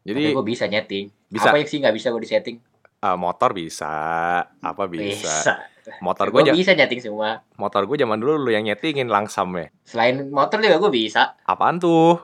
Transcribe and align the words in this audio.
Jadi 0.00 0.32
gue 0.32 0.44
bisa 0.44 0.64
nyeting. 0.64 1.12
Bisa. 1.28 1.52
Apa 1.52 1.60
yang 1.60 1.68
sih 1.68 1.78
nggak 1.80 1.94
bisa 1.94 2.08
gue 2.10 2.22
disetting? 2.24 2.56
eh, 3.00 3.16
motor 3.16 3.56
bisa, 3.56 3.92
apa 4.44 4.84
bisa. 4.88 5.32
Bisa. 5.40 5.54
Motor 6.04 6.28
Gue 6.30 6.44
gue 6.44 6.54
bisa 6.54 6.76
nyeting 6.76 7.00
semua. 7.00 7.40
motor 7.56 7.88
gue 7.88 7.96
zaman 7.96 8.20
dulu 8.20 8.36
lu 8.46 8.50
yang 8.52 8.68
nyetingin 8.68 9.08
langsam 9.08 9.48
ya. 9.56 9.72
Selain 9.82 10.28
motor 10.28 10.60
juga 10.60 10.76
gue 10.76 10.92
bisa. 10.92 11.34
Apaan 11.48 11.80
tuh? 11.80 12.20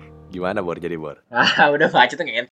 Gimana 0.30 0.58
Bor 0.60 0.78
jadi 0.78 0.94
Bor? 0.94 1.18
Ah, 1.30 1.68
udah 1.68 1.86
baca 1.86 2.08
tuh 2.08 2.22
ngen. 2.22 2.46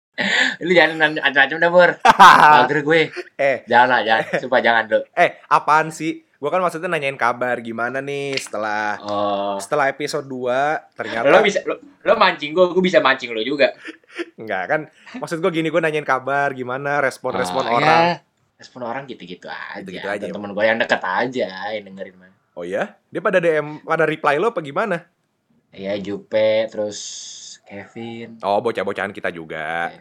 Lu 0.60 0.71
jangan 0.71 0.96
macam-macam 1.12 1.58
dah, 1.58 1.70
Bor. 1.70 1.91
Mager 2.55 2.80
gue. 2.82 3.02
eh, 3.36 3.58
Jangan 3.66 3.88
lah, 3.90 4.02
jangan. 4.02 4.23
Sumpah 4.41 4.59
jangan 4.59 4.84
dulu. 4.86 5.04
eh 5.14 5.40
apaan 5.46 5.90
sih? 5.90 6.23
Gue 6.36 6.48
kan 6.48 6.59
maksudnya 6.59 6.88
nanyain 6.88 7.16
kabar 7.16 7.58
gimana 7.58 7.99
nih 7.99 8.35
setelah 8.38 8.99
Oh. 8.99 9.55
setelah 9.58 9.88
episode 9.88 10.23
2 10.23 10.52
ternyata 10.94 11.26
Lo 11.26 11.40
bisa 11.41 11.63
lo, 11.63 11.80
lo 11.80 12.13
mancing 12.16 12.52
gue, 12.52 12.66
gue 12.70 12.84
bisa 12.84 12.99
mancing 12.99 13.32
lo 13.32 13.40
juga. 13.41 13.72
enggak 14.35 14.63
kan 14.66 14.82
maksud 15.16 15.40
gue 15.40 15.49
gini 15.49 15.68
gue 15.68 15.80
nanyain 15.80 16.05
kabar 16.05 16.52
gimana 16.52 16.99
respon-respon 16.99 17.63
Ah, 17.66 17.71
orang 17.73 18.04
ya. 18.05 18.16
Respon 18.55 18.82
orang 18.84 19.04
gitu-gitu 19.05 19.48
aja. 19.48 19.80
Gitu-gitu 19.80 20.05
aja, 20.05 20.26
Temen 20.27 20.52
gue 20.52 20.63
yang 20.66 20.77
deket 20.77 21.02
aja 21.02 21.49
yang 21.71 21.84
dengerin 21.85 22.16
mah. 22.16 22.32
oh 22.54 22.63
ya 22.63 22.99
dia 23.10 23.20
pada 23.20 23.40
DM 23.40 23.82
pada 23.82 24.04
reply 24.04 24.35
lo 24.35 24.48
apa 24.49 24.60
gimana 24.62 25.07
Iya, 25.71 25.98
Jupe, 25.98 26.68
terus 26.70 26.99
Kevin. 27.66 28.38
oh 28.40 28.60
bocah-bocahan 28.60 29.12
kita 29.12 29.30
juga 29.30 29.92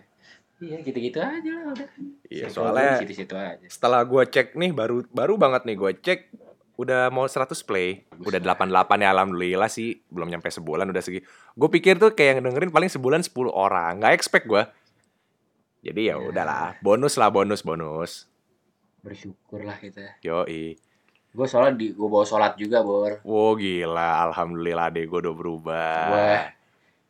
Iya, 0.56 0.80
gitu-gitu 0.80 1.18
aja 1.18 1.50
lah 1.52 1.72
udah. 1.72 1.88
iya 2.26 2.46
soalnya 2.46 2.96
Situ-situ 2.96 3.34
aja. 3.34 3.66
setelah 3.66 4.00
gue 4.00 4.22
cek 4.24 4.54
nih 4.54 4.70
baru 4.70 5.02
baru 5.06 5.34
banget 5.34 5.64
nih 5.64 5.76
gue 5.76 5.92
cek 5.98 6.20
udah 6.74 7.06
mau 7.08 7.24
100 7.24 7.50
play 7.62 8.02
udah 8.18 8.38
88 8.40 8.66
ya 8.96 9.08
alhamdulillah 9.08 9.66
sih 9.66 10.02
belum 10.08 10.26
nyampe 10.28 10.48
sebulan 10.48 10.86
udah 10.86 11.00
segi 11.00 11.20
gue 11.52 11.68
pikir 11.70 11.96
tuh 11.96 12.10
kayak 12.10 12.38
yang 12.38 12.46
dengerin 12.46 12.70
paling 12.70 12.88
sebulan 12.88 13.20
10 13.20 13.30
orang 13.48 13.98
nggak 13.98 14.10
expect 14.12 14.46
gue 14.46 14.62
jadi 15.82 16.00
ya 16.04 16.14
Ya. 16.14 16.22
udahlah 16.22 16.78
bonus 16.80 17.14
lah 17.14 17.28
bonus 17.28 17.60
bonus 17.60 18.26
Bersyukur 19.00 19.60
lah 19.60 19.76
kita. 19.76 20.16
yoi 20.20 20.80
Gue 21.28 21.44
soalnya 21.44 21.74
di 21.76 21.90
gue 21.90 22.08
bawa 22.08 22.22
sholat 22.22 22.54
juga, 22.54 22.80
Bor. 22.80 23.18
wow 23.20 23.52
gila 23.52 24.22
alhamdulillah 24.24 24.86
deh 24.88 25.04
gue 25.04 25.18
udah 25.20 25.34
berubah 25.34 25.98
Gue 26.08 26.30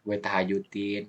gue 0.05 0.17
tahajudin. 0.21 1.03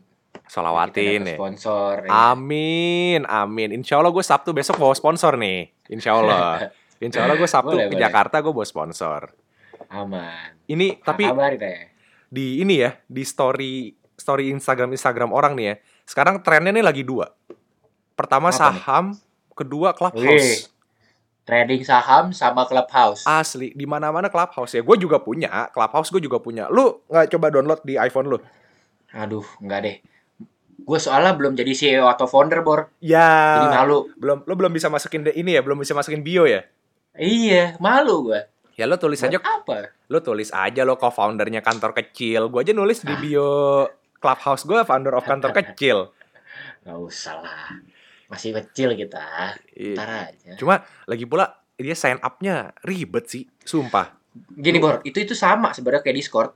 Solawatin 0.46 0.94
Kita 0.94 1.26
dapet 1.26 1.32
ya 1.32 1.38
Sponsor. 1.40 1.94
ya. 2.06 2.10
Amin, 2.32 3.20
amin. 3.26 3.70
Insya 3.74 3.98
Allah 3.98 4.12
gue 4.12 4.22
Sabtu 4.22 4.52
besok 4.52 4.78
bawa 4.78 4.94
sponsor 4.94 5.36
nih. 5.36 5.74
Insya 5.90 6.16
Allah. 6.16 6.70
Insya 7.04 7.26
Allah 7.26 7.36
gue 7.36 7.50
Sabtu 7.50 7.76
Boleh, 7.76 7.88
ke 7.88 7.96
boleh. 7.96 8.04
Jakarta 8.04 8.36
gue 8.40 8.54
bawa 8.54 8.68
sponsor. 8.68 9.22
Aman. 9.90 10.54
Ini 10.66 11.02
tapi 11.02 11.26
kabar 11.26 11.54
deh. 11.54 11.92
di 12.26 12.60
ini 12.60 12.82
ya 12.82 12.98
di 13.06 13.22
story 13.22 13.74
story 14.18 14.50
Instagram 14.50 14.92
Instagram 14.92 15.32
orang 15.32 15.54
nih 15.56 15.66
ya. 15.66 15.76
Sekarang 16.06 16.40
trennya 16.42 16.72
nih 16.72 16.86
lagi 16.86 17.02
dua. 17.02 17.32
Pertama 18.14 18.48
Apa 18.48 18.56
nih? 18.72 18.80
saham, 18.80 19.06
kedua 19.52 19.92
clubhouse. 19.92 20.70
Trading 21.46 21.82
saham 21.82 22.34
sama 22.34 22.66
clubhouse. 22.66 23.22
Asli 23.24 23.70
di 23.74 23.86
mana 23.86 24.10
mana 24.10 24.30
clubhouse 24.30 24.74
ya. 24.74 24.82
Gue 24.82 24.98
juga 24.98 25.18
punya 25.18 25.70
clubhouse. 25.70 26.10
Gue 26.10 26.22
juga 26.22 26.38
punya. 26.38 26.66
Lu 26.70 27.02
nggak 27.06 27.34
coba 27.34 27.48
download 27.50 27.82
di 27.82 27.98
iPhone 27.98 28.30
lu? 28.30 28.38
Aduh, 29.16 29.48
enggak 29.64 29.80
deh. 29.88 29.98
Gue 30.86 31.00
soalnya 31.00 31.34
belum 31.34 31.56
jadi 31.56 31.72
CEO 31.72 32.06
atau 32.12 32.28
founder, 32.28 32.62
Bor. 32.62 32.92
Ya. 33.00 33.64
Jadi 33.64 33.68
malu. 33.72 34.12
Belum, 34.20 34.44
lu 34.44 34.54
belum 34.54 34.72
bisa 34.76 34.92
masukin 34.92 35.24
ini 35.32 35.56
ya, 35.56 35.64
belum 35.64 35.80
bisa 35.80 35.96
masukin 35.96 36.22
bio 36.22 36.44
ya. 36.44 36.68
Iya, 37.16 37.80
malu 37.80 38.30
gue. 38.30 38.42
Ya 38.76 38.84
lo 38.92 39.00
tulis 39.00 39.24
aja 39.24 39.40
apa? 39.40 39.96
lo 40.06 40.20
tulis 40.22 40.52
aja 40.54 40.86
lo 40.86 41.00
co-foundernya 41.00 41.64
kantor 41.64 41.96
kecil. 41.96 42.52
Gue 42.52 42.62
aja 42.68 42.76
nulis 42.76 43.02
di 43.02 43.16
bio 43.24 43.88
clubhouse 44.20 44.68
gue 44.68 44.84
founder 44.84 45.16
of 45.16 45.26
kantor 45.26 45.56
kecil. 45.64 46.12
Gak 46.84 47.00
usah 47.00 47.40
lah. 47.42 47.80
Masih 48.28 48.52
kecil 48.52 48.94
kita. 48.94 49.56
Iya. 49.74 49.96
Ntar 49.96 50.10
aja. 50.30 50.52
Cuma 50.60 50.84
lagi 51.08 51.26
pula 51.26 51.64
dia 51.80 51.96
sign 51.96 52.20
up-nya 52.20 52.76
ribet 52.84 53.26
sih, 53.32 53.44
sumpah. 53.64 54.16
Gini, 54.52 54.78
Bor. 54.84 55.00
Itu 55.08 55.24
itu 55.24 55.32
sama 55.32 55.72
sebenarnya 55.72 56.04
kayak 56.04 56.18
Discord. 56.20 56.52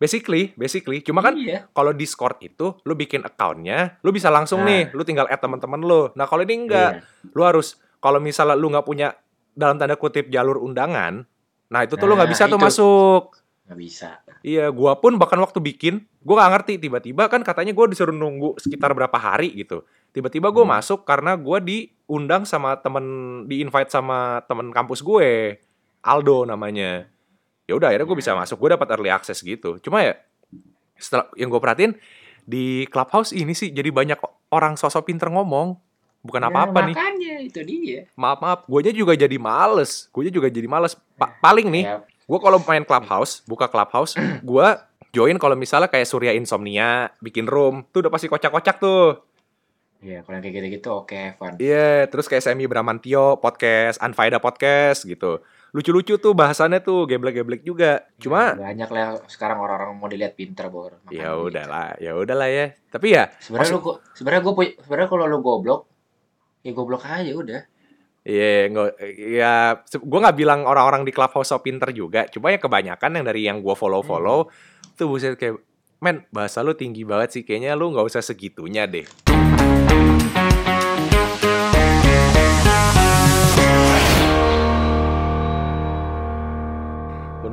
Basically, 0.00 0.56
basically. 0.56 1.04
Cuma 1.04 1.20
kan 1.20 1.36
Iya. 1.36 1.68
kalau 1.70 1.92
Discord 1.92 2.40
itu 2.40 2.72
lu 2.82 2.96
bikin 2.96 3.20
account-nya, 3.20 4.00
lu 4.00 4.10
bisa 4.10 4.32
langsung 4.32 4.64
Nah. 4.64 4.72
nih, 4.72 4.82
lu 4.96 5.04
tinggal 5.04 5.28
add 5.28 5.38
teman-teman 5.38 5.76
lu. 5.78 6.08
Nah, 6.16 6.24
kalau 6.24 6.40
ini 6.40 6.64
enggak, 6.64 7.04
Iya. 7.04 7.28
lu 7.36 7.42
harus 7.44 7.76
kalau 8.00 8.16
misalnya 8.16 8.56
lu 8.56 8.72
nggak 8.72 8.86
punya 8.88 9.12
dalam 9.52 9.76
tanda 9.76 10.00
kutip 10.00 10.32
jalur 10.32 10.56
undangan, 10.56 11.20
nah 11.68 11.80
itu 11.84 12.00
tuh 12.00 12.08
lu 12.08 12.16
nggak 12.16 12.26
Nah, 12.26 12.32
bisa 12.32 12.48
tuh 12.48 12.56
itu. 12.56 12.64
masuk. 12.64 13.22
Nggak 13.68 13.78
bisa. 13.78 14.10
Iya, 14.40 14.72
gua 14.72 14.96
pun 14.96 15.20
bahkan 15.20 15.36
waktu 15.36 15.60
bikin, 15.60 16.08
gua 16.24 16.40
nggak 16.40 16.52
ngerti 16.56 16.72
tiba-tiba 16.80 17.28
kan 17.28 17.44
katanya 17.44 17.76
gua 17.76 17.84
disuruh 17.84 18.10
nunggu 18.10 18.56
sekitar 18.56 18.96
berapa 18.96 19.14
hari 19.14 19.52
gitu. 19.52 19.84
Tiba-tiba 20.10 20.48
gua 20.48 20.64
Hmm. 20.64 20.80
masuk 20.80 21.04
karena 21.04 21.36
gua 21.36 21.60
diundang 21.60 22.48
sama 22.48 22.80
temen, 22.80 23.04
di 23.46 23.60
invite 23.60 23.92
sama 23.92 24.40
temen 24.48 24.72
kampus 24.72 25.04
gue, 25.04 25.60
Aldo 26.00 26.48
namanya. 26.48 27.04
Ya 27.70 27.78
udah, 27.78 27.94
akhirnya 27.94 28.10
gue 28.10 28.18
bisa 28.18 28.34
masuk, 28.34 28.58
gue 28.58 28.74
dapat 28.74 28.88
early 28.90 29.14
access 29.14 29.38
gitu. 29.40 29.78
Cuma 29.78 30.02
ya, 30.02 30.18
setelah 30.98 31.30
yang 31.38 31.46
gue 31.46 31.60
perhatiin 31.62 31.94
di 32.42 32.90
clubhouse 32.90 33.30
ini 33.30 33.54
sih 33.54 33.70
jadi 33.70 33.94
banyak 33.94 34.18
orang 34.50 34.74
sosok 34.74 35.06
pinter 35.06 35.30
ngomong, 35.30 35.78
bukan 36.26 36.42
Ya, 36.42 36.48
apa-apa 36.50 36.78
nih. 36.90 36.94
Makanya 36.98 37.34
itu 37.46 37.60
dia. 37.62 38.00
Maaf 38.18 38.42
maaf, 38.42 38.60
gue 38.66 38.78
aja 38.82 38.90
juga 38.90 39.14
jadi 39.14 39.38
males, 39.38 40.10
gue 40.10 40.34
juga 40.34 40.50
jadi 40.50 40.66
males. 40.66 40.98
Pa- 41.14 41.38
paling 41.38 41.70
nih, 41.70 41.86
Ya, 41.86 42.02
Gue 42.30 42.38
kalau 42.38 42.62
main 42.62 42.86
clubhouse, 42.86 43.42
buka 43.42 43.66
clubhouse, 43.66 44.14
gue 44.46 44.66
join 45.10 45.34
kalau 45.42 45.58
misalnya 45.58 45.90
kayak 45.90 46.06
Surya 46.06 46.30
Insomnia, 46.30 47.10
bikin 47.18 47.50
room, 47.50 47.82
tuh 47.90 48.06
udah 48.06 48.10
pasti 48.14 48.30
kocak-kocak 48.30 48.78
tuh. 48.78 49.18
Iya, 50.00 50.22
kalau 50.22 50.38
yang 50.38 50.44
kayak 50.46 50.54
gitu-gitu 50.62 50.88
oke, 50.94 51.20
Van. 51.36 51.58
Iya, 51.58 52.06
terus 52.06 52.30
kayak 52.30 52.40
Semi 52.46 52.70
Bramantio, 52.70 53.36
podcast, 53.42 53.98
Anfaida 53.98 54.38
podcast 54.38 55.02
gitu. 55.04 55.42
Lucu-lucu 55.70 56.18
tuh 56.18 56.34
bahasannya 56.34 56.82
tuh, 56.82 57.06
geblek-geblek 57.06 57.62
juga. 57.62 58.10
Cuma, 58.18 58.58
banyak 58.58 58.90
lah 58.90 59.22
sekarang 59.30 59.62
orang-orang 59.62 59.94
mau 59.94 60.10
dilihat 60.10 60.34
pinter, 60.34 60.66
Bor. 60.66 60.98
Ya 61.14 61.30
gitu. 61.30 61.46
udahlah, 61.46 61.94
ya 62.02 62.18
udahlah 62.18 62.50
ya. 62.50 62.74
Tapi 62.90 63.14
ya, 63.14 63.30
Sebenarnya 63.38 63.78
lu 63.78 63.80
kok 63.80 63.96
sebenarnya 64.18 64.42
gue 64.42 64.54
sebenarnya 64.82 65.08
kalau 65.08 65.24
lu 65.30 65.38
goblok 65.38 65.86
ya 66.66 66.70
goblok 66.74 67.06
aja 67.06 67.30
udah. 67.30 67.60
Iya, 68.20 68.68
nggak, 68.68 68.90
ya, 69.16 69.52
gue 69.80 70.18
nggak 70.20 70.36
bilang 70.36 70.68
orang-orang 70.68 71.08
di 71.08 71.12
clubhouse 71.14 71.54
so 71.54 71.62
pinter 71.62 71.88
juga. 71.94 72.28
Cuma 72.28 72.52
ya 72.52 72.60
kebanyakan 72.60 73.16
yang 73.16 73.24
dari 73.24 73.48
yang 73.48 73.64
gue 73.64 73.72
follow-follow, 73.72 74.52
tuh 74.98 75.06
buset 75.08 75.40
kayak, 75.40 75.56
men, 76.04 76.28
bahasa 76.28 76.60
lu 76.60 76.76
tinggi 76.76 77.06
banget 77.06 77.40
sih. 77.40 77.42
Kayaknya 77.46 77.78
lu 77.78 77.94
nggak 77.96 78.04
usah 78.04 78.20
segitunya 78.20 78.84
deh. 78.84 79.39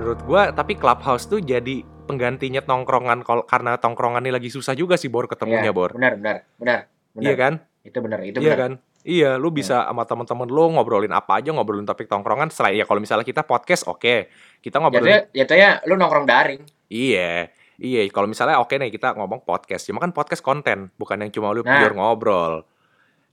Menurut 0.07 0.23
gue, 0.23 0.43
tapi 0.55 0.79
clubhouse 0.79 1.27
tuh 1.27 1.43
jadi 1.43 1.83
penggantinya 2.07 2.63
tongkrongan 2.63 3.27
kol- 3.27 3.43
karena 3.43 3.75
tongkrongan 3.75 4.23
ini 4.23 4.31
lagi 4.31 4.47
susah 4.47 4.71
juga 4.71 4.95
sih 4.95 5.11
Bor 5.11 5.27
ketemunya 5.27 5.67
Iya, 5.67 5.75
Bor. 5.75 5.91
Benar, 5.91 6.15
benar, 6.15 6.37
benar. 6.55 6.79
Iya 7.19 7.35
kan? 7.35 7.53
Itu 7.83 7.99
benar, 7.99 8.23
itu 8.23 8.39
Iya 8.39 8.55
benar. 8.55 8.59
kan? 8.63 8.71
Iya, 9.03 9.29
lu 9.35 9.51
bisa 9.51 9.83
sama 9.83 10.07
temen-temen 10.07 10.47
lu 10.47 10.79
ngobrolin 10.79 11.11
apa 11.11 11.43
aja, 11.43 11.51
ngobrolin 11.51 11.83
topik 11.83 12.07
tongkrongan. 12.07 12.47
Selain 12.47 12.79
ya 12.79 12.87
kalau 12.87 13.03
misalnya 13.03 13.27
kita 13.27 13.43
podcast, 13.43 13.83
oke. 13.83 14.31
Kita 14.63 14.79
ngobrolin 14.79 15.27
Jatuhnya, 15.27 15.35
jatuhnya 15.35 15.69
lu 15.83 15.99
nongkrong 15.99 16.23
daring. 16.23 16.63
Iya, 16.87 17.51
iya. 17.75 18.01
Kalau 18.07 18.31
misalnya 18.31 18.63
oke 18.63 18.79
nih 18.79 18.87
kita 18.87 19.11
ngomong 19.11 19.43
podcast, 19.43 19.91
cuma 19.91 19.99
kan 19.99 20.15
podcast 20.15 20.39
konten, 20.39 20.87
bukan 20.95 21.19
yang 21.19 21.35
cuma 21.35 21.51
lu 21.51 21.67
Nah. 21.67 21.83
pure 21.83 21.91
ngobrol. 21.91 22.63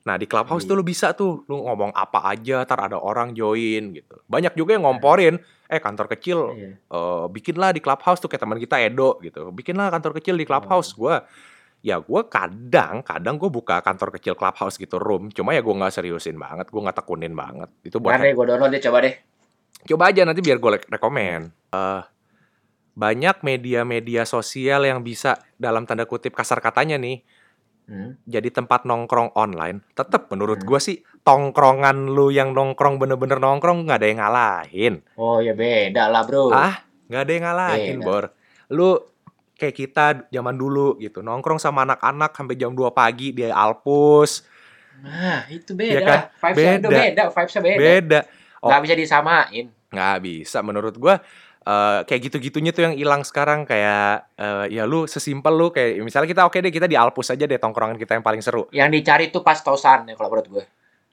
Nah 0.05 0.21
di 0.21 0.29
clubhouse 0.29 0.69
Iya. 0.69 0.71
tuh 0.71 0.77
lu 0.77 0.85
bisa 0.85 1.07
tuh, 1.17 1.49
lu 1.49 1.65
ngomong 1.65 1.97
apa 1.97 2.29
aja, 2.29 2.69
tar 2.69 2.93
ada 2.93 3.01
orang 3.01 3.33
join 3.33 3.97
gitu. 3.97 4.21
Banyak 4.29 4.53
juga 4.53 4.77
yang 4.77 4.85
ngomporin, 4.85 5.41
eh 5.65 5.81
kantor 5.81 6.12
kecil, 6.12 6.39
Iya. 6.53 6.71
eh, 6.77 7.25
bikinlah 7.33 7.73
di 7.73 7.81
clubhouse 7.81 8.21
tuh 8.21 8.29
kayak 8.29 8.45
teman 8.45 8.61
kita 8.61 8.77
Edo 8.85 9.17
gitu. 9.25 9.49
Bikinlah 9.49 9.89
kantor 9.89 10.12
kecil 10.21 10.37
di 10.37 10.45
clubhouse. 10.45 10.93
Oh. 11.01 11.09
Gua, 11.09 11.25
ya 11.81 12.01
gue 12.01 12.21
kadang, 12.29 13.01
kadang 13.01 13.37
gue 13.41 13.49
buka 13.49 13.81
kantor 13.81 14.12
kecil 14.21 14.37
clubhouse 14.37 14.77
gitu 14.77 15.01
room. 15.01 15.33
Cuma 15.33 15.56
ya 15.56 15.65
gue 15.65 15.73
nggak 15.73 15.93
seriusin 15.93 16.37
banget, 16.37 16.69
gue 16.69 16.81
nggak 16.85 17.00
tekunin 17.00 17.33
banget. 17.33 17.73
Itu 17.81 17.97
buat 18.00 18.21
deh 18.21 18.37
gue 18.37 18.45
download 18.45 18.73
deh 18.73 18.81
coba 18.85 19.00
deh. 19.05 19.15
coba 19.85 20.09
aja 20.09 20.25
nanti 20.25 20.41
biar 20.41 20.57
gue 20.57 20.81
rekomen. 20.89 21.53
Eh, 21.73 22.03
banyak 22.97 23.37
media-media 23.45 24.25
sosial 24.25 24.87
yang 24.89 25.05
bisa 25.05 25.37
dalam 25.61 25.85
tanda 25.85 26.09
kutip 26.09 26.33
kasar 26.33 26.62
katanya 26.65 26.97
nih 26.97 27.21
Hmm. 27.85 28.17
jadi 28.25 28.49
tempat 28.49 28.89
nongkrong 28.89 29.37
online. 29.37 29.85
Tetap 29.93 30.33
menurut 30.33 30.65
Hmm. 30.65 30.69
gue 30.73 30.81
sih 30.81 30.97
tongkrongan 31.21 32.09
lu 32.09 32.33
yang 32.33 32.57
nongkrong 32.57 32.97
bener-bener 32.97 33.37
nongkrong 33.37 33.85
nggak 33.85 33.99
ada 34.01 34.07
yang 34.09 34.21
ngalahin. 34.25 34.95
Oh 35.15 35.37
ya 35.39 35.53
beda 35.53 36.09
lah 36.09 36.25
bro. 36.25 36.49
Ah, 36.49 36.81
nggak 37.09 37.21
ada 37.21 37.33
yang 37.33 37.45
ngalahin, 37.45 37.97
Beda. 38.01 38.07
Bor. 38.09 38.25
Lu 38.73 38.89
kayak 39.55 39.77
kita 39.77 40.07
zaman 40.29 40.57
dulu 40.57 40.97
gitu, 40.97 41.21
nongkrong 41.21 41.61
sama 41.61 41.85
anak-anak 41.85 42.33
sampai 42.33 42.57
jam 42.57 42.73
2 42.73 42.89
pagi 42.91 43.31
di 43.31 43.45
Alpus. 43.45 44.49
Nah 45.05 45.45
itu 45.47 45.77
Iya 45.77 45.77
beda 45.77 46.01
kan? 46.01 46.09
lah. 46.09 46.23
Vibes-nya 46.41 46.73
Beda. 46.81 46.89
beda. 46.89 47.23
Vibes-nya 47.31 47.63
beda. 47.63 47.79
Beda. 47.79 48.21
Oh. 48.65 48.73
nggak 48.73 48.81
bisa 48.81 48.95
disamain 48.97 49.65
nggak 49.93 50.17
bisa 50.25 50.59
menurut 50.65 50.97
gua 50.97 51.21
eh, 51.64 52.00
kayak 52.05 52.20
gitu-gitunya 52.31 52.70
tuh 52.70 52.87
yang 52.87 52.94
hilang 52.94 53.25
sekarang 53.25 53.64
kayak 53.64 54.28
eh, 54.37 54.76
ya 54.76 54.84
lu 54.84 55.08
sesimpel 55.08 55.52
lu 55.56 55.72
kayak 55.72 56.05
misalnya 56.05 56.28
kita 56.31 56.43
oke 56.44 56.61
deh 56.61 56.72
kita 56.72 56.87
di 56.87 56.94
Alpus 56.94 57.32
aja 57.32 57.44
deh 57.49 57.58
tongkrongan 57.58 57.96
kita 57.96 58.14
yang 58.14 58.25
paling 58.25 58.44
seru. 58.44 58.69
Yang 58.70 58.90
dicari 59.00 59.25
tuh 59.32 59.40
pas 59.43 59.58
tosan 59.58 60.08
ya 60.08 60.14
kalau 60.14 60.31
menurut 60.31 60.49
gue. 60.49 60.64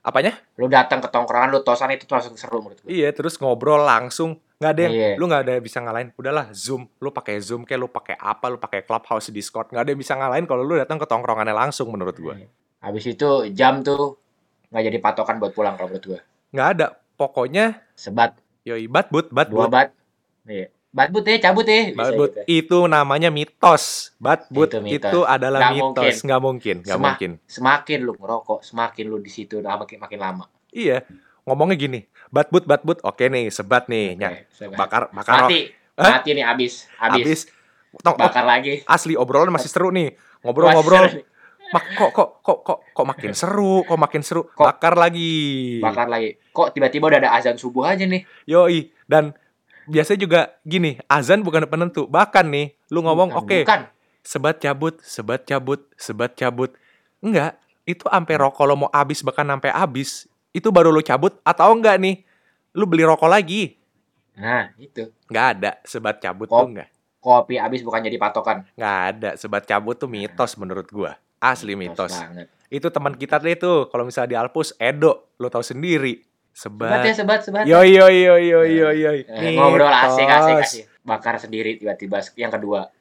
Apanya? 0.01 0.33
Lu 0.57 0.65
datang 0.65 0.99
ke 0.99 1.09
tongkrongan 1.09 1.49
lu 1.53 1.61
tosan 1.63 1.93
itu 1.95 2.05
tuh 2.05 2.19
langsung 2.19 2.35
seru 2.35 2.59
menurut 2.59 2.83
gue. 2.83 2.89
Iya 2.91 3.09
terus 3.15 3.39
ngobrol 3.39 3.81
langsung. 3.81 4.37
Nggak 4.61 4.71
ada 4.77 4.81
yang 4.85 4.93
Iya. 4.93 5.09
lu 5.17 5.23
nggak 5.25 5.41
ada 5.47 5.51
yang 5.57 5.65
bisa 5.65 5.77
ngalahin. 5.81 6.09
Udahlah 6.13 6.45
zoom. 6.53 6.85
Lu 7.01 7.09
pakai 7.09 7.41
zoom 7.41 7.65
kayak 7.65 7.79
lu 7.81 7.87
pakai 7.89 8.19
apa 8.19 8.45
lu 8.51 8.61
pakai 8.61 8.85
clubhouse 8.85 9.33
discord. 9.33 9.71
Nggak 9.73 9.83
ada 9.87 9.89
yang 9.95 10.01
bisa 10.01 10.13
ngalahin 10.13 10.45
kalau 10.45 10.61
lu 10.61 10.77
datang 10.77 11.01
ke 11.01 11.07
tongkrongannya 11.09 11.55
langsung 11.55 11.89
menurut 11.89 12.17
gua 12.19 12.35
habis 12.81 13.05
itu 13.05 13.29
jam 13.53 13.85
tuh 13.85 14.17
nggak 14.73 14.83
jadi 14.89 14.97
patokan 14.97 15.37
buat 15.37 15.53
pulang 15.53 15.77
kalau 15.77 15.93
menurut 15.93 16.05
gue. 16.17 16.19
Nggak 16.51 16.67
ada. 16.77 16.87
Pokoknya 17.15 17.85
sebat. 17.93 18.33
Yoi 18.65 18.89
dua 18.89 18.93
batbut 18.93 19.25
bat 19.33 19.47
iya. 20.45 20.67
Batbut 20.91 21.23
ya 21.23 21.39
cabut 21.41 21.63
ya. 21.63 21.95
Batbut 21.95 22.31
gitu. 22.35 22.41
itu 22.45 22.77
namanya 22.83 23.31
mitos. 23.31 24.11
Batbut 24.19 24.67
Itu 24.67 24.83
itu, 24.83 24.99
mitos. 24.99 25.23
adalah 25.23 25.59
Nggak 25.63 25.71
mitos. 25.71 25.87
mungkin. 25.87 26.13
nggak 26.21 26.41
mungkin 26.41 26.75
nggak 26.83 26.97
Sema- 26.97 27.07
mungkin. 27.07 27.31
semakin 27.47 27.99
lu 28.01 28.13
ngerokok 28.13 28.59
semakin 28.59 29.05
lu 29.07 29.17
di 29.17 29.31
situ 29.31 29.53
udah 29.57 29.79
makin 29.79 29.97
makin 29.97 30.19
lama. 30.19 30.45
Iya. 30.69 31.07
Ngomongnya 31.41 31.75
gini 31.75 31.99
batbut 32.27 32.67
batbut 32.67 32.99
oke 33.01 33.23
nih 33.23 33.47
sebat 33.49 33.87
nih 33.87 34.13
Nya, 34.13 34.29
Oke, 34.29 34.39
sebat. 34.51 34.77
bakar 34.77 35.01
bakar 35.09 35.47
mati. 35.47 35.71
Hah? 35.95 36.19
mati 36.19 36.29
nih 36.31 36.43
abis 36.43 36.91
abis, 36.95 37.23
habis. 37.23 37.39
Tong, 37.99 38.15
oh, 38.15 38.19
bakar 38.19 38.43
lagi. 38.43 38.83
asli 38.83 39.15
obrolan 39.15 39.51
masih 39.51 39.67
seru 39.67 39.91
nih. 39.91 40.15
Ngobrol-ngobrol. 40.43 41.23
Mak 41.71 41.83
kok 41.95 42.11
kok 42.11 42.29
kok 42.39 42.59
kok 42.63 42.79
kok 42.91 43.05
makin 43.07 43.31
seru? 43.31 43.83
Kok 43.83 43.95
makin 43.95 44.21
seru? 44.21 44.43
Kok- 44.45 44.63
bakar 44.65 44.95
lagi. 44.95 45.79
bakar 45.79 46.07
lagi. 46.07 46.35
Kok 46.51 46.71
tiba-tiba 46.71 47.07
udah 47.07 47.19
ada 47.19 47.31
azan 47.31 47.55
subuh 47.55 47.87
aja 47.87 48.03
nih? 48.03 48.27
Yoi. 48.43 48.91
Dan 49.07 49.31
biasanya 49.91 50.19
juga 50.23 50.41
gini 50.63 50.95
azan 51.05 51.43
bukan 51.43 51.67
penentu. 51.67 52.07
Bahkan 52.07 52.47
nih 52.47 52.71
lu 52.87 53.03
ngomong 53.03 53.35
oke 53.35 53.67
bukan. 53.67 53.91
sebat 54.23 54.57
cabut 54.57 54.95
sebat 55.03 55.43
cabut 55.43 55.83
sebat 55.99 56.31
cabut. 56.33 56.71
Enggak 57.19 57.59
itu 57.83 58.07
sampai 58.07 58.35
rokok. 58.39 58.63
Lo 58.63 58.75
mau 58.79 58.89
habis 58.89 59.19
bahkan 59.21 59.43
sampai 59.43 59.69
habis 59.69 60.25
itu 60.55 60.71
baru 60.71 60.89
lo 60.89 61.03
cabut 61.03 61.35
atau 61.43 61.75
enggak 61.75 61.99
nih? 61.99 62.23
Lu 62.71 62.87
beli 62.87 63.03
rokok 63.03 63.27
lagi. 63.27 63.75
Nah 64.39 64.71
itu. 64.79 65.11
Nggak 65.27 65.45
ada 65.59 65.71
sebat 65.83 66.17
cabut 66.17 66.47
Kok- 66.47 66.55
tuh 66.55 66.69
enggak. 66.71 66.89
kopi 67.21 67.61
abis 67.61 67.85
bukan 67.85 68.01
jadi 68.01 68.17
patokan. 68.17 68.65
Nggak 68.73 68.97
ada 69.13 69.29
sebat 69.37 69.67
cabut 69.67 69.93
tuh 69.93 70.09
mitos 70.09 70.57
menurut 70.57 70.87
gua. 70.89 71.19
Asli 71.37 71.75
mitos 71.77 72.09
banget. 72.15 72.47
Itu 72.71 72.87
teman 72.89 73.13
kita 73.13 73.37
deh 73.37 73.53
tuh 73.53 73.91
kalau 73.91 74.07
misalnya 74.07 74.29
di 74.31 74.37
Alpus 74.39 74.71
Edo 74.79 75.35
lo 75.37 75.51
tahu 75.51 75.61
sendiri 75.61 76.23
sebat. 76.51 77.03
Ya 77.03 77.13
sebat 77.13 77.39
sebat. 77.41 77.63
Sebat 77.63 77.65
yo 77.65 77.81
yo 77.81 78.05
yo 78.07 78.35
yo 78.37 78.59
yo 78.63 78.89
yo 78.91 79.11
Eh, 79.17 79.55
ngobrol 79.55 79.87
asik 79.87 80.27
asik 80.27 80.55
asik. 80.59 80.83
Bakar 81.01 81.41
sendiri 81.41 81.75
tiba-tiba 81.75 82.21
yang 82.35 82.51
kedua. 82.51 82.91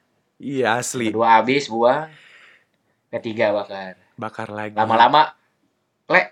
Iya 0.41 0.81
asli. 0.81 1.13
Kedua 1.13 1.37
habis 1.37 1.69
buang 1.69 2.09
ketiga 3.09 3.53
bakar. 3.53 3.99
Bakar 4.15 4.47
lagi. 4.49 4.73
Lama-lama 4.73 5.35
le. 6.07 6.23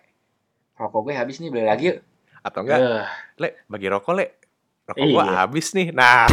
Rokok 0.73 1.11
gue 1.11 1.13
habis 1.13 1.37
nih 1.37 1.51
beli 1.51 1.67
lagi 1.67 1.85
yuk. 1.91 1.99
Atau 2.39 2.63
enggak? 2.63 2.79
Eh, 2.79 3.05
le 3.37 3.49
bagi 3.67 3.87
rokok 3.87 4.13
le. 4.15 4.25
Rokok 4.87 5.05
Iya. 5.05 5.13
gua 5.13 5.25
habis 5.43 5.67
nih. 5.75 5.91
Nah 5.93 6.25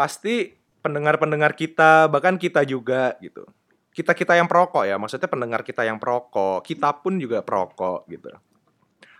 pasti 0.00 0.56
pendengar-pendengar 0.80 1.52
kita 1.52 2.08
bahkan 2.08 2.40
kita 2.40 2.64
juga 2.64 3.20
gitu 3.20 3.44
kita 3.92 4.16
kita 4.16 4.32
yang 4.40 4.48
perokok 4.48 4.88
ya 4.88 4.96
maksudnya 4.96 5.28
pendengar 5.28 5.60
kita 5.60 5.84
yang 5.84 6.00
perokok 6.00 6.64
kita 6.64 7.04
pun 7.04 7.20
juga 7.20 7.44
perokok 7.44 8.08
gitu 8.08 8.32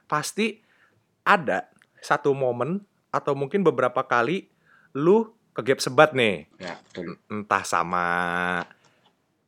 pasti 0.08 0.56
ada 1.20 1.68
satu 2.00 2.32
momen 2.32 2.80
atau 3.12 3.36
mungkin 3.36 3.60
beberapa 3.60 4.00
kali 4.08 4.48
lu 4.96 5.28
kegap 5.52 5.84
sebat 5.84 6.16
nih 6.16 6.48
ya 6.56 6.80
betul 6.80 7.20
entah 7.28 7.60
sama 7.60 8.06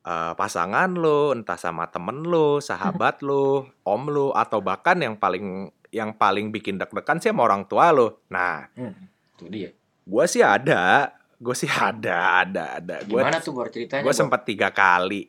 eh, 0.05 0.33
pasangan 0.37 0.91
lu, 0.93 1.33
entah 1.33 1.57
sama 1.57 1.89
temen 1.89 2.27
lu, 2.27 2.61
sahabat 2.61 3.25
lu, 3.25 3.65
om 3.87 4.03
lu, 4.11 4.35
atau 4.37 4.61
bahkan 4.61 4.99
yang 5.01 5.17
paling 5.17 5.71
yang 5.95 6.11
paling 6.13 6.51
bikin 6.51 6.77
deg-degan 6.77 7.23
sih 7.23 7.31
sama 7.31 7.47
orang 7.47 7.65
tua 7.71 7.95
lu. 7.95 8.11
Nah, 8.29 8.67
hmm. 8.75 9.39
itu 9.39 9.45
dia 9.49 9.71
gua 10.03 10.27
sih 10.27 10.43
ada, 10.43 11.15
gue 11.43 11.55
sih 11.59 11.67
ada, 11.67 12.47
ada, 12.47 12.79
ada. 12.79 12.95
Gue 13.03 13.19
gimana 13.19 13.43
tuh 13.43 13.59
ceritanya 13.67 14.07
gue 14.07 14.15
Bor? 14.15 14.21
sempat 14.23 14.47
tiga 14.47 14.71
kali 14.71 15.27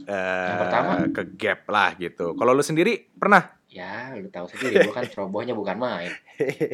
eh 0.00 0.48
Yang 0.48 0.58
pertama? 0.60 0.92
ke 1.12 1.22
gap 1.36 1.60
lah 1.68 1.90
gitu. 1.96 2.36
Kalau 2.36 2.52
lu 2.52 2.60
sendiri 2.60 3.08
pernah? 3.16 3.56
ya 3.70 4.10
lu 4.18 4.26
tahu 4.26 4.50
sendiri 4.50 4.82
gue 4.82 4.90
kan 4.90 5.06
cerobohnya 5.06 5.54
bukan 5.54 5.78
main 5.78 6.10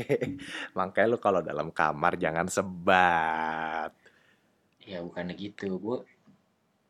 Makanya 0.80 1.12
lu 1.12 1.20
kalau 1.20 1.44
dalam 1.44 1.68
kamar 1.68 2.16
jangan 2.16 2.48
sebat. 2.48 3.92
ya 4.80 5.04
bukan 5.04 5.28
gitu 5.36 5.76
gue 5.76 5.98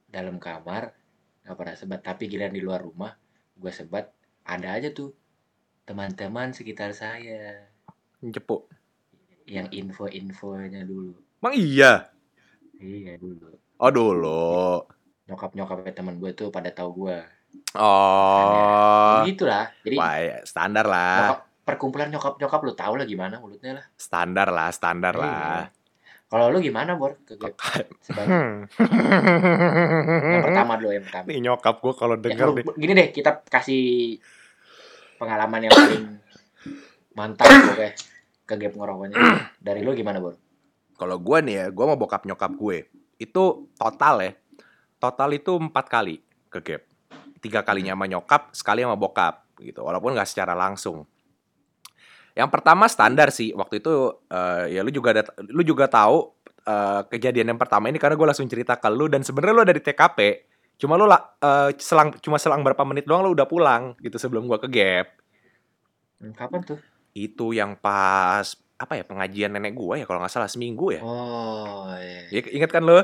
dalam 0.06 0.38
kamar 0.38 0.94
nggak 1.43 1.56
pernah 1.58 1.75
sebat 1.75 2.06
tapi 2.06 2.31
giliran 2.31 2.55
di 2.55 2.62
luar 2.62 2.87
rumah 2.87 3.19
gue 3.58 3.73
sebat 3.75 4.14
ada 4.46 4.78
aja 4.78 4.94
tuh 4.94 5.11
teman-teman 5.82 6.55
sekitar 6.55 6.94
saya 6.94 7.67
Cepuk. 8.23 8.70
yang 9.50 9.67
info-infonya 9.75 10.87
dulu 10.87 11.19
Emang 11.38 11.55
iya? 11.55 11.93
iya 12.77 13.17
dulu 13.17 13.53
Oh 13.77 13.91
dulu. 13.91 14.81
nyokap 15.27 15.53
nyokapnya 15.53 15.93
teman 15.93 16.17
gue 16.17 16.31
tuh 16.33 16.49
pada 16.49 16.71
tahu 16.71 17.03
gue 17.03 17.19
Oh. 17.73 19.25
gitulah 19.25 19.69
jadi 19.81 19.97
Wah, 19.97 20.15
ya, 20.19 20.37
standar 20.43 20.85
lah. 20.85 21.17
nyokap, 21.19 21.38
perkumpulan 21.62 22.09
nyokap 22.09 22.35
nyokap 22.37 22.61
lu 22.62 22.73
tahu 22.73 22.94
lah 22.94 23.05
gimana 23.05 23.37
mulutnya 23.37 23.73
lah 23.75 23.85
Standar 23.94 24.49
lah, 24.49 24.69
standar 24.71 25.15
Iya. 25.15 25.25
lah. 25.25 25.62
kalau 26.27 26.49
lu 26.49 26.59
gimana 26.59 26.94
bor 26.94 27.17
Hmm. 27.17 28.67
yang 30.27 30.43
pertama 30.43 30.73
dulu 30.75 30.91
yang 30.91 31.05
pertama 31.05 31.25
Nih 31.27 31.38
nyokap 31.41 31.77
gue 31.77 31.93
kalau 31.93 32.15
Ya, 32.15 32.23
denger 32.23 32.47
lu- 32.47 32.56
nih. 32.56 32.65
gini 32.77 32.93
deh 32.94 33.09
kita 33.11 33.31
kasih 33.43 34.17
pengalaman 35.17 35.61
yang 35.62 35.73
paling 35.73 36.05
mantap 37.15 37.47
gue 37.47 37.88
ke 38.43 38.55
gap 38.55 38.73
ngerokoknya 38.73 39.17
dari 39.59 39.81
lu 39.81 39.93
gimana 39.93 40.19
bor 40.19 40.37
Kalau 40.96 41.20
gue 41.20 41.38
nih 41.44 41.54
ya, 41.54 41.66
gue 41.69 41.84
mau 41.84 41.96
bokap 42.00 42.25
nyokap 42.25 42.52
gue. 42.56 42.88
Itu 43.20 43.69
total 43.76 44.16
ya. 44.25 44.32
Total 44.97 45.28
itu 45.37 45.52
empat 45.61 45.87
kali 45.92 46.25
ke 46.49 46.59
gap. 46.64 46.82
Tiga 47.44 47.61
kalinya 47.61 47.92
sama 47.92 48.09
nyokap, 48.09 48.42
sekali 48.56 48.80
sama 48.80 48.97
bokap 48.97 49.44
gitu. 49.61 49.85
Walaupun 49.85 50.16
nggak 50.16 50.28
secara 50.28 50.56
langsung. 50.56 51.04
Yang 52.37 52.49
pertama 52.52 52.88
standar 52.88 53.28
sih. 53.28 53.52
Waktu 53.52 53.85
itu 53.85 53.92
eh, 54.32 54.76
ya 54.76 54.80
lu 54.80 54.92
juga 54.92 55.16
ada, 55.16 55.23
lu 55.40 55.61
juga 55.61 55.88
tahu 55.88 56.32
eh, 56.64 57.00
kejadian 57.12 57.52
yang 57.56 57.61
pertama 57.61 57.92
ini 57.92 58.00
karena 58.00 58.16
gue 58.16 58.28
langsung 58.28 58.49
cerita 58.49 58.76
ke 58.80 58.88
lu 58.88 59.09
dan 59.09 59.21
sebenarnya 59.21 59.54
lu 59.56 59.62
ada 59.64 59.75
di 59.76 59.85
TKP. 59.85 60.18
Cuma 60.76 61.00
lu 61.00 61.09
lah 61.09 61.37
eh, 61.40 61.76
selang 61.80 62.12
cuma 62.21 62.37
selang 62.37 62.61
berapa 62.61 62.85
menit 62.85 63.09
doang 63.09 63.25
lu 63.25 63.32
udah 63.32 63.49
pulang 63.49 63.97
gitu 64.04 64.21
sebelum 64.21 64.44
gua 64.44 64.61
ke 64.61 64.68
gap. 64.68 65.09
Hmm, 66.21 66.32
kapan 66.32 66.61
tuh 66.64 66.80
Itu 67.16 67.56
yang 67.56 67.76
pas 67.80 68.56
apa 68.76 68.92
ya 68.95 69.04
pengajian 69.04 69.50
nenek 69.50 69.73
gua 69.73 69.97
ya 69.97 70.04
kalau 70.04 70.21
nggak 70.21 70.30
salah 70.30 70.47
seminggu 70.47 70.92
ya. 70.92 71.00
oh 71.00 71.88
iya. 71.97 72.28
Ya, 72.28 72.40
ingat 72.52 72.68
kan 72.68 72.85
lo? 72.85 73.00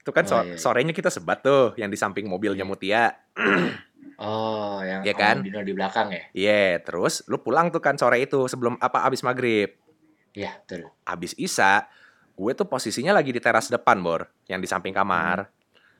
Itu 0.00 0.10
kan 0.10 0.24
Oh, 0.24 0.30
so- 0.30 0.44
iya, 0.44 0.54
iya. 0.54 0.56
sorenya 0.56 0.94
kita 0.94 1.10
sebat 1.10 1.40
tuh 1.40 1.74
yang 1.74 1.86
di 1.86 1.98
samping 1.98 2.24
mobilnya 2.24 2.62
Iya. 2.62 2.70
Mutia. 2.70 3.04
oh 4.22 4.80
yang 4.80 5.02
Om 5.02 5.12
kan? 5.12 5.36
Dino 5.42 5.60
di 5.60 5.72
belakang 5.72 6.08
ya 6.10 6.22
Iya, 6.32 6.80
terus 6.80 7.24
lu 7.26 7.38
pulang 7.38 7.68
tuh 7.68 7.80
kan 7.80 7.96
sore 7.96 8.20
itu 8.20 8.46
sebelum 8.46 8.78
apa 8.78 9.04
abis 9.04 9.20
maghrib. 9.20 9.74
iya 10.30 10.54
betul 10.62 10.86
Abis 11.02 11.34
Isa, 11.34 11.90
gue 12.32 12.52
tuh 12.54 12.64
posisinya 12.64 13.10
lagi 13.10 13.34
di 13.34 13.42
teras 13.42 13.66
depan, 13.66 13.98
Bor, 13.98 14.30
yang 14.46 14.58
di 14.58 14.68
samping 14.70 14.94
kamar. 14.94 15.50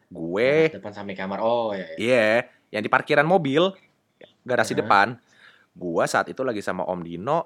Gue 0.06 0.70
depan 0.70 0.94
samping 0.94 1.14
kamar 1.14 1.38
oh 1.38 1.74
iya, 1.74 1.86
iya. 1.90 1.96
Iya, 1.98 2.28
yang 2.70 2.82
di 2.82 2.88
parkiran 2.88 3.26
mobil, 3.26 3.74
garasi 4.40 4.72
Heeh. 4.72 4.80
depan. 4.80 5.18
Gua 5.70 6.02
saat 6.04 6.26
itu 6.26 6.42
lagi 6.42 6.58
sama 6.60 6.82
Om 6.82 7.00
Dino, 7.00 7.38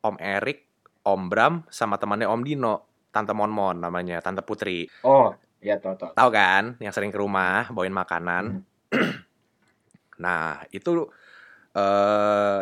Om 0.00 0.14
Erik, 0.16 0.62
Om 1.04 1.28
Bram, 1.28 1.54
sama 1.68 2.00
temannya 2.00 2.24
Om 2.26 2.42
Dino, 2.42 2.74
Tante 3.12 3.36
Monmon 3.36 3.78
namanya, 3.78 4.18
Tante 4.18 4.40
Putri. 4.40 4.88
oh 5.04 5.30
iya 5.60 5.76
tau 5.76 5.96
tau 5.96 6.12
Tahu 6.12 6.28
kan, 6.28 6.76
yang 6.80 6.92
sering 6.92 7.08
ke 7.08 7.16
rumah 7.16 7.68
bawain 7.68 7.92
makanan. 7.92 8.64
nah, 10.24 10.64
itu 10.70 11.08
eh 11.74 12.60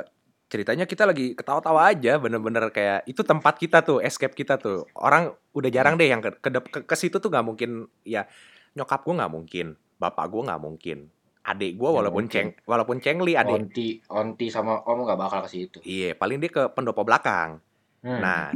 ceritanya 0.48 0.84
kita 0.84 1.08
lagi 1.08 1.32
ketawa-tawa 1.32 1.88
aja, 1.88 2.20
bener-bener 2.20 2.68
kayak 2.68 3.08
itu 3.08 3.24
tempat 3.24 3.56
kita 3.56 3.80
tuh, 3.80 4.04
escape 4.04 4.36
kita 4.36 4.60
tuh. 4.60 4.84
Orang 4.92 5.32
udah 5.52 5.70
jarang 5.72 5.96
deh 5.96 6.08
yang 6.08 6.20
ke 6.20 6.30
ke, 6.36 6.48
ke, 6.52 6.78
ke 6.84 6.96
situ 6.96 7.16
tuh 7.16 7.30
nggak 7.32 7.44
mungkin 7.44 7.88
ya 8.04 8.28
nyokap 8.74 9.00
gua 9.02 9.24
nggak 9.24 9.32
mungkin, 9.32 9.66
bapak 9.96 10.26
gua 10.28 10.42
nggak 10.52 10.62
mungkin. 10.62 10.98
Adik 11.42 11.74
gua 11.74 11.90
Nggak 11.90 11.98
walaupun 11.98 12.24
mungkin. 12.28 12.44
ceng 12.54 12.68
walaupun 12.68 12.96
cengli 13.02 13.32
adik. 13.34 13.50
onti 13.66 13.88
onti 14.06 14.46
sama 14.46 14.78
om 14.86 15.02
nggak 15.02 15.18
bakal 15.18 15.40
ke 15.42 15.50
situ 15.50 15.78
Iya, 15.82 16.14
paling 16.14 16.38
dia 16.38 16.46
ke 16.48 16.70
pendopo 16.70 17.02
belakang. 17.02 17.58
Hmm. 18.02 18.20
Nah, 18.20 18.50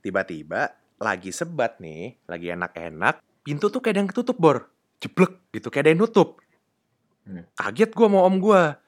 tiba-tiba 0.00 0.72
lagi 0.96 1.30
sebat 1.30 1.76
nih, 1.78 2.16
lagi 2.24 2.52
enak-enak, 2.52 3.20
pintu 3.44 3.68
tuh 3.68 3.84
kayak 3.84 3.94
ada 3.94 4.00
yang 4.02 4.10
ketutup, 4.10 4.36
Bor. 4.40 4.72
Jeblek 4.96 5.52
gitu, 5.52 5.68
kayak 5.68 5.84
ada 5.84 5.90
yang 5.92 6.00
nutup. 6.02 6.40
Hmm. 7.28 7.44
Kaget 7.52 7.92
gua 7.92 8.08
mau 8.08 8.24
om 8.24 8.40
gua. 8.40 8.80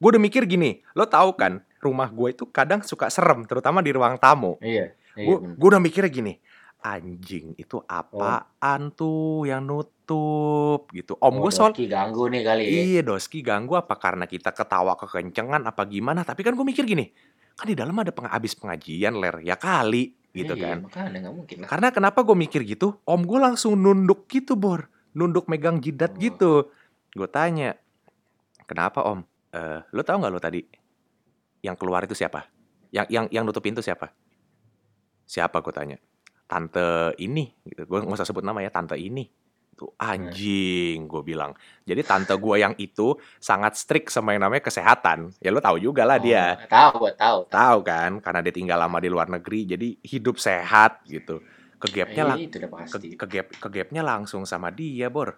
Gue 0.00 0.16
udah 0.16 0.22
mikir 0.22 0.48
gini, 0.48 0.80
lo 0.96 1.04
tahu 1.04 1.36
kan, 1.36 1.60
rumah 1.84 2.08
gue 2.08 2.32
itu 2.32 2.48
kadang 2.48 2.80
suka 2.80 3.12
serem, 3.12 3.44
terutama 3.44 3.84
di 3.84 3.92
ruang 3.92 4.16
tamu. 4.16 4.56
Iya. 4.64 4.96
Iya. 5.12 5.26
Gue 5.28 5.36
gue 5.60 5.68
udah 5.68 5.82
mikirnya 5.82 6.08
gini, 6.08 6.40
anjing 6.80 7.52
itu 7.54 7.78
apaan 7.82 8.90
tuh 8.90 9.44
yang 9.44 9.62
nutup 9.62 10.88
gitu. 10.90 11.14
Om 11.16 11.34
Oh, 11.38 11.44
gue 11.44 11.52
soal 11.52 11.70
Doski 11.70 11.86
ganggu 11.86 12.26
nih 12.26 12.42
kali 12.42 12.62
ya. 12.64 12.70
Iya 12.70 13.00
Doski 13.04 13.38
ganggu 13.40 13.76
apa 13.76 13.94
karena 13.94 14.24
kita 14.24 14.50
ketawa 14.50 14.96
kekencengan 14.96 15.62
apa 15.62 15.84
gimana 15.84 16.20
Tapi 16.20 16.40
kan 16.40 16.52
gue 16.52 16.64
mikir 16.64 16.82
gini 16.82 17.12
Kan 17.54 17.68
di 17.68 17.76
dalam 17.76 17.94
ada 17.94 18.10
peng 18.10 18.26
abis 18.26 18.52
pengajian 18.54 19.14
ler 19.14 19.38
Ya 19.40 19.54
kali 19.54 20.16
gitu 20.32 20.52
Iya, 20.54 20.64
kan 20.74 20.76
Makanya 20.84 21.18
nggak 21.22 21.34
mungkin 21.34 21.56
lah. 21.62 21.68
Karena 21.68 21.88
kenapa 21.90 22.18
gue 22.20 22.34
mikir 22.34 22.64
gitu 22.64 22.98
Om 23.04 23.22
gue 23.22 23.38
langsung 23.38 23.76
nunduk 23.76 24.26
gitu 24.26 24.56
Bor 24.56 24.88
Nunduk 25.12 25.46
megang 25.46 25.78
jidat 25.78 26.14
Oh. 26.14 26.18
gitu 26.18 26.52
Gue 27.12 27.28
tanya 27.28 27.78
Kenapa 28.64 29.02
om? 29.04 29.22
Eh, 29.50 29.82
lo 29.90 30.02
tau 30.02 30.18
gak 30.18 30.30
lo 30.30 30.38
tadi 30.38 30.62
Yang 31.60 31.76
keluar 31.76 32.02
itu 32.02 32.14
siapa? 32.14 32.46
Yang 32.90 33.06
yang 33.10 33.26
yang 33.30 33.44
nutup 33.44 33.60
pintu 33.60 33.78
siapa? 33.78 34.10
Siapa 35.22 35.60
gue 35.60 35.70
tanya 35.70 35.98
Tante 36.50 37.14
ini 37.22 37.46
gitu. 37.62 37.86
Gue 37.86 38.02
gak 38.02 38.18
usah 38.18 38.26
sebut 38.26 38.42
nama 38.42 38.58
ya 38.58 38.74
Tante 38.74 38.98
ini 38.98 39.22
Tuh 39.80 39.96
anjing 39.96 41.08
gue 41.08 41.22
bilang 41.24 41.56
jadi 41.88 42.04
tante 42.04 42.36
gue 42.36 42.56
yang 42.60 42.76
itu 42.76 43.16
sangat 43.40 43.80
strict 43.80 44.12
sama 44.12 44.36
yang 44.36 44.44
namanya 44.44 44.68
kesehatan. 44.68 45.32
Ya 45.40 45.48
lo 45.48 45.64
tahu 45.64 45.80
juga 45.80 46.04
lah 46.04 46.20
dia. 46.20 46.60
Oh, 46.60 46.68
tahu, 46.68 47.16
tahu. 47.16 47.38
Tahu 47.48 47.78
kan 47.80 48.20
karena 48.20 48.44
dia 48.44 48.52
tinggal 48.52 48.76
lama 48.76 49.00
di 49.00 49.08
luar 49.08 49.32
negeri 49.32 49.64
jadi 49.64 49.88
hidup 50.04 50.36
sehat 50.36 51.00
gitu. 51.08 51.40
Kegapnya 51.80 52.28
lah 52.28 52.36
Eh, 52.36 52.52
pasti. 52.68 53.16
ke, 53.16 53.24
kegap 53.24 53.56
kegapnya 53.56 54.04
langsung 54.04 54.44
sama 54.44 54.68
dia, 54.68 55.08
Bor. 55.08 55.32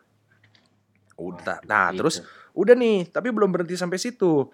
Udah. 1.14 1.62
Nah, 1.62 1.95
Gitu. 1.95 2.02
terus 2.02 2.16
udah 2.50 2.75
nih, 2.75 3.14
tapi 3.14 3.31
belum 3.31 3.54
berhenti 3.54 3.78
sampai 3.78 3.95
situ. 4.02 4.50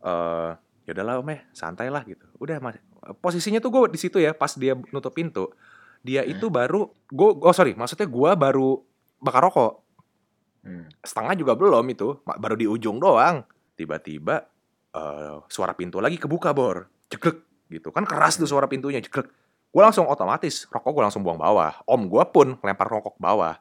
Eh, 0.00 0.50
ya 0.88 0.90
udahlah 0.96 1.20
Om 1.20 1.28
eh, 1.36 1.40
santai 1.52 1.92
lah 1.92 2.00
gitu. 2.08 2.24
Udah 2.40 2.56
Mas. 2.56 2.80
Posisinya 3.20 3.60
tuh 3.60 3.68
gue 3.68 3.92
di 3.92 4.00
situ 4.00 4.16
ya 4.16 4.32
pas 4.32 4.56
dia 4.56 4.72
nutup 4.90 5.12
pintu. 5.12 5.52
Dia 6.06 6.22
itu 6.22 6.46
baru 6.46 6.86
gue 7.10 7.30
oh 7.42 7.50
sorry, 7.50 7.74
maksudnya 7.74 8.06
gue 8.06 8.30
baru 8.38 8.78
bakar 9.18 9.50
rokok. 9.50 9.82
Hmm. 10.62 10.86
Setengah 11.02 11.34
juga 11.34 11.58
belum 11.58 11.82
itu, 11.90 12.22
baru 12.22 12.54
di 12.54 12.70
ujung 12.70 13.02
doang. 13.02 13.42
Tiba-tiba 13.74 14.46
eh, 14.94 15.36
suara 15.50 15.74
pintu 15.74 15.98
lagi 15.98 16.14
kebuka, 16.14 16.54
Bor. 16.54 16.86
Ceklek 17.10 17.42
gitu. 17.70 17.90
Kan 17.90 18.06
keras 18.06 18.38
tuh 18.38 18.46
suara 18.46 18.70
pintunya, 18.70 19.02
ceklek. 19.02 19.26
Gue 19.74 19.82
langsung 19.82 20.06
otomatis, 20.06 20.70
rokok 20.70 20.94
gue 20.94 21.02
langsung 21.10 21.26
buang 21.26 21.42
bawah. 21.42 21.74
Om 21.90 22.06
gue 22.06 22.24
pun 22.30 22.54
lempar 22.62 22.86
rokok 22.86 23.18
ke 23.18 23.20
bawah. 23.20 23.58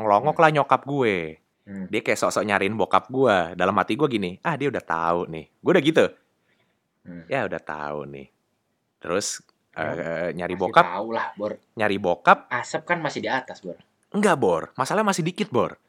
Ngelongok 0.00 0.36
lah 0.40 0.50
nyokap 0.50 0.82
gue. 0.88 1.38
Hmm. 1.62 1.86
Dia 1.92 2.00
kayak 2.02 2.18
sok-sok 2.18 2.44
nyariin 2.48 2.74
bokap 2.74 3.06
gue. 3.12 3.54
Dalam 3.54 3.76
hati 3.78 3.94
gue 3.94 4.08
gini, 4.08 4.40
ah 4.42 4.56
dia 4.56 4.72
udah 4.72 4.82
tahu 4.82 5.30
nih. 5.30 5.46
Gue 5.60 5.70
udah 5.76 5.84
gitu. 5.84 6.04
Hmm. 7.06 7.24
Ya 7.28 7.46
udah 7.46 7.62
tahu 7.62 8.08
nih. 8.10 8.26
Terus 8.98 9.42
eh, 9.76 10.28
nyari 10.36 10.54
Pasti 10.54 10.64
bokap, 10.68 10.84
Tahu 10.84 11.08
lah, 11.12 11.26
Bor. 11.36 11.52
nyari 11.76 11.96
bokap. 11.96 12.38
Asap 12.52 12.82
kan 12.84 12.98
masih 13.00 13.20
di 13.24 13.30
atas, 13.32 13.64
Bor. 13.64 13.76
Enggak, 14.12 14.36
Bor. 14.36 14.62
Masalahnya 14.76 15.08
masih 15.08 15.24
dikit, 15.24 15.48
Bor. 15.48 15.80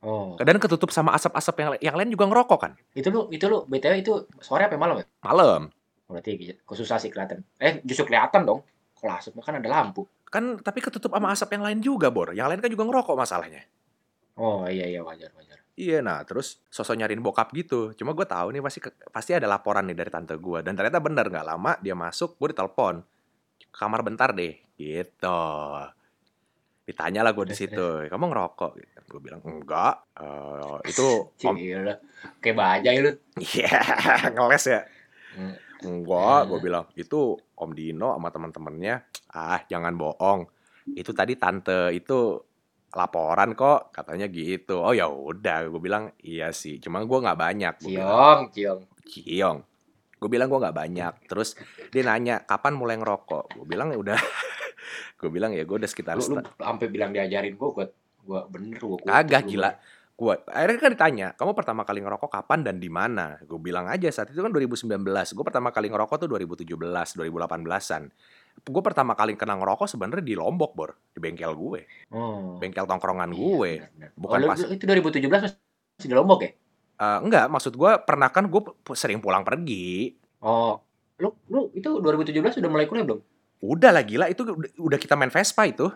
Oh. 0.00 0.32
Dan 0.40 0.56
ketutup 0.56 0.88
sama 0.88 1.12
asap-asap 1.12 1.54
yang, 1.60 1.70
yang 1.92 1.96
lain 1.98 2.08
juga 2.08 2.24
ngerokok 2.24 2.58
kan. 2.58 2.72
Itu 2.96 3.12
lu, 3.12 3.28
itu 3.28 3.44
lu, 3.50 3.68
BTW 3.68 4.00
itu 4.00 4.24
sore 4.40 4.64
apa 4.64 4.80
malam 4.80 5.04
ya? 5.04 5.06
Malam. 5.20 5.68
Berarti 6.08 6.56
susah 6.64 6.96
sih 6.96 7.12
kelihatan. 7.12 7.44
Eh, 7.60 7.84
justru 7.84 8.08
kelihatan 8.08 8.48
dong. 8.48 8.64
Kalau 8.96 9.12
asapnya 9.16 9.42
kan 9.44 9.54
ada 9.60 9.68
lampu. 9.68 10.08
Kan 10.32 10.56
tapi 10.64 10.80
ketutup 10.80 11.12
sama 11.12 11.32
asap 11.36 11.60
yang 11.60 11.64
lain 11.68 11.80
juga, 11.84 12.08
Bor. 12.08 12.32
Yang 12.32 12.48
lain 12.56 12.60
kan 12.64 12.70
juga 12.72 12.84
ngerokok 12.88 13.16
masalahnya. 13.16 13.62
Oh, 14.40 14.64
iya 14.64 14.88
iya 14.88 15.04
wajar, 15.04 15.28
wajar. 15.36 15.59
Iya, 15.80 16.04
nah 16.04 16.20
terus 16.28 16.60
sosok 16.68 17.00
nyariin 17.00 17.24
bokap 17.24 17.56
gitu. 17.56 17.96
Cuma 17.96 18.12
gue 18.12 18.28
tahu 18.28 18.52
nih 18.52 18.60
pasti 18.60 18.84
pasti 19.08 19.32
ada 19.32 19.48
laporan 19.48 19.88
nih 19.88 19.96
dari 19.96 20.12
tante 20.12 20.36
gue. 20.36 20.60
Dan 20.60 20.76
ternyata 20.76 21.00
bener 21.00 21.32
nggak 21.32 21.46
lama 21.48 21.72
dia 21.80 21.96
masuk, 21.96 22.36
gue 22.36 22.52
ditelepon. 22.52 23.00
Kamar 23.72 24.04
bentar 24.04 24.36
deh, 24.36 24.60
gitu. 24.76 25.40
Ditanya 26.84 27.24
lah 27.24 27.32
gue 27.32 27.48
di 27.48 27.56
situ, 27.56 28.04
kamu 28.12 28.24
ngerokok? 28.28 28.72
Gue 29.08 29.20
bilang 29.24 29.40
enggak. 29.40 30.04
Eh, 30.20 30.92
itu 30.92 31.06
om. 31.48 31.56
Kayak 32.44 32.56
bajai 32.60 32.96
lu. 33.00 33.12
iya 33.40 33.80
ngeles 34.36 34.64
ya. 34.68 34.80
Hmm. 35.32 35.56
Enggak, 35.80 36.40
gue 36.52 36.58
bilang 36.60 36.84
itu 36.92 37.40
Om 37.56 37.72
Dino 37.72 38.12
sama 38.12 38.28
teman-temannya. 38.28 38.94
Ah, 39.32 39.64
jangan 39.64 39.96
bohong. 39.96 40.44
Itu 40.92 41.16
tadi 41.16 41.40
tante 41.40 41.88
itu 41.96 42.36
laporan 42.90 43.54
kok, 43.54 43.94
katanya 43.94 44.26
gitu. 44.26 44.82
Oh 44.82 44.90
ya 44.90 45.06
udah, 45.06 45.70
gue 45.70 45.82
bilang 45.82 46.10
iya 46.22 46.50
sih. 46.50 46.82
Cuma 46.82 47.02
gue 47.06 47.18
nggak 47.22 47.38
banyak. 47.38 47.74
Gua 47.86 47.90
bilang, 47.90 48.38
Ciong, 48.50 48.50
ciong. 48.50 48.80
Ciong. 49.06 49.58
Gue 50.20 50.28
bilang 50.28 50.48
gue 50.50 50.60
nggak 50.60 50.76
banyak. 50.76 51.14
Terus 51.30 51.54
dia 51.94 52.02
nanya 52.02 52.42
kapan 52.42 52.74
mulai 52.74 52.98
ngerokok. 52.98 53.62
Gue 53.62 53.66
bilang 53.66 53.94
ya 53.94 53.98
udah. 53.98 54.18
gue 55.20 55.30
bilang 55.30 55.54
ya 55.54 55.62
gue 55.62 55.76
udah 55.76 55.90
sekitar 55.90 56.16
Lu, 56.16 56.40
lu 56.40 56.42
sampai 56.56 56.86
bilang 56.88 57.12
diajarin 57.12 57.54
gua, 57.54 57.70
gua, 57.76 57.86
gua 58.24 58.40
bener 58.48 58.80
kutuk 58.80 59.06
Kagak 59.06 59.44
gila. 59.46 59.70
Gua 60.20 60.36
akhirnya 60.52 60.78
kan 60.84 60.92
ditanya, 60.92 61.28
kamu 61.32 61.56
pertama 61.56 61.80
kali 61.88 62.04
ngerokok 62.04 62.28
kapan 62.28 62.60
dan 62.60 62.76
di 62.76 62.92
mana? 62.92 63.40
Gue 63.48 63.56
bilang 63.56 63.88
aja 63.88 64.04
saat 64.12 64.28
itu 64.28 64.44
kan 64.44 64.52
2019. 64.52 65.00
Gue 65.32 65.44
pertama 65.48 65.72
kali 65.72 65.88
ngerokok 65.88 66.26
tuh 66.26 66.28
2017, 66.28 66.76
2018-an. 67.16 68.02
Gue 68.60 68.82
pertama 68.82 69.12
kali 69.12 69.34
kena 69.34 69.56
ngerokok 69.56 69.86
sebenarnya 69.86 70.20
di 70.20 70.34
Lombok, 70.34 70.72
Bor, 70.72 70.90
di 71.10 71.18
bengkel 71.18 71.52
gue. 71.52 71.80
Oh. 72.10 72.56
Bengkel 72.56 72.84
tongkrongan 72.84 73.30
Iya, 73.30 73.38
gue. 73.38 73.70
bener, 73.78 73.90
bener. 73.90 74.10
Bukan 74.14 74.36
oh, 74.36 74.38
lu- 74.38 74.48
pas- 74.48 74.60
lu- 74.60 74.70
itu 74.70 74.84
2017 74.84 75.26
masih 75.26 75.56
di 76.02 76.14
Lombok 76.14 76.40
ya? 76.40 76.50
Eh, 77.00 77.18
enggak, 77.24 77.48
maksud 77.48 77.72
gue 77.72 77.90
pernah 78.00 78.28
kan 78.28 78.44
gue 78.44 78.60
sering 78.92 79.18
pulang 79.18 79.40
pergi. 79.40 80.12
Oh. 80.38 80.76
Lu 81.16 81.32
lu 81.48 81.72
itu 81.72 81.88
2017 81.88 82.32
udah 82.58 82.70
mulai 82.70 82.84
kuliah 82.84 83.04
belum? 83.04 83.20
Udah 83.60 83.90
lah 83.90 84.00
gila, 84.00 84.24
itu 84.26 84.40
udah, 84.76 84.96
kita 84.96 85.14
main 85.14 85.28
Vespa 85.28 85.64
itu. 85.64 85.88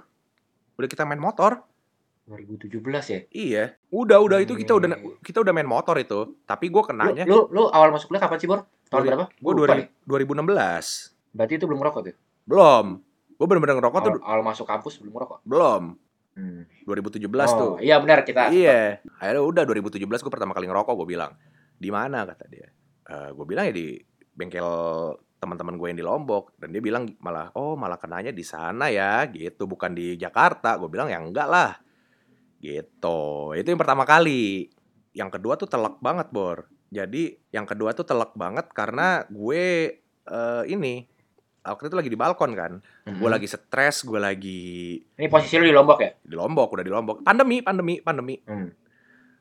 Udah 0.75 0.89
kita 0.89 1.05
main 1.05 1.17
motor. 1.17 1.65
2017 2.25 2.81
ya? 3.07 3.21
Iya. 3.31 3.65
Udah, 3.91 4.17
udah 4.19 4.41
itu 4.41 4.53
kita 4.55 4.73
udah 4.75 4.89
Hmm. 4.91 5.21
kita 5.21 5.41
udah 5.41 5.53
main 5.53 5.69
motor 5.69 5.97
itu. 5.97 6.41
Tapi 6.43 6.69
gue 6.69 6.77
Lu, 6.77 6.85
kenanya 6.85 7.25
lu, 7.25 7.49
lu 7.49 7.69
awal 7.69 7.93
masuk 7.93 8.09
kuliah 8.09 8.21
kapan 8.21 8.39
sih, 8.39 8.49
Bor? 8.49 8.65
Tahun 8.89 9.01
berapa? 9.03 9.25
gue 9.29 9.41
Gua 9.41 9.53
lupa 9.55 9.75
nih. 9.77 9.89
2016. 10.07 11.13
Berarti 11.31 11.53
itu 11.55 11.65
belum 11.65 11.81
ngerokok 11.81 12.01
tuh? 12.03 12.17
Belum. 12.45 13.01
Gue 13.35 13.47
bener-bener 13.51 13.77
ngerokok 13.81 14.01
tuh 14.01 14.13
Awal, 14.23 14.41
masuk 14.47 14.67
kampus 14.69 15.03
belum 15.03 15.13
ngerokok? 15.13 15.39
belum. 15.45 15.83
Hmm. 16.35 16.67
2017 16.83 17.31
oh, 17.31 17.47
tuh. 17.55 17.75
iya 17.79 18.03
benar 18.03 18.27
kita. 18.27 18.51
Iya. 18.51 18.99
Akhirnya 19.23 19.43
udah 19.43 19.63
2017 19.71 20.03
gue 20.03 20.33
pertama 20.33 20.51
kali 20.51 20.67
ngerokok 20.67 20.95
gue 21.03 21.09
bilang. 21.15 21.33
Di 21.79 21.91
mana 21.95 22.27
kata 22.27 22.45
dia? 22.51 22.69
Eh 23.07 23.31
gue 23.31 23.47
bilang 23.47 23.71
ya 23.71 23.75
di 23.75 23.95
bengkel 24.35 24.67
teman-teman 25.39 25.79
gue 25.79 25.87
yang 25.95 25.99
di 26.01 26.07
Lombok 26.07 26.57
dan 26.59 26.73
dia 26.75 26.81
bilang 26.83 27.05
malah 27.21 27.53
oh 27.55 27.77
malah 27.77 28.01
kenanya 28.01 28.33
di 28.33 28.41
sana 28.41 28.89
ya 28.91 29.29
gitu 29.31 29.71
bukan 29.71 29.95
di 29.95 30.19
Jakarta. 30.19 30.75
Gue 30.79 30.91
bilang 30.91 31.07
ya 31.07 31.23
enggak 31.23 31.47
lah. 31.47 31.79
Gitu. 32.59 33.23
Itu 33.55 33.67
yang 33.71 33.81
pertama 33.81 34.03
kali. 34.03 34.67
Yang 35.15 35.39
kedua 35.39 35.55
tuh 35.55 35.71
telak 35.71 36.03
banget, 36.03 36.35
Bor. 36.35 36.67
Jadi 36.91 37.39
yang 37.55 37.67
kedua 37.67 37.95
tuh 37.95 38.03
telak 38.03 38.35
banget 38.35 38.67
karena 38.75 39.23
gue 39.31 39.63
eh, 40.27 40.65
ini 40.67 41.07
waktu 41.67 41.89
itu 41.89 41.97
lagi 41.97 42.09
di 42.09 42.17
balkon 42.17 42.53
kan. 42.53 42.73
Mhm. 43.05 43.17
Gue 43.17 43.29
lagi 43.29 43.47
stres, 43.47 44.03
gue 44.03 44.17
lagi 44.17 44.63
Ini 45.11 45.27
posisi 45.27 45.57
lu 45.57 45.65
di 45.65 45.73
Lombok 45.73 45.99
ya? 45.99 46.13
di 46.15 46.35
Lombok, 46.35 46.69
udah 46.71 46.83
di 46.83 46.91
Lombok. 46.91 47.17
Pandemi, 47.21 47.59
pandemi, 47.59 47.99
pandemi. 47.99 48.37
Hmm. 48.43 48.69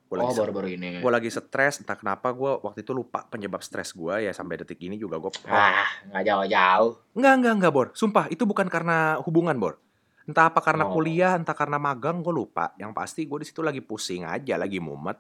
Gue 0.06 0.16
Oh, 0.16 0.24
lagi 0.24 0.38
baru-baru 0.38 0.68
ini. 0.70 1.02
gue 1.02 1.10
lagi 1.12 1.26
stres 1.28 1.80
entah 1.80 1.94
kenapa 1.94 2.30
gue 2.30 2.62
waktu 2.62 2.82
itu 2.82 2.94
lupa 2.94 3.26
penyebab 3.26 3.60
stres 3.60 3.92
gue 3.92 4.14
ya 4.22 4.32
sampai 4.32 4.56
detik 4.58 4.78
ini 4.80 4.94
juga 4.94 5.18
gue 5.18 5.34
Ah, 5.44 5.90
nggak 6.06 6.24
jauh-jauh. 6.24 6.92
nggak 7.14 7.34
nggak 7.36 7.54
nggak 7.58 7.74
bor 7.74 7.88
sumpah 7.94 8.30
itu 8.30 8.46
bukan 8.46 8.70
karena 8.70 9.18
hubungan 9.20 9.58
bor 9.58 9.82
entah 10.24 10.48
apa 10.48 10.62
karena 10.62 10.86
Oh. 10.86 10.94
kuliah 10.94 11.34
entah 11.34 11.52
karena 11.52 11.76
magang 11.76 12.22
gue 12.22 12.30
lupa 12.30 12.78
yang 12.78 12.94
pasti 12.94 13.26
gue 13.26 13.42
di 13.42 13.48
situ 13.50 13.60
lagi 13.60 13.82
pusing 13.82 14.22
aja 14.22 14.54
lagi 14.56 14.78
mumet 14.78 15.18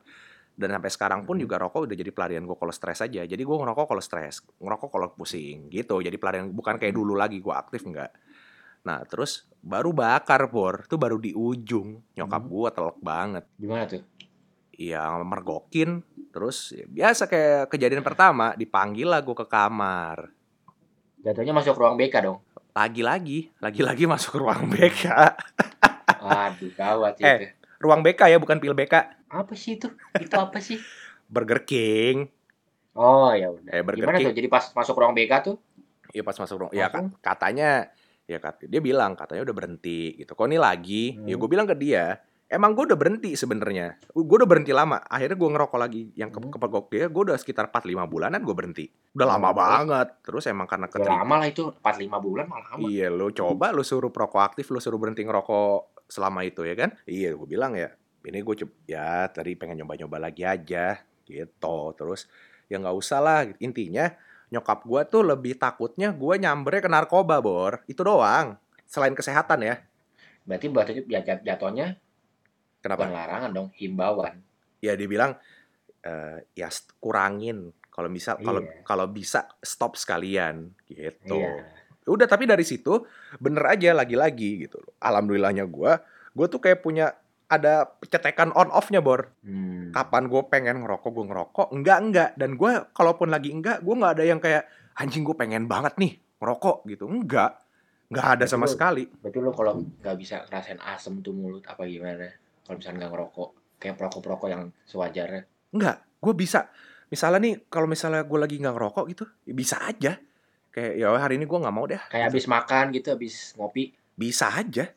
dan 0.53 0.69
sampai 0.69 0.89
sekarang 0.89 1.22
pun 1.24 1.36
juga 1.36 1.57
rokok 1.57 1.89
udah 1.89 1.98
jadi 1.98 2.12
pelarian 2.13 2.45
gue 2.45 2.53
kalau 2.53 2.69
stres 2.69 3.01
aja. 3.01 3.22
Jadi 3.22 3.41
gue 3.41 3.55
ngerokok 3.57 3.86
kalau 3.89 4.03
stres 4.03 4.45
ngerokok 4.57 4.89
kalau 4.89 5.07
pusing 5.12 5.65
gitu. 5.67 5.98
Jadi 5.98 6.13
pelarian 6.15 6.50
bukan 6.50 6.77
kayak 6.77 6.93
dulu 6.93 7.13
lagi 7.13 7.38
gue 7.38 7.50
aktif 7.50 7.81
nggak. 7.83 8.12
Nah 8.83 9.01
terus 9.03 9.50
baru 9.57 9.89
bakar 9.91 10.45
bor 10.48 10.86
tuh 10.86 10.98
baru 10.98 11.17
di 11.17 11.31
ujung. 11.31 12.01
Nyokap 12.13 12.43
gue 12.43 12.69
telek 12.69 12.98
banget. 13.00 13.43
Gimana 13.55 13.86
tuh? 13.86 14.03
ya 14.74 15.05
mergokin. 15.22 16.01
Terus 16.33 16.74
ya, 16.74 16.86
biasa 16.86 17.25
kayak 17.25 17.69
kejadian 17.69 18.01
pertama 18.01 18.53
dipanggil 18.53 19.05
lah 19.05 19.22
gue 19.22 19.33
ke 19.33 19.45
kamar. 19.45 20.33
Jatuhnya 21.19 21.53
masuk 21.53 21.77
ruang 21.77 21.95
BK 21.95 22.15
dong. 22.22 22.39
lagi-lagi 22.74 23.53
lagi-lagi 23.57 24.10
masuk 24.10 24.41
ruang 24.41 24.65
BK 24.65 25.05
Aduh, 26.19 26.74
gawat 26.74 27.22
Eh. 27.22 27.38
itu. 27.38 27.45
ruang 27.77 28.01
BK 28.01 28.33
ya 28.33 28.38
bukan 28.39 28.57
pil 28.57 28.74
BK 28.74 29.23
Apa 29.34 29.54
sih 29.54 29.75
itu? 29.75 29.90
Itu 30.16 30.36
apa 30.36 30.58
sih? 30.60 30.78
Burger 31.25 31.63
King 31.63 32.30
Oh, 32.94 33.34
ya 33.34 33.50
udah. 33.50 33.72
eh 33.72 33.82
Burger 33.82 34.06
Gimana 34.06 34.18
King 34.20 34.30
tuh? 34.30 34.36
Jadi 34.36 34.48
pas 34.48 34.63
masuk 34.72 34.96
ruang 34.96 35.13
BK 35.13 35.34
tuh? 35.44 35.58
iya 36.12 36.22
pas 36.22 36.38
masuk 36.38 36.56
ruang 36.60 36.72
ya 36.72 36.88
Langsung? 36.88 37.10
ka- 37.16 37.34
katanya 37.34 37.90
ya 38.24 38.38
kat 38.38 38.62
dia 38.63 38.78
bilang 38.80 39.18
katanya 39.18 39.42
udah 39.42 39.56
berhenti 39.56 40.13
gitu 40.16 40.32
kok 40.32 40.46
ini 40.46 40.56
lagi 40.56 41.18
ya 41.18 41.34
Hmm. 41.34 41.42
gue 41.42 41.50
bilang 41.50 41.66
ke 41.66 41.74
dia 41.74 42.22
emang 42.46 42.72
gue 42.72 42.86
udah 42.86 42.94
berhenti 42.94 43.34
sebenarnya 43.34 43.98
gue 44.08 44.36
udah 44.36 44.46
berhenti 44.46 44.70
lama 44.70 45.02
akhirnya 45.04 45.34
gue 45.34 45.50
ngerokok 45.50 45.75
lagi 45.75 46.02
yang 46.13 46.30
ke 46.30 46.38
Hmm. 46.38 46.48
kepegok 46.50 46.86
dia 46.88 47.10
gue 47.10 47.24
udah 47.24 47.34
sekitar 47.34 47.68
4-5 47.68 48.06
bulanan 48.06 48.40
gue 48.40 48.54
berhenti 48.54 48.86
udah 49.12 49.25
lama 49.28 49.50
terus? 49.50 49.58
banget 49.60 50.08
terus 50.22 50.44
emang 50.46 50.68
karena 50.68 50.86
Udah 50.86 50.96
keteri 50.96 51.16
lama 51.18 51.36
lah 51.36 51.48
itu 51.50 51.63
4-5 51.74 51.82
bulan 52.20 52.46
malah 52.46 52.68
lama. 52.70 52.86
iya 52.86 53.08
lo 53.10 53.28
coba 53.28 53.66
lo 53.70 53.82
suruh 53.82 54.08
perokok 54.08 54.42
aktif 54.46 54.70
lo 54.70 54.78
suruh 54.78 54.96
berhenti 54.96 55.25
ngerokok 55.25 56.06
selama 56.06 56.46
itu 56.46 56.62
ya 56.62 56.78
kan 56.78 56.94
iya 57.04 57.34
gue 57.34 57.48
bilang 57.50 57.74
ya 57.74 57.90
ini 58.24 58.39
gue 58.39 58.56
coba 58.63 58.74
ya 58.88 59.27
tadi 59.27 59.56
pengen 59.56 59.84
nyoba-nyoba 59.84 60.18
lagi 60.18 60.48
aja 60.48 61.00
gitu. 61.27 61.77
Terus 61.96 62.27
ya 62.72 62.80
nggak 62.80 62.96
usah 62.96 63.20
lah. 63.20 63.39
Intinya 63.60 64.08
nyokap 64.48 64.86
gue 64.86 65.01
tuh 65.10 65.22
lebih 65.25 65.58
takutnya 65.58 66.13
gue 66.13 66.34
nyambernya 66.39 66.82
ke 66.86 66.92
narkoba 66.92 67.44
bor. 67.44 67.84
Itu 67.86 68.06
doang 68.08 68.56
selain 68.88 69.12
kesehatan 69.12 69.60
ya. 69.65 69.75
Berarti 70.44 70.68
buat 70.68 70.88
itu 70.88 71.08
ya, 71.08 71.24
jat- 71.24 71.44
jatuhnya 71.44 71.96
kenapa? 72.84 73.08
bukan 73.08 73.15
larangan 73.15 73.51
dong, 73.51 73.68
himbauan. 73.80 74.44
ya 74.84 74.94
dibilang 75.00 75.36
eh, 76.03 76.44
ya 76.53 76.68
kurangin. 77.00 77.72
Kalau 77.88 78.10
bisa 78.10 78.36
kalau 78.42 78.60
Iya. 78.60 78.84
kalau 78.84 79.06
bisa 79.08 79.48
stop 79.62 79.96
sekalian 79.96 80.74
gitu. 80.88 81.39
Iya. 81.39 81.72
udah 82.03 82.27
tapi 82.27 82.44
dari 82.44 82.68
situ 82.68 83.08
bener 83.39 83.63
aja 83.63 83.96
lagi-lagi 83.96 84.68
gitu. 84.68 84.84
Alhamdulillahnya 85.00 85.63
gue 85.63 85.92
gue 86.36 86.48
tuh 86.51 86.60
kayak 86.60 86.84
punya 86.84 87.15
ada 87.46 87.74
cetekan 88.02 88.50
on 88.52 88.70
off-nya 88.70 89.00
bor. 89.00 89.30
Hmm. 89.42 89.90
kapan 89.90 90.26
gue 90.26 90.42
pengen 90.50 90.82
ngerokok 90.82 91.12
gue 91.12 91.26
ngerokok. 91.28 91.68
Enggak 91.70 91.98
enggak. 92.02 92.30
Dan 92.34 92.58
gue 92.58 92.72
kalaupun 92.92 93.30
lagi 93.30 93.50
enggak 93.50 93.80
gue 93.80 93.94
nggak 93.94 94.14
ada 94.18 94.24
yang 94.26 94.42
kayak 94.42 94.66
anjing 94.96 95.22
gue 95.22 95.34
pengen 95.34 95.70
banget 95.70 95.94
nih 95.98 96.18
ngerokok 96.38 96.82
gitu. 96.88 97.06
Enggak. 97.06 97.62
Nggak 98.10 98.26
ada 98.26 98.34
Berarti 98.40 98.52
sama 98.52 98.66
lu- 98.66 98.74
sekali. 98.74 99.04
Berarti 99.06 99.38
lo 99.38 99.52
kalau 99.52 99.74
nggak 99.80 100.16
bisa 100.18 100.36
ngerasain 100.46 100.82
asem 100.82 101.14
tuh 101.20 101.30
mulut 101.32 101.62
apa 101.64 101.86
gimana? 101.86 102.26
Kalau 102.64 102.78
misalnya 102.78 103.06
nggak 103.06 103.12
ngerokok, 103.12 103.50
kayak 103.78 103.96
perokok-perokok 103.98 104.48
yang 104.50 104.64
sewajarnya. 104.84 105.44
enggak. 105.70 105.98
Gue 106.18 106.34
bisa. 106.34 106.70
Misalnya 107.08 107.40
nih 107.40 107.56
kalau 107.68 107.86
misalnya 107.86 108.24
gue 108.24 108.40
lagi 108.40 108.56
nggak 108.58 108.74
ngerokok 108.74 109.04
gitu 109.08 109.24
ya 109.46 109.54
bisa 109.54 109.78
aja. 109.80 110.18
Kayak 110.70 110.94
ya 110.98 111.08
hari 111.14 111.38
ini 111.38 111.46
gue 111.46 111.60
nggak 111.60 111.76
mau 111.76 111.86
deh. 111.86 112.02
Kayak 112.10 112.34
habis 112.34 112.50
makan 112.50 112.86
gitu, 112.90 113.14
habis 113.14 113.54
ngopi. 113.54 113.94
bisa 114.14 114.46
aja 114.48 114.90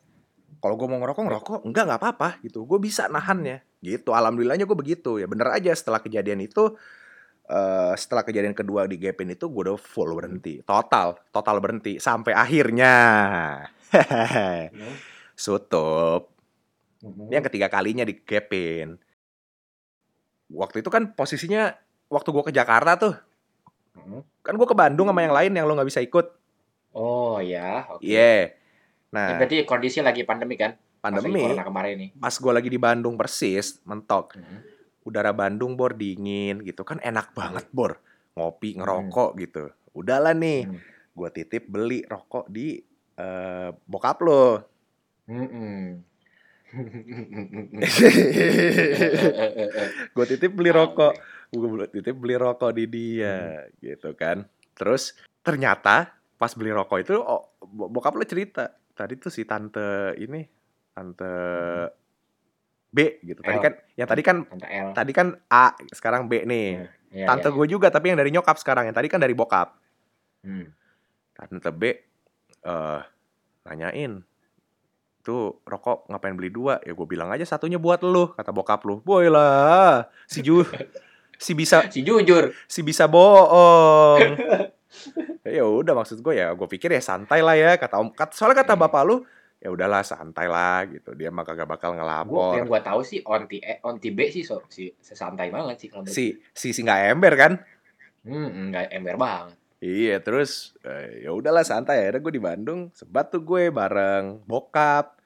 kalau 0.57 0.75
gue 0.79 0.87
mau 0.89 0.99
ngerokok 1.01 1.23
ngerokok. 1.27 1.59
Enggak 1.67 1.83
nggak 1.87 1.99
apa-apa 2.01 2.29
gitu. 2.43 2.63
Gue 2.63 2.79
bisa 2.81 3.05
nahannya 3.11 3.63
gitu. 3.83 4.11
Alhamdulillahnya 4.13 4.65
gue 4.65 4.77
begitu. 4.77 5.21
Ya 5.21 5.27
bener 5.29 5.51
aja 5.53 5.71
setelah 5.73 6.01
kejadian 6.01 6.43
itu 6.43 6.75
eh 7.47 7.93
setelah 7.95 8.27
kejadian 8.27 8.51
kedua 8.51 8.91
di 8.91 8.99
Gapin 8.99 9.31
itu 9.31 9.47
gue 9.47 9.61
udah 9.71 9.79
full 9.79 10.11
berhenti. 10.17 10.59
Total 10.63 11.15
total 11.31 11.57
berhenti. 11.63 11.99
Sampai 11.99 12.35
akhirnya. 12.35 12.93
Sutup. 15.37 16.33
Ini 17.03 17.39
yang 17.39 17.45
ketiga 17.45 17.69
kalinya 17.69 18.03
di 18.03 18.17
Gapin 18.19 18.97
waktu 20.51 20.79
itu 20.79 20.89
kan 20.91 21.11
posisinya 21.11 21.75
waktu 22.07 22.29
gue 22.31 22.43
ke 22.47 22.53
Jakarta 22.55 22.95
tuh. 22.95 23.15
Hmm. 23.97 24.21
kan 24.45 24.53
gue 24.53 24.67
ke 24.69 24.77
Bandung 24.77 25.09
sama 25.09 25.25
yang 25.25 25.33
lain 25.33 25.51
yang 25.57 25.65
lo 25.67 25.73
nggak 25.73 25.89
bisa 25.89 26.05
ikut. 26.05 26.29
Oh 26.93 27.41
ya, 27.41 27.89
oke. 27.91 28.05
iya. 28.05 28.53
Ya, 28.53 28.55
nah 29.17 29.33
berarti 29.35 29.65
kondisi 29.65 29.97
lagi 29.99 30.21
pandemi 30.21 30.53
kan? 30.53 30.77
Pas 30.97 31.09
pandemi 31.09 31.41
corona 31.41 31.63
kemarin 31.63 31.93
nih. 31.97 32.09
pas 32.15 32.33
gue 32.33 32.51
lagi 32.51 32.67
di 32.67 32.77
Bandung 32.77 33.15
persis 33.15 33.81
mentok 33.83 34.33
Hmm. 34.33 34.61
udara 35.03 35.31
Bandung 35.31 35.73
bor 35.73 35.93
dingin 35.93 36.61
gitu 36.61 36.83
kan 36.83 37.01
enak 37.01 37.33
banget 37.33 37.65
bor 37.71 37.97
ngopi 38.33 38.71
Hmm. 38.71 38.77
ngerokok 38.77 39.29
gitu 39.39 39.63
udahlah 39.91 40.33
nih 40.33 40.65
Hmm. 40.65 40.77
gue 41.11 41.29
titip 41.31 41.65
beli 41.65 42.03
rokok 42.03 42.45
di 42.47 42.77
eh, 43.15 43.69
bokap 43.83 44.21
lo 44.21 44.45
Hmm. 45.25 46.05
gue 50.07 50.25
titip 50.27 50.51
beli 50.51 50.69
rokok 50.69 51.13
gue 51.49 51.87
titip 51.89 52.15
beli 52.15 52.35
rokok 52.35 52.71
di 52.71 52.85
dia 52.85 53.37
gitu 53.79 54.13
kan 54.13 54.43
terus 54.73 55.15
ternyata 55.41 56.11
pas 56.35 56.51
beli 56.51 56.69
rokok 56.69 56.97
itu 56.99 57.15
oh, 57.15 57.49
bo- 57.61 57.89
bokap 57.89 58.13
lo 58.13 58.23
cerita 58.23 58.75
tadi 58.97 59.13
tuh 59.21 59.29
si 59.29 59.45
tante 59.45 60.17
ini 60.17 60.41
tante 60.91 61.33
B 62.89 63.21
gitu. 63.21 63.45
Tadi 63.45 63.59
L. 63.59 63.63
kan 63.63 63.73
yang 63.93 64.07
tadi 64.09 64.21
kan 64.25 64.37
tadi 64.97 65.11
kan 65.13 65.27
A 65.53 65.77
sekarang 65.93 66.25
B 66.25 66.41
nih. 66.49 66.89
Ya, 67.13 67.29
tante 67.29 67.47
ya. 67.47 67.55
gue 67.55 67.65
juga 67.69 67.87
tapi 67.93 68.09
yang 68.09 68.17
dari 68.17 68.33
nyokap 68.33 68.57
sekarang. 68.57 68.89
Yang 68.89 68.97
tadi 68.97 69.07
kan 69.07 69.21
dari 69.21 69.37
bokap. 69.37 69.77
Hmm. 70.41 70.73
Tante 71.37 71.69
B 71.69 71.83
eh 72.65 73.01
nanyain 73.67 74.25
tuh 75.21 75.61
rokok 75.67 76.09
ngapain 76.09 76.33
beli 76.33 76.49
dua? 76.49 76.81
Ya 76.81 76.97
gue 76.97 77.07
bilang 77.07 77.29
aja 77.29 77.45
satunya 77.45 77.77
buat 77.77 78.01
lu 78.01 78.33
kata 78.33 78.49
bokap 78.49 78.81
lu. 78.89 79.03
Boy 79.05 79.29
lah 79.29 80.09
si 80.25 80.41
Ju 80.41 80.63
si 81.37 81.53
bisa 81.53 81.85
Si 81.93 82.01
jujur. 82.01 82.49
si 82.65 82.81
bisa 82.81 83.05
bohong 83.05 84.33
ya 85.57 85.63
udah 85.63 85.93
maksud 85.93 86.19
gue 86.19 86.33
ya 86.35 86.51
gue 86.51 86.67
pikir 86.67 86.89
ya 86.89 86.99
santai 86.99 87.39
lah 87.39 87.53
ya 87.53 87.75
kata 87.75 87.97
om 87.97 88.09
kat- 88.09 88.31
soalnya 88.31 88.61
kata 88.61 88.73
Iya. 88.73 88.81
bapak 88.81 89.01
lu 89.03 89.17
ya 89.57 89.69
udahlah 89.69 90.01
santai 90.01 90.45
lah 90.45 90.85
gitu. 90.85 91.11
Dia 91.11 91.27
mah 91.27 91.41
kagak 91.41 91.65
bakal 91.65 91.91
Gua 91.91 91.97
ngelapor. 91.97 92.53
yang 92.55 92.67
gua 92.67 92.77
tahu 92.79 93.01
sih 93.01 93.19
onti 93.21 93.57
eh, 93.57 93.81
onti 93.81 94.13
B 94.13 94.29
sih 94.29 94.41
so, 94.41 94.61
si 94.67 94.93
sesantai 94.93 95.49
banget 95.49 95.81
sih 95.81 95.89
kalau 95.89 96.05
si 96.05 96.37
si 96.51 96.71
si 96.71 96.81
nggak 96.81 97.01
ember 97.11 97.33
kan? 97.33 97.53
Hmm, 98.21 98.69
enggak 98.69 98.91
ember 98.91 99.17
banget. 99.17 99.57
Iya 99.77 100.19
terus 100.19 100.77
eh, 100.81 101.21
ya 101.21 101.33
udahlah 101.33 101.61
santai. 101.61 102.01
Akhirnya 102.01 102.21
gue 102.21 102.33
di 102.33 102.43
Bandung 102.43 102.79
sebat 102.91 103.29
tuh 103.29 103.41
gue 103.41 103.69
bareng 103.69 104.45
bokap 104.45 105.17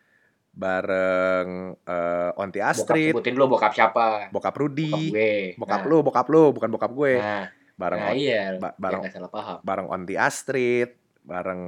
bareng 0.51 1.47
eh, 1.77 2.31
Onti 2.33 2.59
Bokap 2.59 2.71
Astrid. 2.71 3.11
sebutin 3.11 3.33
dulu 3.33 3.55
bokap 3.55 3.71
siapa? 3.71 4.27
bokap 4.27 4.31
Bokap 4.31 4.55
Rudi 4.57 4.91
gue. 5.09 5.33
bokap 5.55 5.81
Nah, 5.81 5.89
lu 5.89 5.97
bokap 6.01 6.27
lu 6.27 6.43
bukan 6.51 6.69
bokap 6.69 6.91
gue. 6.93 7.13
Nah, 7.17 7.45
bareng 7.81 7.99
nah 7.99 8.13
iya. 8.13 8.55
ba- 8.55 8.75
bareng 8.75 9.01
nggak 9.01 9.13
salah 9.13 9.29
paham. 9.29 9.57
bareng 9.61 9.87
Onti 9.87 10.13
Astrid 10.15 10.93
bareng 11.21 11.63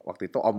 waktu 0.00 0.30
itu 0.30 0.38
om 0.38 0.58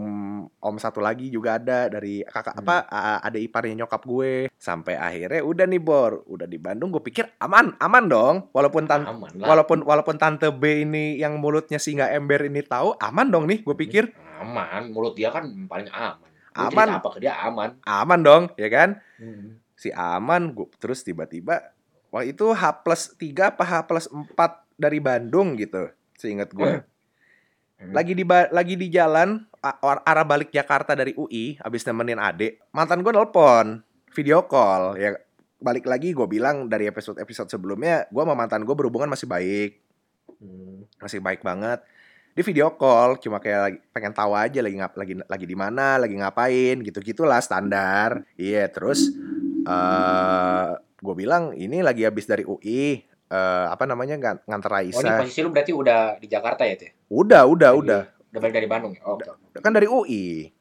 om 0.52 0.76
satu 0.76 1.00
lagi 1.00 1.28
juga 1.28 1.56
ada 1.56 1.88
dari 1.88 2.20
kakak 2.22 2.52
Hmm. 2.54 2.62
apa 2.62 2.76
ada 3.22 3.38
iparnya 3.38 3.80
nyokap 3.80 4.04
gue 4.04 4.32
sampai 4.54 4.94
akhirnya 4.94 5.40
udah 5.42 5.64
nih 5.66 5.80
bor 5.80 6.28
udah 6.28 6.44
di 6.44 6.58
Bandung 6.58 6.92
gue 6.92 7.00
pikir 7.00 7.32
aman 7.40 7.72
aman 7.78 8.04
dong 8.06 8.36
walaupun 8.52 8.84
tan 8.84 9.08
Aman 9.08 9.32
lah. 9.34 9.48
walaupun 9.48 9.82
walaupun 9.82 10.20
tante 10.20 10.52
B 10.52 10.84
ini 10.84 11.16
yang 11.16 11.40
mulutnya 11.40 11.80
si 11.80 11.96
nggak 11.96 12.12
ember 12.14 12.44
ini 12.44 12.60
tahu 12.60 12.92
aman 12.98 13.28
dong 13.28 13.48
nih 13.48 13.64
gue 13.64 13.76
pikir 13.78 14.12
aman. 14.38 14.92
Mulut 14.92 15.16
dia 15.16 15.32
kan 15.32 15.48
paling 15.64 15.88
aman. 15.90 16.28
Aman. 16.54 16.88
apa 16.92 17.08
ke 17.10 17.20
dia 17.22 17.34
aman. 17.40 17.80
aman 17.82 18.20
dong 18.20 18.44
ya 18.54 18.68
kan 18.68 19.00
Hmm. 19.16 19.64
si 19.74 19.90
aman 19.90 20.52
gue 20.52 20.68
terus 20.76 21.02
tiba-tiba 21.02 21.72
wah 22.10 22.24
itu 22.24 22.46
H 22.52 22.64
plus 22.84 23.14
3 23.16 23.54
apa 23.56 23.64
H 23.64 23.74
plus 23.88 24.06
4 24.12 24.34
dari 24.80 25.00
Bandung 25.02 25.58
gitu 25.58 25.92
seingat 26.18 26.52
gue 26.54 26.84
Hmm. 27.78 27.94
lagi 27.94 28.18
di 28.18 28.26
lagi 28.26 28.74
di 28.74 28.90
jalan 28.90 29.38
arah 29.86 30.26
balik 30.26 30.50
Jakarta 30.50 30.98
dari 30.98 31.14
UI 31.14 31.62
habis 31.62 31.86
nemenin 31.86 32.18
adek 32.18 32.58
mantan 32.74 33.06
gue 33.06 33.14
nelpon 33.14 33.86
video 34.18 34.50
call 34.50 34.98
ya 34.98 35.14
balik 35.62 35.86
lagi 35.86 36.10
gue 36.10 36.26
bilang 36.26 36.66
dari 36.70 36.90
episode 36.90 37.22
episode 37.22 37.50
sebelumnya 37.50 38.10
gue 38.10 38.22
sama 38.22 38.34
mantan 38.34 38.66
gue 38.66 38.74
berhubungan 38.74 39.10
masih 39.10 39.30
baik. 39.30 39.82
Hmm. 40.38 40.86
masih 41.02 41.22
baik 41.22 41.42
banget. 41.42 41.82
Di 42.38 42.42
video 42.46 42.74
call 42.78 43.18
cuma 43.22 43.42
kayak 43.42 43.62
lagi 43.62 43.78
pengen 43.90 44.14
tahu 44.14 44.34
aja 44.38 44.60
lagi 44.62 44.78
ngap 44.78 44.94
lagi 44.94 45.14
lagi 45.26 45.46
di 45.46 45.58
mana 45.58 45.98
lagi 46.02 46.14
ngapain 46.18 46.82
gitu 46.82 46.98
gitulah 47.02 47.42
standar. 47.42 48.26
Iya 48.38 48.70
terus 48.70 49.10
eh 49.66 50.70
gue 50.98 51.16
bilang 51.16 51.54
ini 51.54 51.80
lagi 51.80 52.04
habis 52.04 52.26
dari 52.26 52.42
UI 52.42 53.02
eh 53.28 53.66
apa 53.68 53.84
namanya 53.84 54.16
ngan- 54.16 54.42
nganter 54.44 54.72
Oh 54.72 54.80
ini 54.80 54.92
Raisa 54.96 55.20
posisi 55.20 55.40
lu 55.40 55.50
berarti 55.50 55.72
udah 55.72 56.16
di 56.16 56.26
Jakarta 56.26 56.64
ya 56.64 56.76
tuh? 56.76 56.92
udah 57.10 57.44
udah 57.44 57.72
Lagi- 57.72 57.82
udah 57.84 58.02
Udah 58.28 58.40
balik 58.40 58.56
dari 58.56 58.68
Bandung 58.68 58.92
ya? 58.92 59.02
Oh, 59.04 59.16
oke. 59.16 59.58
kan 59.58 59.72
dari 59.72 59.86
UI 59.86 60.52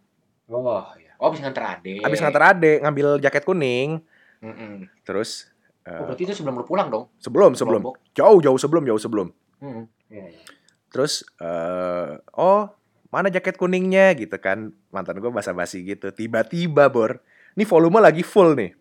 Oh, 0.46 0.62
iya. 0.94 1.10
Oh, 1.16 1.26
habis 1.26 1.40
nganter 1.40 1.64
adek. 1.64 1.98
habis 2.00 2.18
nganter 2.18 2.42
adek 2.44 2.78
ngambil 2.80 3.08
jaket 3.18 3.42
kuning 3.42 3.98
Mm-mm. 4.38 4.86
terus 5.02 5.48
eh, 5.82 5.94
Oh, 5.94 6.06
berarti 6.06 6.22
itu 6.22 6.34
sebelum 6.34 6.54
lu 6.54 6.64
pulang 6.64 6.86
dong? 6.86 7.08
sebelum 7.16 7.54
sebelum 7.54 7.80
Lombok. 7.82 7.96
jauh 8.12 8.38
jauh 8.38 8.56
sebelum 8.56 8.82
jauh 8.84 8.98
sebelum 8.98 9.28
Hmm. 9.56 9.88
Iya, 10.06 10.26
iya. 10.28 10.40
Terus 10.86 11.24
eh 11.38 12.10
oh 12.34 12.68
mana 13.08 13.26
jaket 13.26 13.56
kuningnya 13.56 14.12
gitu 14.12 14.36
kan 14.36 14.68
mantan 14.90 15.16
gue 15.16 15.30
basa-basi 15.30 15.80
gitu 15.82 16.10
tiba-tiba 16.10 16.86
bor 16.86 17.24
ini 17.52 17.64
volume 17.64 17.98
lagi 17.98 18.20
full 18.20 18.52
nih 18.52 18.76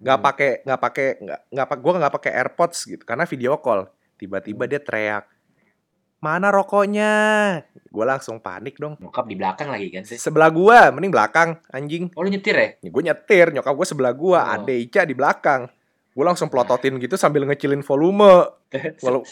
nggak 0.00 0.16
Hmm. 0.16 0.26
pakai 0.26 0.50
nggak 0.62 0.80
pakai 0.80 1.06
nggak 1.18 1.40
nggak 1.50 1.66
gue 1.76 1.92
nggak 1.94 2.14
pakai 2.14 2.32
airpods 2.34 2.78
gitu 2.86 3.02
karena 3.02 3.24
video 3.24 3.56
call 3.56 3.84
tiba-tiba 4.16 4.64
Hmm. 4.64 4.70
dia 4.70 4.80
teriak 4.80 5.24
mana 6.18 6.48
rokoknya 6.48 7.12
gue 7.86 8.04
langsung 8.04 8.36
panik 8.38 8.76
dong 8.76 8.96
Nyokap 8.98 9.24
di 9.24 9.34
belakang 9.34 9.68
lagi 9.68 9.88
kan 9.88 10.02
sih? 10.02 10.16
sebelah 10.16 10.48
gua 10.48 10.88
mending 10.90 11.08
belakang 11.10 11.56
anjing 11.68 12.12
Oh, 12.12 12.20
lu 12.20 12.28
nyetir 12.28 12.52
ya? 12.52 12.68
gue 12.78 13.02
nyetir 13.02 13.46
nyokap 13.50 13.72
gue 13.72 13.86
sebelah 13.86 14.12
gua 14.12 14.40
Oh. 14.42 14.54
ade 14.54 14.76
Ica 14.78 15.02
di 15.02 15.12
belakang 15.12 15.68
gue 16.10 16.24
langsung 16.26 16.48
pelototin 16.48 16.96
gitu 16.96 17.14
sambil 17.14 17.44
ngecilin 17.44 17.80
volume 17.80 18.52
Walau- 19.04 19.24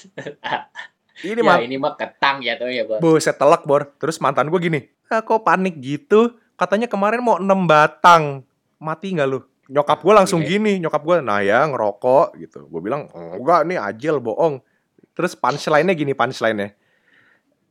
ini 1.20 1.34
ya, 1.34 1.44
mah 1.44 1.58
ini 1.58 1.76
mah 1.76 1.92
ketang 1.92 2.38
ya 2.38 2.54
tuh 2.54 2.70
ya, 2.70 2.86
Bos. 2.86 3.00
Buset 3.00 3.34
telak 3.34 3.64
bor 3.64 3.90
Terus 3.96 4.16
mantan 4.18 4.46
gue 4.46 4.60
gini 4.62 4.80
ah, 5.08 5.20
kok 5.20 5.42
panik 5.42 5.76
gitu 5.76 6.30
katanya 6.54 6.86
kemarin 6.86 7.20
mau 7.20 7.36
enam 7.36 7.64
batang 7.64 8.44
mati 8.76 9.10
nggak 9.10 9.26
lu 9.26 9.40
nyokap 9.68 10.00
gue 10.00 10.14
langsung 10.16 10.40
Iya. 10.40 10.48
gini 10.56 10.72
nyokap 10.80 11.02
gue 11.04 11.16
nah 11.20 11.44
ya 11.44 11.68
ngerokok 11.68 12.40
gitu. 12.40 12.64
Gue 12.66 12.80
bilang 12.80 13.06
enggak 13.12 13.68
nih 13.68 13.78
ajil 13.78 14.18
bohong. 14.18 14.64
Terus 15.12 15.36
punchline-nya 15.36 15.92
gini 15.92 16.16
punchline-nya. 16.16 16.72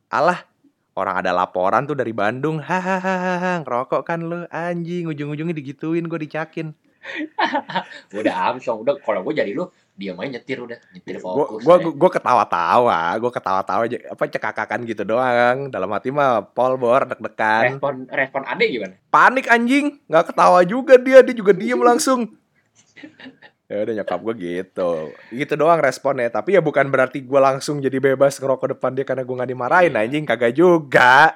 Alah 0.08 0.46
orang 0.94 1.22
ada 1.22 1.30
laporan 1.34 1.84
tuh 1.84 1.98
dari 1.98 2.14
Bandung. 2.14 2.62
Hahaha 2.62 3.62
ngerokok 3.66 4.02
kan 4.06 4.22
lu 4.22 4.46
anjing. 4.48 5.10
Ujung-ujungnya 5.10 5.54
digituin 5.54 6.06
gue 6.06 6.20
dicakin. 6.22 6.70
Udah 8.18 8.34
Armstrong 8.52 8.82
udah 8.82 8.98
kalau 9.00 9.22
gue 9.22 9.34
jadi 9.34 9.54
lu 9.54 9.70
dia 9.98 10.14
main 10.14 10.30
nyetir 10.30 10.62
udah 10.62 10.78
nyetir 10.94 11.18
gue 11.18 11.26
fokus 11.26 11.66
gue 11.66 11.74
ya. 11.74 11.90
gue 11.90 12.10
ketawa-tawa 12.14 13.00
gue 13.18 13.30
ketawa-tawa 13.34 13.82
aja. 13.82 13.98
Apa 14.08 14.30
cekakakan 14.30 14.86
gitu 14.86 15.02
doang. 15.02 15.68
Dalam 15.68 15.90
hati 15.90 16.14
mah 16.14 16.46
pol 16.46 16.78
bor 16.78 17.02
deg-degan. 17.02 17.74
Respon 17.74 18.06
respon 18.06 18.42
ade 18.46 18.64
gimana? 18.70 18.94
Panik 19.10 19.50
anjing. 19.50 19.98
Nggak 20.06 20.30
ketawa 20.30 20.62
juga 20.62 20.94
dia. 20.96 21.18
Dia 21.20 21.34
juga 21.34 21.50
diem 21.50 21.82
langsung. 21.90 22.30
Ya 23.66 23.82
udah 23.82 23.94
nyokap 23.98 24.20
gue 24.22 24.34
gitu. 24.38 24.92
Gitu 25.28 25.52
doang 25.52 25.82
responnya. 25.82 26.30
Tapi 26.30 26.54
ya 26.54 26.62
bukan 26.62 26.86
berarti 26.88 27.20
gue 27.20 27.40
langsung 27.42 27.82
jadi 27.82 27.98
bebas 27.98 28.38
ngerokok 28.38 28.78
depan 28.78 28.94
dia 28.94 29.02
karena 29.02 29.26
gue 29.26 29.34
nggak 29.34 29.50
dimarahin 29.50 29.92
Iya. 29.92 30.00
anjing. 30.06 30.24
Kagak 30.24 30.54
juga. 30.54 31.34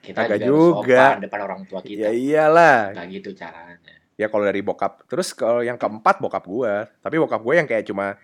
Kita 0.00 0.26
Kagak 0.26 0.40
juga, 0.42 1.14
juga. 1.14 1.22
depan 1.22 1.40
orang 1.46 1.60
tua 1.62 1.78
ya 1.84 2.08
kita 2.08 2.10
iyalah. 2.10 2.90
Nggak 2.90 3.06
gitu 3.14 3.30
caranya 3.38 3.99
ya 4.20 4.28
kalau 4.28 4.44
dari 4.44 4.60
bokap 4.60 5.08
terus 5.08 5.32
kalau 5.32 5.64
yang 5.64 5.80
keempat 5.80 6.20
bokap 6.20 6.44
gue 6.44 6.74
tapi 7.00 7.16
bokap 7.16 7.40
gue 7.40 7.54
yang 7.56 7.64
kayak 7.64 7.88
cuma 7.88 8.20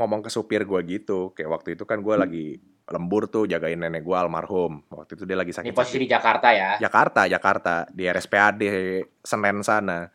ngomong 0.00 0.24
ke 0.24 0.30
supir 0.32 0.64
gue 0.64 0.80
gitu. 0.88 1.36
Kayak 1.36 1.60
waktu 1.60 1.68
itu 1.76 1.84
kan 1.84 2.00
gue 2.00 2.14
lagi 2.16 2.46
lembur 2.90 3.28
tuh 3.28 3.44
jagain 3.44 3.78
nenek 3.78 4.02
gue 4.02 4.16
almarhum. 4.16 4.80
Waktu 4.88 5.20
itu 5.20 5.24
dia 5.28 5.36
lagi 5.36 5.52
sakit 5.52 5.70
ini 5.70 5.76
posisi 5.76 6.00
di 6.00 6.08
Jakarta 6.08 6.48
ya? 6.50 6.80
Jakarta, 6.80 7.28
Jakarta. 7.28 7.74
Di 7.92 8.08
RSPAD 8.08 8.60
Senen 9.20 9.60
sana. 9.60 10.08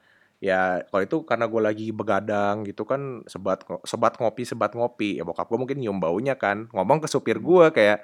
Ya 0.43 0.83
kalau 0.91 1.03
itu 1.05 1.17
karena 1.23 1.45
gue 1.47 1.61
lagi 1.61 1.87
begadang 1.95 2.67
gitu 2.67 2.83
kan 2.83 3.23
sebat 3.29 3.63
sebat 3.85 4.17
ngopi 4.17 4.43
sebat 4.43 4.73
ngopi. 4.73 5.21
Ya 5.21 5.23
bokap 5.23 5.47
gue 5.47 5.59
mungkin 5.61 5.77
nyium 5.79 6.01
baunya 6.01 6.35
kan. 6.35 6.67
Ngomong 6.73 7.05
ke 7.05 7.07
supir 7.07 7.37
gue 7.37 7.65
kayak 7.71 8.03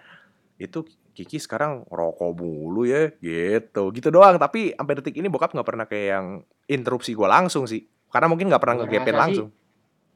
itu 0.61 0.85
Kiki 1.21 1.37
sekarang 1.37 1.85
rokok 1.85 2.33
mulu 2.33 2.83
ya 2.83 3.13
gitu. 3.21 3.93
Gitu 3.93 4.09
doang 4.09 4.41
tapi 4.41 4.73
sampai 4.73 4.93
detik 4.97 5.13
ini 5.13 5.29
bokap 5.29 5.53
nggak 5.53 5.67
pernah 5.69 5.85
kayak 5.85 6.07
yang 6.09 6.27
interupsi 6.65 7.13
gue 7.13 7.29
langsung 7.29 7.69
sih. 7.69 7.85
Karena 8.09 8.25
mungkin 8.25 8.49
nggak 8.49 8.61
pernah 8.61 8.75
ngegepin 8.81 9.13
sih- 9.13 9.21
langsung. 9.21 9.49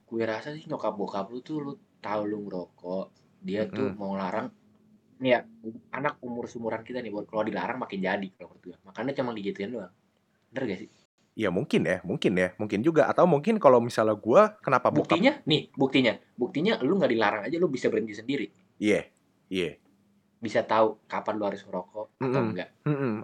gue 0.05 0.21
rasa 0.21 0.53
sih 0.53 0.65
nyokap 0.69 0.93
bokap 0.93 1.27
lu 1.29 1.41
tuh 1.41 1.57
lu 1.59 1.73
tahu 1.97 2.29
lu 2.29 2.45
ngerokok 2.45 3.05
dia 3.41 3.65
tuh 3.65 3.89
Mm-mm. 3.89 3.97
mau 3.97 4.13
larang 4.13 4.53
nih 5.17 5.33
ya 5.33 5.39
anak 5.91 6.21
umur 6.21 6.45
sumuran 6.45 6.85
kita 6.85 7.01
nih 7.01 7.09
buat 7.09 7.25
kalau 7.25 7.41
dilarang 7.41 7.81
makin 7.81 8.05
jadi 8.05 8.27
kalau 8.37 8.53
menurut 8.53 8.63
gue 8.69 8.75
makanya 8.85 9.11
cuma 9.17 9.33
digituin 9.33 9.73
doang. 9.73 9.89
Bener 10.53 10.63
gak 10.69 10.79
sih? 10.85 10.89
Ya 11.35 11.49
mungkin 11.51 11.83
ya 11.83 11.99
mungkin 12.05 12.31
ya 12.37 12.53
mungkin 12.55 12.79
juga. 12.79 13.09
Atau 13.11 13.25
mungkin 13.27 13.57
kalau 13.59 13.81
misalnya 13.83 14.15
gue 14.15 14.41
kenapa 14.61 14.87
bokap 14.93 15.17
buktinya 15.17 15.33
nih 15.43 15.61
buktinya. 15.73 16.13
Buktinya 16.37 16.79
lu 16.79 16.95
nggak 16.95 17.11
dilarang 17.11 17.41
aja 17.43 17.55
lu 17.59 17.67
bisa 17.67 17.89
berhenti 17.91 18.13
sendiri. 18.15 18.47
Iya 18.79 19.09
iya 19.49 19.75
bisa 20.45 20.61
tahu 20.61 21.01
kapan 21.09 21.41
lu 21.41 21.43
harus 21.49 21.65
ngerokok 21.65 22.05
atau 22.21 22.29
Mm-mm. 22.29 22.45
enggak 22.53 22.69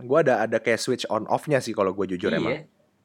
gue 0.01 0.17
ada 0.25 0.33
ada 0.49 0.57
kayak 0.57 0.81
switch 0.81 1.05
on 1.13 1.29
off-nya 1.29 1.61
sih 1.61 1.77
kalau 1.77 1.93
gue 1.93 2.17
jujur 2.17 2.33
iya 2.33 2.39
emang 2.41 2.51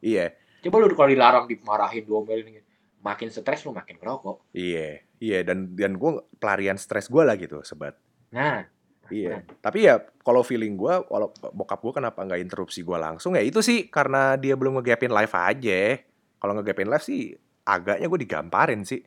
iya 0.00 0.26
coba 0.64 0.76
lu 0.80 0.96
kalau 0.96 1.12
dilarang 1.12 1.44
dimarahin 1.44 2.02
diomelin 2.08 2.56
gitu. 2.56 2.68
makin 3.04 3.28
stres 3.28 3.60
lu 3.62 3.76
makin 3.76 4.00
ngerokok 4.00 4.50
Iya, 4.50 5.04
iya 5.20 5.38
dan 5.44 5.76
dan 5.76 6.00
gue 6.00 6.24
pelarian 6.40 6.74
stres 6.74 7.06
gue 7.06 7.22
lah 7.22 7.36
gitu, 7.36 7.60
sobat. 7.62 7.94
nah 8.32 8.64
Iya. 9.06 9.46
Tapi 9.62 9.86
ya 9.86 10.02
kalau 10.26 10.42
feeling 10.42 10.74
gue, 10.74 10.90
kalau 11.06 11.30
bokap 11.54 11.78
gue 11.78 11.92
kenapa 12.02 12.26
nggak 12.26 12.42
interupsi 12.42 12.82
gue 12.82 12.98
langsung 12.98 13.38
ya 13.38 13.42
itu 13.46 13.62
sih 13.62 13.86
karena 13.86 14.34
dia 14.34 14.58
belum 14.58 14.82
ngegapin 14.82 15.14
live 15.14 15.30
aja. 15.30 16.02
Kalau 16.42 16.52
ngegapin 16.58 16.90
live 16.90 17.04
sih 17.06 17.30
agaknya 17.62 18.06
gue 18.10 18.20
digamparin 18.26 18.82
sih. 18.82 19.02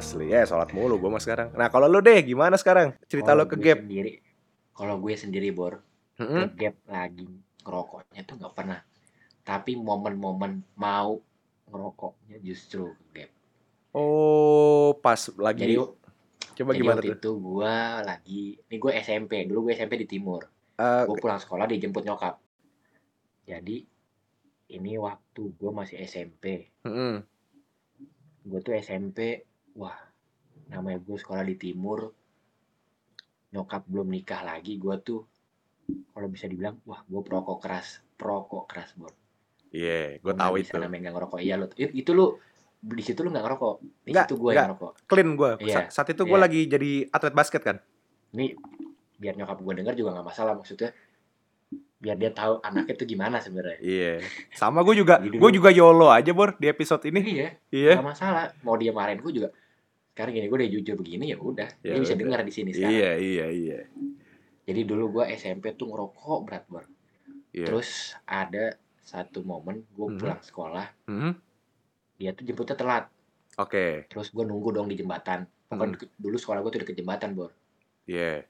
Asli 0.00 0.26
ya, 0.28 0.42
sholat 0.42 0.72
mulu 0.72 0.96
gue 0.96 1.06
mah 1.06 1.20
sekarang. 1.20 1.52
Nah 1.52 1.68
kalau 1.68 1.84
lu 1.84 2.00
deh 2.00 2.18
gimana 2.20 2.56
sekarang? 2.56 2.96
Cerita 3.04 3.30
Kalau 3.30 3.44
lo 3.44 3.44
ke 3.44 3.54
gue 3.54 3.64
gap. 3.66 3.78
sendiri 3.78 4.12
kalau 4.72 4.96
gue 4.96 5.12
sendiri 5.12 5.48
bor 5.50 5.84
Mm-mm. 6.16 6.48
ke 6.48 6.64
gap 6.64 6.76
lagi 6.86 7.28
ngerokoknya 7.60 8.20
tuh 8.22 8.34
nggak 8.34 8.54
pernah 8.54 8.80
tapi 9.42 9.72
momen-momen 9.74 10.64
mau 10.74 11.20
ngerokoknya 11.66 12.40
justru 12.40 12.88
ke 12.88 13.04
gap 13.14 13.30
Oh 13.92 14.96
pas 14.96 15.20
lagi. 15.36 15.68
jadi 15.68 15.74
coba 16.54 16.70
jadi 16.70 16.78
gimana 16.78 16.96
waktu 16.96 17.08
tuh? 17.10 17.16
itu 17.18 17.30
gue 17.36 17.74
lagi 18.02 18.42
ini 18.58 18.76
gue 18.78 18.92
SMP 18.96 19.32
dulu 19.44 19.58
gue 19.62 19.72
SMP 19.74 19.94
di 19.96 20.08
timur 20.08 20.48
Eh, 20.74 21.04
gue 21.04 21.12
pulang 21.14 21.36
sekolah 21.36 21.68
dijemput 21.68 22.00
nyokap 22.02 22.40
jadi 23.42 23.76
ini 24.70 24.92
waktu 24.96 25.42
gue 25.50 25.70
masih 25.70 26.00
SMP 26.00 26.72
mm-mm. 26.80 27.20
gue 28.42 28.60
tuh 28.60 28.72
SMP 28.74 29.44
wah 29.80 29.96
namanya 30.68 31.00
gue 31.00 31.16
sekolah 31.16 31.42
di 31.42 31.56
timur 31.56 32.12
nyokap 33.50 33.82
belum 33.84 34.06
nikah 34.06 34.44
lagi 34.44 34.76
gue 34.76 34.94
tuh 35.00 35.24
kalau 36.12 36.28
bisa 36.28 36.46
dibilang 36.46 36.78
wah 36.84 37.02
gue 37.02 37.18
perokok 37.18 37.58
keras 37.58 37.88
perokok 38.14 38.64
keras 38.66 38.92
bor 38.94 39.10
Iya, 39.70 40.18
gue 40.18 40.34
Lu 40.34 40.36
tahu 40.36 40.54
itu. 40.58 40.66
bisa 40.66 40.76
namanya 40.76 41.00
nggak 41.00 41.14
ngerokok 41.14 41.38
iya 41.40 41.54
lo 41.54 41.66
itu, 41.70 42.10
lu 42.10 42.34
di 42.80 43.02
situ 43.02 43.22
lu 43.22 43.30
nggak 43.30 43.44
ngerokok 43.44 43.74
di 44.02 44.10
Nggak, 44.10 44.26
situ 44.26 44.34
gue 44.36 44.50
yang 44.50 44.66
ngerokok 44.66 44.92
Clean 45.06 45.30
gue. 45.32 45.50
Iya, 45.62 45.80
Saat 45.88 46.08
itu 46.10 46.22
gue 46.22 46.34
iya. 46.34 46.42
lagi 46.42 46.60
jadi 46.66 46.90
atlet 47.08 47.32
basket 47.32 47.62
kan. 47.62 47.76
ini 48.30 48.54
biar 49.16 49.34
nyokap 49.34 49.58
gue 49.58 49.74
denger 49.76 49.94
juga 49.94 50.10
nggak 50.12 50.26
masalah 50.26 50.54
maksudnya 50.54 50.90
biar 51.96 52.16
dia 52.16 52.30
tahu 52.30 52.58
anaknya 52.60 52.94
tuh 52.96 53.06
gimana 53.06 53.38
sebenarnya 53.38 53.78
Iya. 53.78 54.12
Sama 54.52 54.82
gue 54.82 54.94
juga, 54.96 55.18
gue 55.20 55.50
juga 55.52 55.70
YOLO 55.70 56.08
aja 56.08 56.30
bor 56.30 56.54
di 56.56 56.66
episode 56.66 57.02
ini. 57.04 57.20
iya 57.22 57.48
Iya. 57.70 57.94
nggak 57.94 58.08
masalah 58.08 58.50
mau 58.60 58.74
dia 58.74 58.90
marahin 58.90 59.18
gue 59.18 59.32
juga 59.32 59.54
sekarang 60.20 60.36
gini 60.36 60.46
gue 60.46 60.58
udah 60.58 60.70
jujur 60.70 60.94
begini 60.94 61.24
ya 61.26 61.38
udah 61.40 61.68
Ya 61.80 61.96
dia 61.96 62.00
bisa 62.02 62.12
dengar 62.12 62.40
di 62.40 62.52
sini 62.52 62.70
sekarang 62.70 62.92
Iya, 62.92 63.10
iya, 63.16 63.46
iya. 63.48 63.78
jadi 64.62 64.80
dulu 64.84 65.04
gue 65.10 65.24
SMP 65.32 65.72
tuh 65.72 65.88
ngerokok 65.88 66.38
berat 66.44 66.64
bor 66.66 66.84
Iya. 67.50 67.64
terus 67.64 67.88
ada 68.24 68.76
satu 69.00 69.40
momen 69.40 69.80
gue 69.88 70.06
Mhm. 70.06 70.18
pulang 70.18 70.38
sekolah 70.38 70.86
Hmm, 71.06 71.32
dia 72.14 72.30
tuh 72.30 72.44
jemputnya 72.44 72.76
telat 72.76 73.08
Oke. 73.56 74.04
terus 74.06 74.28
gue 74.28 74.44
nunggu 74.44 74.70
dong 74.70 74.86
di 74.86 74.94
jembatan 74.94 75.48
pokoknya 75.66 75.80
Hmm. 75.82 75.94
deket- 75.96 76.14
dulu 76.14 76.36
sekolah 76.36 76.60
gue 76.60 76.70
tuh 76.70 76.80
deket 76.84 76.96
jembatan 76.96 77.32
bor 77.32 77.50
Iya. 78.04 78.44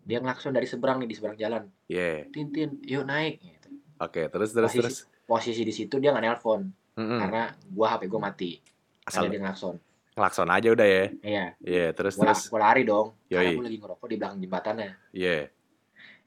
dia 0.00 0.18
ngelakson 0.18 0.50
dari 0.50 0.66
seberang 0.66 0.98
nih 0.98 1.08
di 1.08 1.14
seberang 1.14 1.38
jalan 1.38 1.62
Iya. 1.86 2.26
Tintin 2.28 2.82
yuk 2.82 3.04
naik 3.04 3.38
gitu. 3.38 3.70
Oke, 3.96 4.26
terus 4.26 4.50
terus 4.50 4.68
Posisi- 4.68 4.82
terus. 4.82 4.98
posisi 5.24 5.62
di 5.62 5.70
situ 5.70 5.94
dia 5.96 6.10
nggak 6.10 6.26
nelpon 6.26 6.66
Mm-mm. 6.94 7.18
karena 7.18 7.42
gua 7.68 7.94
HP 7.94 8.02
gua 8.04 8.20
mati 8.24 8.58
Asal 9.00 9.24
karena 9.24 9.30
dia 9.30 9.40
ngelakson 9.40 9.76
ngelakson 10.14 10.46
aja 10.48 10.68
udah 10.70 10.86
ya. 10.86 11.04
iya 11.20 11.44
Iya, 11.58 11.86
terus 11.90 12.14
gua, 12.14 12.30
terus. 12.30 12.46
gua 12.46 12.60
lari 12.62 12.82
dong 12.82 13.18
karena 13.26 13.42
Yoi. 13.44 13.54
gua 13.54 13.64
lagi 13.64 13.78
ngerokok 13.78 14.06
di 14.06 14.16
belakang 14.16 14.38
jembatannya 14.38 14.90
Iya. 15.10 15.38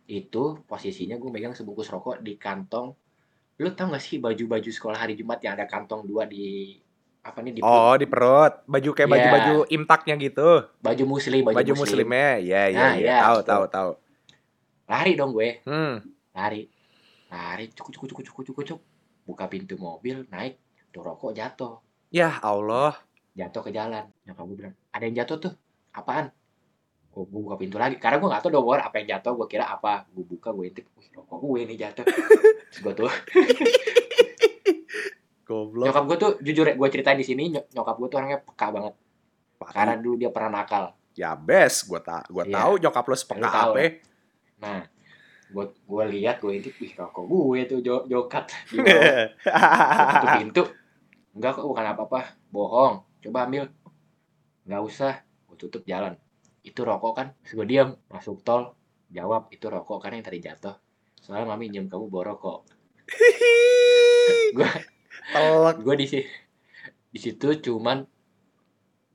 itu 0.05 0.43
posisinya 0.63 1.15
gua 1.15 1.29
megang 1.29 1.51
sebungkus 1.51 1.87
rokok 1.87 2.19
di 2.19 2.35
kantong 2.35 2.91
lu 3.57 3.73
tau 3.73 3.89
gak 3.89 3.99
sih 3.99 4.17
baju-baju 4.17 4.69
sekolah 4.69 4.97
hari 4.97 5.15
Jumat 5.15 5.41
yang 5.41 5.55
ada 5.55 5.65
kantong 5.65 6.03
dua 6.03 6.23
di 6.23 6.77
apa 7.19 7.41
nih 7.41 7.57
di 7.57 7.59
Oh, 7.59 7.91
di 7.91 8.05
perut. 8.05 8.63
Baju 8.63 8.89
kayak 8.93 9.03
Iya. 9.03 9.13
baju-baju 9.17 9.55
imtaknya 9.67 10.15
gitu. 10.15 10.49
baju 10.77 11.03
muslim 11.09 11.41
baju, 11.41 11.57
Baju, 11.57 11.71
muslim. 11.73 12.05
muslimnya. 12.05 12.31
Iya, 12.37 12.61
iya, 12.69 12.77
Nah, 12.77 12.93
iya. 12.93 13.03
iya, 13.03 13.17
Tahu, 13.19 13.37
tahu, 13.41 13.63
tahu. 13.67 13.89
lari 14.85 15.11
dong 15.13 15.31
gue 15.33 15.49
Hmm. 15.63 15.99
lari 16.31 16.69
lari 17.27 17.67
cukup 17.69 17.91
cukup 17.93 18.07
cukup 18.09 18.23
cukup 18.23 18.43
cukup 18.45 18.63
cukup 18.63 18.81
buka 19.25 19.45
pintu 19.47 19.75
mobil 19.75 20.23
naik 20.29 20.55
tuh 20.89 21.01
rokok 21.01 21.31
jatuh 21.33 21.81
Ya 22.07 22.39
Allah. 22.39 22.95
Jatuh 23.37 23.61
ke 23.61 23.71
jalan. 23.71 24.09
Nyokap 24.25 24.43
gue 24.43 24.55
bilang 24.57 24.73
ada 24.89 25.03
yang 25.05 25.15
jatuh 25.15 25.37
tuh? 25.39 25.53
Apaan? 25.93 26.33
Gue, 27.07 27.23
gue 27.23 27.39
buka 27.39 27.55
pintu 27.55 27.77
lagi. 27.77 27.95
Karena 27.95 28.17
gue 28.17 28.27
gak 28.27 28.41
tau 28.41 28.49
dong 28.49 28.65
apa 28.67 28.95
yang 28.97 29.07
jatuh 29.13 29.33
gue 29.35 29.47
kira 29.47 29.69
apa. 29.69 30.09
Gue 30.09 30.25
buka 30.25 30.49
gue 30.51 30.65
intip 30.67 30.89
wih 30.97 31.07
rokok 31.13 31.37
gue 31.39 31.59
ini 31.63 31.75
jatuh. 31.77 32.01
Terus 32.03 32.79
gue 32.81 32.93
tuh 32.95 33.05
Goblok. 35.47 35.87
nyokap 35.87 36.03
gue 36.03 36.17
tuh 36.19 36.31
jujur 36.43 36.65
ya 36.67 36.75
gue 36.75 36.87
ceritain 36.91 37.15
di 37.15 37.23
sini 37.23 37.47
ny- 37.47 37.67
nyokap 37.71 37.95
gue 37.95 38.07
tuh 38.11 38.17
orangnya 38.19 38.43
peka 38.43 38.67
banget. 38.67 38.93
Pak, 39.57 39.69
karena 39.71 39.93
dulu 39.95 40.15
dia 40.19 40.29
pernah 40.29 40.59
nakal. 40.59 40.91
Ya 41.15 41.33
best, 41.33 41.87
gua 41.89 41.97
tak 41.97 42.29
gua 42.29 42.43
Iya. 42.45 42.53
tahu 42.61 42.71
nyokap 42.77 43.03
lu 43.07 43.15
sepeka 43.15 43.47
apa. 43.49 43.85
nah 44.57 44.81
gue 45.47 45.65
gue 45.71 46.03
lihat 46.11 46.43
gue 46.43 46.51
intip 46.51 46.75
wih 46.77 46.91
rokok 46.93 47.23
gue 47.23 47.59
tuh 47.63 47.79
jo 47.79 47.95
jokat. 48.05 48.51
Di 48.69 48.77
bawah. 48.83 50.35
Pintu. 50.35 50.63
Enggak 51.31 51.51
kok 51.55 51.63
bukan 51.63 51.85
apa-apa. 51.95 52.19
Bohong 52.51 53.06
coba 53.19 53.45
ambil 53.45 53.63
nggak 54.63 54.81
usah 54.83 55.13
gue 55.47 55.57
tutup 55.57 55.83
jalan 55.83 56.15
itu 56.61 56.81
rokok 56.81 57.13
kan 57.15 57.27
terus 57.41 57.53
gue 57.55 57.67
diam 57.67 57.95
masuk 58.07 58.43
tol 58.43 58.75
jawab 59.07 59.47
itu 59.49 59.65
rokok 59.65 60.03
kan 60.03 60.11
yang 60.11 60.21
tadi 60.21 60.39
jatuh 60.39 60.75
soalnya 61.17 61.47
mami 61.47 61.67
nyium 61.67 61.87
kamu 61.87 62.07
bawa 62.07 62.35
rokok 62.35 62.67
gue 64.55 64.69
Telek. 65.27 65.75
gue 65.81 65.95
di 65.97 66.05
si- 66.05 66.29
di 67.07 67.19
situ 67.19 67.47
cuman 67.61 68.05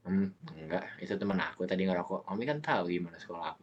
Hmm, 0.02 0.34
enggak, 0.50 0.98
itu 0.98 1.14
temen 1.14 1.38
aku 1.38 1.62
tadi 1.62 1.86
ngerokok. 1.86 2.26
Mami 2.26 2.42
kan 2.42 2.58
tahu 2.58 2.90
gimana 2.90 3.14
sekolah 3.14 3.54
aku. 3.54 3.62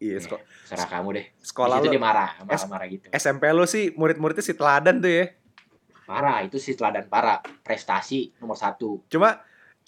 Iya, 0.00 0.16
Eh, 0.16 0.20
seko- 0.24 0.40
serah 0.64 0.88
kamu 0.88 1.08
deh. 1.12 1.26
sekolah 1.36 1.76
lu 1.76 1.92
dia 1.92 2.00
marah, 2.00 2.32
marah-marah 2.40 2.88
gitu. 2.88 3.12
SMP 3.12 3.44
lu 3.52 3.68
sih 3.68 3.92
murid-muridnya 3.92 4.40
si 4.40 4.56
teladan 4.56 5.04
tuh 5.04 5.12
ya. 5.12 5.28
Parah, 6.08 6.40
itu 6.40 6.56
sih 6.56 6.72
teladan 6.72 7.04
parah. 7.06 7.44
Prestasi 7.60 8.32
nomor 8.40 8.56
satu. 8.56 9.04
Cuma 9.12 9.36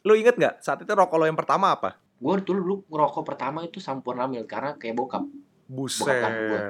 lu 0.03 0.13
inget 0.15 0.35
nggak 0.35 0.55
saat 0.59 0.83
itu 0.83 0.91
rokok 0.91 1.17
lo 1.17 1.25
yang 1.25 1.39
pertama 1.39 1.73
apa? 1.73 1.99
Gue 2.19 2.39
dulu, 2.39 2.61
dulu 2.63 2.75
ngerokok 2.87 3.23
pertama 3.27 3.63
itu 3.63 3.79
Sampurna 3.79 4.27
Mil 4.27 4.47
karena 4.47 4.75
kayak 4.75 4.95
bokap. 4.95 5.27
Buset. 5.67 6.07
Bukan 6.07 6.33
gua. 6.47 6.61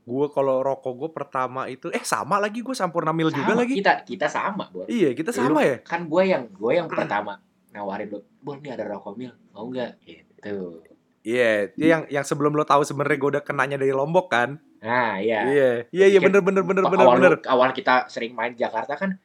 Gue 0.00 0.26
kalau 0.34 0.56
rokok 0.60 0.92
gue 0.96 1.10
pertama 1.12 1.60
itu 1.66 1.86
eh 1.90 2.02
sama 2.02 2.42
lagi 2.42 2.58
gue 2.58 2.74
Sampurna 2.74 3.14
Mil 3.14 3.30
juga 3.30 3.54
Sama, 3.54 3.62
lagi. 3.62 3.78
Kita 3.78 4.02
kita 4.02 4.26
sama, 4.26 4.66
Bor. 4.68 4.90
Iya, 4.90 5.14
kita 5.14 5.30
sama 5.30 5.62
lu- 5.62 5.66
ya. 5.66 5.76
Kan 5.86 6.10
gue 6.10 6.22
yang 6.24 6.50
gue 6.50 6.72
yang 6.74 6.90
pertama 6.90 7.38
nawarin 7.70 8.10
lu, 8.10 8.18
Bor 8.42 8.58
nih 8.58 8.74
ada 8.74 8.90
rokok 8.90 9.14
Mil, 9.14 9.30
mau 9.54 9.70
nggak? 9.70 10.02
Gitu. 10.02 10.82
Iya, 11.20 11.70
dia 11.76 11.86
yang 11.86 12.02
yang 12.08 12.24
sebelum 12.24 12.56
lo 12.56 12.64
tahu 12.64 12.80
sebenarnya 12.82 13.14
gue 13.14 13.30
udah 13.38 13.44
kenanya 13.44 13.76
dari 13.76 13.92
Lombok 13.92 14.32
kan. 14.32 14.56
Nah, 14.80 15.20
iya. 15.20 15.44
Iya, 15.46 15.70
iya 15.92 16.06
iya 16.08 16.18
Pikir- 16.18 16.32
bener 16.32 16.42
bener 16.42 16.62
bener 16.64 16.84
bener 16.88 17.04
awal, 17.06 17.16
bener. 17.20 17.32
awal 17.46 17.70
kita 17.70 18.08
sering 18.08 18.32
main 18.32 18.56
Jakarta 18.56 18.96
kan, 18.96 19.20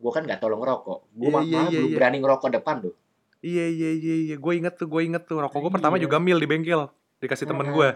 gue 0.00 0.10
kan 0.10 0.22
nggak 0.22 0.40
tolong 0.40 0.58
ngerokok. 0.58 0.98
Gue 1.12 1.22
Iya, 1.22 1.30
malah 1.30 1.44
iya, 1.44 1.60
iya, 1.60 1.68
belum 1.76 1.86
iya. 1.86 1.96
berani 1.96 2.16
ngerokok 2.18 2.48
depan 2.52 2.76
tuh. 2.80 2.94
Iya 3.40 3.64
iya 3.66 3.90
iya 3.94 4.14
iya, 4.22 4.36
gue 4.36 4.52
inget 4.54 4.74
tuh 4.74 4.86
gue 4.86 5.00
inget 5.02 5.22
tuh 5.22 5.36
rokok 5.38 5.58
gue 5.58 5.64
Iya. 5.66 5.76
pertama 5.76 5.96
juga 5.96 6.16
mil 6.18 6.36
di 6.36 6.46
bengkel 6.46 6.88
dikasih 7.18 7.46
temen 7.46 7.64
Heeh. 7.64 7.74
gue. 7.74 7.88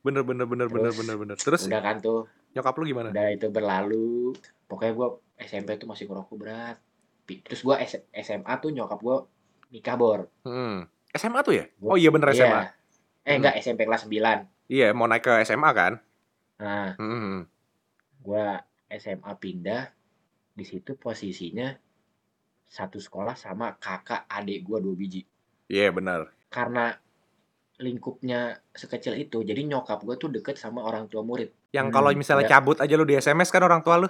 Bener 0.00 0.22
bener 0.22 0.46
bener 0.46 0.66
bener 0.66 0.88
Terus, 0.88 0.98
bener 0.98 1.16
bener. 1.16 1.36
Terus 1.36 1.62
Udah 1.66 1.80
kan 1.80 1.96
tuh, 1.98 2.24
nyokap 2.50 2.74
lu 2.74 2.84
gimana? 2.86 3.08
udah 3.10 3.26
itu 3.28 3.46
berlalu. 3.48 4.32
Pokoknya 4.64 4.92
gue 4.92 5.08
SMP 5.40 5.76
tuh 5.76 5.86
masih 5.86 6.06
ngerokok 6.06 6.36
berat. 6.36 6.76
Terus 7.26 7.60
gue 7.60 7.74
SMA 8.16 8.52
tuh 8.56 8.70
nyokap 8.70 8.98
gue 8.98 9.16
nikah 9.70 9.94
bor. 9.94 10.26
Hmm. 10.40 10.86
SMA 11.10 11.42
tuh 11.42 11.52
ya? 11.52 11.64
Gua- 11.76 11.94
Oh 11.94 11.98
iya 11.98 12.08
bener 12.08 12.30
SMA. 12.30 12.46
Iya. 12.46 12.62
Eh 13.20 13.28
Hmm. 13.28 13.38
enggak 13.38 13.54
SMP 13.58 13.80
kelas 13.82 14.02
9. 14.04 14.46
Iya 14.66 14.90
mau 14.90 15.04
naik 15.04 15.22
ke 15.22 15.32
SMA 15.44 15.70
kan? 15.70 15.92
Nah, 16.56 16.94
Hmm. 16.94 17.46
gue 18.20 18.46
SMA 18.90 19.30
pindah. 19.36 19.90
Di 20.50 20.64
situ 20.64 20.94
posisinya 20.94 21.72
satu 22.64 22.98
sekolah 22.98 23.34
sama 23.34 23.74
kakak 23.76 24.26
adik 24.26 24.62
gue 24.62 24.78
dua 24.78 24.94
biji. 24.94 25.22
Iya 25.66 25.90
bener. 25.90 26.30
Karena 26.46 26.94
lingkupnya 27.76 28.60
sekecil 28.70 29.16
itu, 29.16 29.40
jadi 29.40 29.64
nyokap 29.64 30.04
gue 30.04 30.14
tuh 30.14 30.28
deket 30.28 30.54
sama 30.54 30.84
orang 30.84 31.08
tua 31.08 31.24
murid. 31.24 31.48
Yang 31.72 31.86
Hmm, 31.88 31.94
kalau 31.94 32.10
misalnya 32.12 32.44
ya. 32.44 32.52
cabut 32.58 32.76
aja 32.76 32.92
lu 32.92 33.04
di 33.04 33.14
SMS 33.14 33.48
kan 33.48 33.62
orang 33.62 33.80
tua 33.80 33.96
lu 33.98 34.08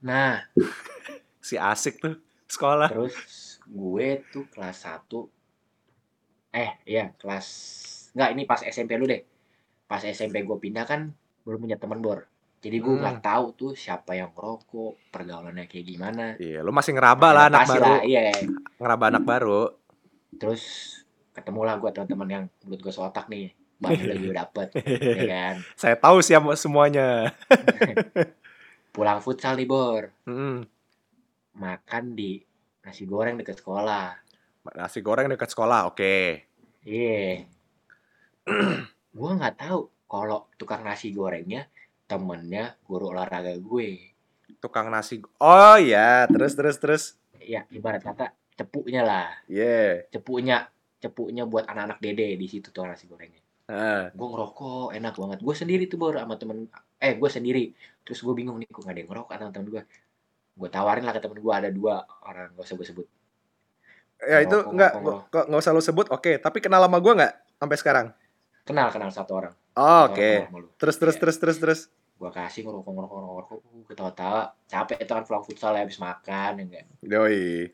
Nah, 0.00 0.40
si 1.42 1.56
asik 1.56 1.98
tuh 1.98 2.16
sekolah. 2.46 2.88
terus 2.88 3.14
gue 3.64 4.08
tuh 4.26 4.44
kelas 4.48 4.82
1 4.82 5.28
eh 6.50 6.70
iya 6.84 7.14
kelas 7.14 7.46
nggak 8.10 8.30
ini 8.34 8.42
pas 8.42 8.58
SMP 8.60 8.98
lu 8.98 9.06
deh 9.06 9.22
pas 9.86 10.02
SMP 10.02 10.42
gue 10.42 10.58
pindah 10.58 10.82
kan 10.82 11.14
belum 11.42 11.62
punya 11.62 11.78
teman 11.78 12.02
bor 12.02 12.26
jadi 12.60 12.76
gue 12.76 12.90
Hmm. 12.90 13.00
nggak 13.00 13.18
tahu 13.20 13.46
tuh 13.54 13.72
siapa 13.72 14.12
yang 14.12 14.30
ngerokok 14.30 15.08
pergaulannya 15.08 15.64
kayak 15.64 15.86
gimana 15.86 16.24
Iya, 16.36 16.60
lu 16.60 16.70
masih 16.70 16.92
ngeraba 16.92 17.28
lah 17.30 17.44
anak 17.48 17.64
baru. 17.66 17.82
lah, 17.82 18.00
iya 18.02 18.32
Ngeraba 18.76 19.04
anak 19.08 19.24
baru. 19.24 19.62
terus 20.32 20.62
ketemu 21.30 21.60
lah 21.62 21.76
gue 21.76 21.90
teman-teman 21.90 22.28
yang 22.30 22.44
menurut 22.62 22.80
gue 22.80 22.92
seotak 22.92 23.26
nih 23.26 23.50
banyak 23.76 24.04
lagi 24.04 24.24
udah 24.26 24.38
dapet 24.38 24.68
ya 24.76 25.24
kan 25.26 25.54
Saya 25.80 25.96
tahu 25.96 26.20
siapa 26.20 26.52
semuanya. 26.54 27.32
pulang 28.92 29.18
futsal 29.18 29.54
nih 29.54 29.64
bor 29.64 30.10
Hmm. 30.22 30.66
makan 31.52 32.12
di 32.12 32.40
nasi 32.80 33.04
goreng 33.04 33.36
deket 33.36 33.58
sekolah 33.58 34.16
Nasi 34.70 35.00
goreng 35.00 35.24
dekat 35.26 35.48
sekolah, 35.48 35.88
oke. 35.88 36.44
Iya. 36.82 37.48
gue 39.16 39.30
nggak 39.32 39.56
tahu 39.56 39.80
kalau 40.04 40.46
tukang 40.54 40.82
nasi 40.82 41.10
gorengnya 41.10 41.64
temennya 42.10 42.74
guru 42.82 43.14
olahraga 43.14 43.54
gue. 43.54 44.10
Tukang 44.58 44.90
nasi. 44.90 45.22
Oh 45.38 45.78
iya, 45.78 46.26
terus 46.26 46.58
terus 46.58 46.76
terus. 46.82 47.04
Ya 47.38 47.62
ibarat 47.70 48.02
kata 48.02 48.34
cepuknya 48.58 49.06
lah, 49.06 49.30
Iya. 49.46 50.10
cepuknya 50.10 50.66
cepuknya 50.98 51.46
buat 51.46 51.64
anak-anak 51.64 52.02
dede 52.02 52.34
di 52.34 52.46
situ 52.50 52.68
tuh 52.68 52.82
nasi 52.84 53.06
gorengnya. 53.06 53.38
Heeh. 53.70 54.10
Gue 54.12 54.26
ngerokok 54.26 54.90
enak 54.92 55.14
banget. 55.14 55.38
Gue 55.40 55.54
sendiri 55.54 55.86
tuh 55.86 55.96
baru 55.96 56.20
sama 56.20 56.34
temen. 56.34 56.66
Eh 56.98 57.14
gue 57.14 57.30
sendiri. 57.30 57.70
Terus 58.02 58.20
gue 58.20 58.34
bingung 58.34 58.58
nih 58.58 58.66
kok 58.66 58.82
gak 58.82 58.92
ada 58.92 59.00
yang 59.00 59.08
ngerokok 59.08 59.32
sama 59.38 59.52
temen 59.54 59.68
gue. 59.70 59.82
Gue 60.58 60.68
tawarin 60.68 61.06
lah 61.06 61.14
ke 61.14 61.22
temen 61.22 61.38
gue 61.38 61.54
ada 61.54 61.70
dua 61.70 62.02
orang 62.26 62.50
gak 62.58 62.66
usah 62.66 62.76
gue 62.76 62.86
sebut. 62.90 63.06
Ya 64.20 64.44
itu 64.44 64.52
Ngerokok, 64.52 64.72
enggak 64.76 64.92
ngerokok, 65.00 65.20
kok 65.32 65.44
nggak 65.48 65.60
usah 65.64 65.72
lu 65.72 65.80
sebut. 65.80 66.06
Oke, 66.12 66.36
tapi 66.36 66.60
kenal 66.60 66.84
sama 66.84 67.00
gua 67.00 67.12
nggak 67.16 67.34
sampai 67.56 67.76
sekarang? 67.80 68.06
Kenal 68.68 68.92
kenal 68.92 69.08
satu 69.08 69.32
orang. 69.32 69.54
Oh, 69.72 70.12
Oke. 70.12 70.44
lu. 70.52 70.68
Terus 70.76 71.00
terus 71.00 71.16
Iya. 71.16 71.20
terus 71.24 71.36
terus 71.40 71.56
terus. 71.56 71.80
Gue 72.20 72.28
kasih 72.28 72.68
ngerokok 72.68 72.92
ngerokok 72.92 73.16
ngerokok. 73.16 73.34
ngerokok. 73.56 73.58
Uh, 73.64 73.82
Ketawa-tawa. 73.88 74.42
Capek 74.68 74.98
itu 75.00 75.08
kan 75.10 75.24
pulang 75.24 75.40
futsal 75.40 75.72
ya 75.72 75.82
habis 75.82 75.96
makan 75.96 76.50
ya 76.60 76.62
enggak. 76.62 76.84
Yoi. 77.00 77.72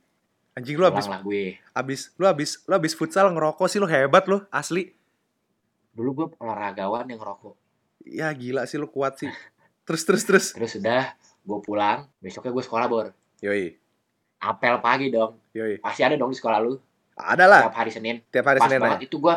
Anjing 0.55 0.79
lu 0.79 0.87
habis 0.87 1.05
lah 1.05 1.21
gue. 1.21 1.59
habis 1.75 2.01
lu 2.17 2.25
habis 2.25 2.51
lu 2.65 2.73
habis 2.73 2.95
futsal 2.97 3.29
ngerokok 3.29 3.67
sih 3.69 3.77
lu 3.77 3.85
hebat 3.85 4.25
lu, 4.25 4.41
asli. 4.49 4.89
dulu 5.93 6.11
gue 6.13 6.27
olahragawan 6.39 7.05
yang 7.09 7.21
ngerokok 7.21 7.57
Ya 8.05 8.29
gila 8.33 8.65
sih 8.65 8.77
lu 8.77 8.89
kuat 8.89 9.21
sih. 9.21 9.29
Terus 9.85 10.03
terus 10.09 10.23
terus. 10.25 10.47
terus 10.57 10.73
sudah 10.73 11.13
gue 11.45 11.59
pulang 11.61 12.09
besoknya 12.19 12.57
gue 12.57 12.65
sekolah 12.65 12.87
bor 12.89 13.07
Yoi. 13.39 13.77
apel 14.41 14.81
pagi 14.81 15.13
dong 15.13 15.37
Yoi. 15.53 15.77
pasti 15.79 16.03
ada 16.03 16.17
dong 16.17 16.33
di 16.33 16.39
sekolah 16.41 16.59
lu 16.59 16.75
Ada 17.15 17.45
lah 17.45 17.61
tiap 17.69 17.77
hari 17.77 17.93
senin 17.93 18.17
tiap 18.29 18.45
hari 18.45 18.59
pas 18.59 18.69
Senin 18.69 18.81
banget 18.81 18.99
aja. 18.99 19.07
itu 19.07 19.17
gue 19.21 19.35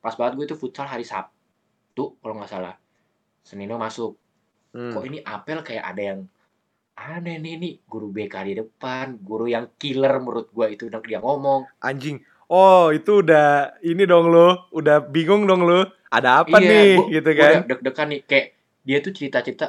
pas 0.00 0.14
banget 0.16 0.32
gue 0.34 0.44
itu 0.48 0.56
futsal 0.56 0.88
hari 0.88 1.04
sabtu 1.04 2.16
kalau 2.18 2.34
nggak 2.36 2.48
salah 2.48 2.74
seninnya 3.40 3.76
masuk 3.76 4.16
Hmm. 4.74 4.90
kok 4.90 5.04
ini 5.04 5.22
apel 5.22 5.62
kayak 5.62 5.84
ada 5.86 6.02
yang 6.04 6.20
aneh 6.94 7.38
nih 7.38 7.54
nih 7.56 7.74
guru 7.84 8.06
BK 8.08 8.34
di 8.44 8.54
depan 8.56 9.18
guru 9.18 9.46
yang 9.46 9.70
killer 9.74 10.18
menurut 10.18 10.46
gue 10.48 10.66
itu 10.68 10.86
udah 10.86 11.00
dia 11.00 11.18
ngomong 11.18 11.66
Anjing. 11.80 12.18
Oh, 12.46 12.90
itu 12.90 13.18
udah 13.18 13.72
ini 13.80 14.04
dong 14.04 14.28
lu, 14.28 14.52
udah 14.70 15.00
bingung 15.00 15.42
dong 15.44 15.62
lu. 15.62 15.80
Ada 16.06 16.42
apa 16.42 16.58
Iya, 16.58 16.68
nih 16.68 16.90
gua- 16.92 17.08
gitu 17.10 17.30
kan? 17.32 17.54
deg-degan 17.64 18.06
nih 18.06 18.20
kayak 18.22 18.46
dia 18.80 18.98
tuh 19.00 19.10
cerita-cerita 19.10 19.66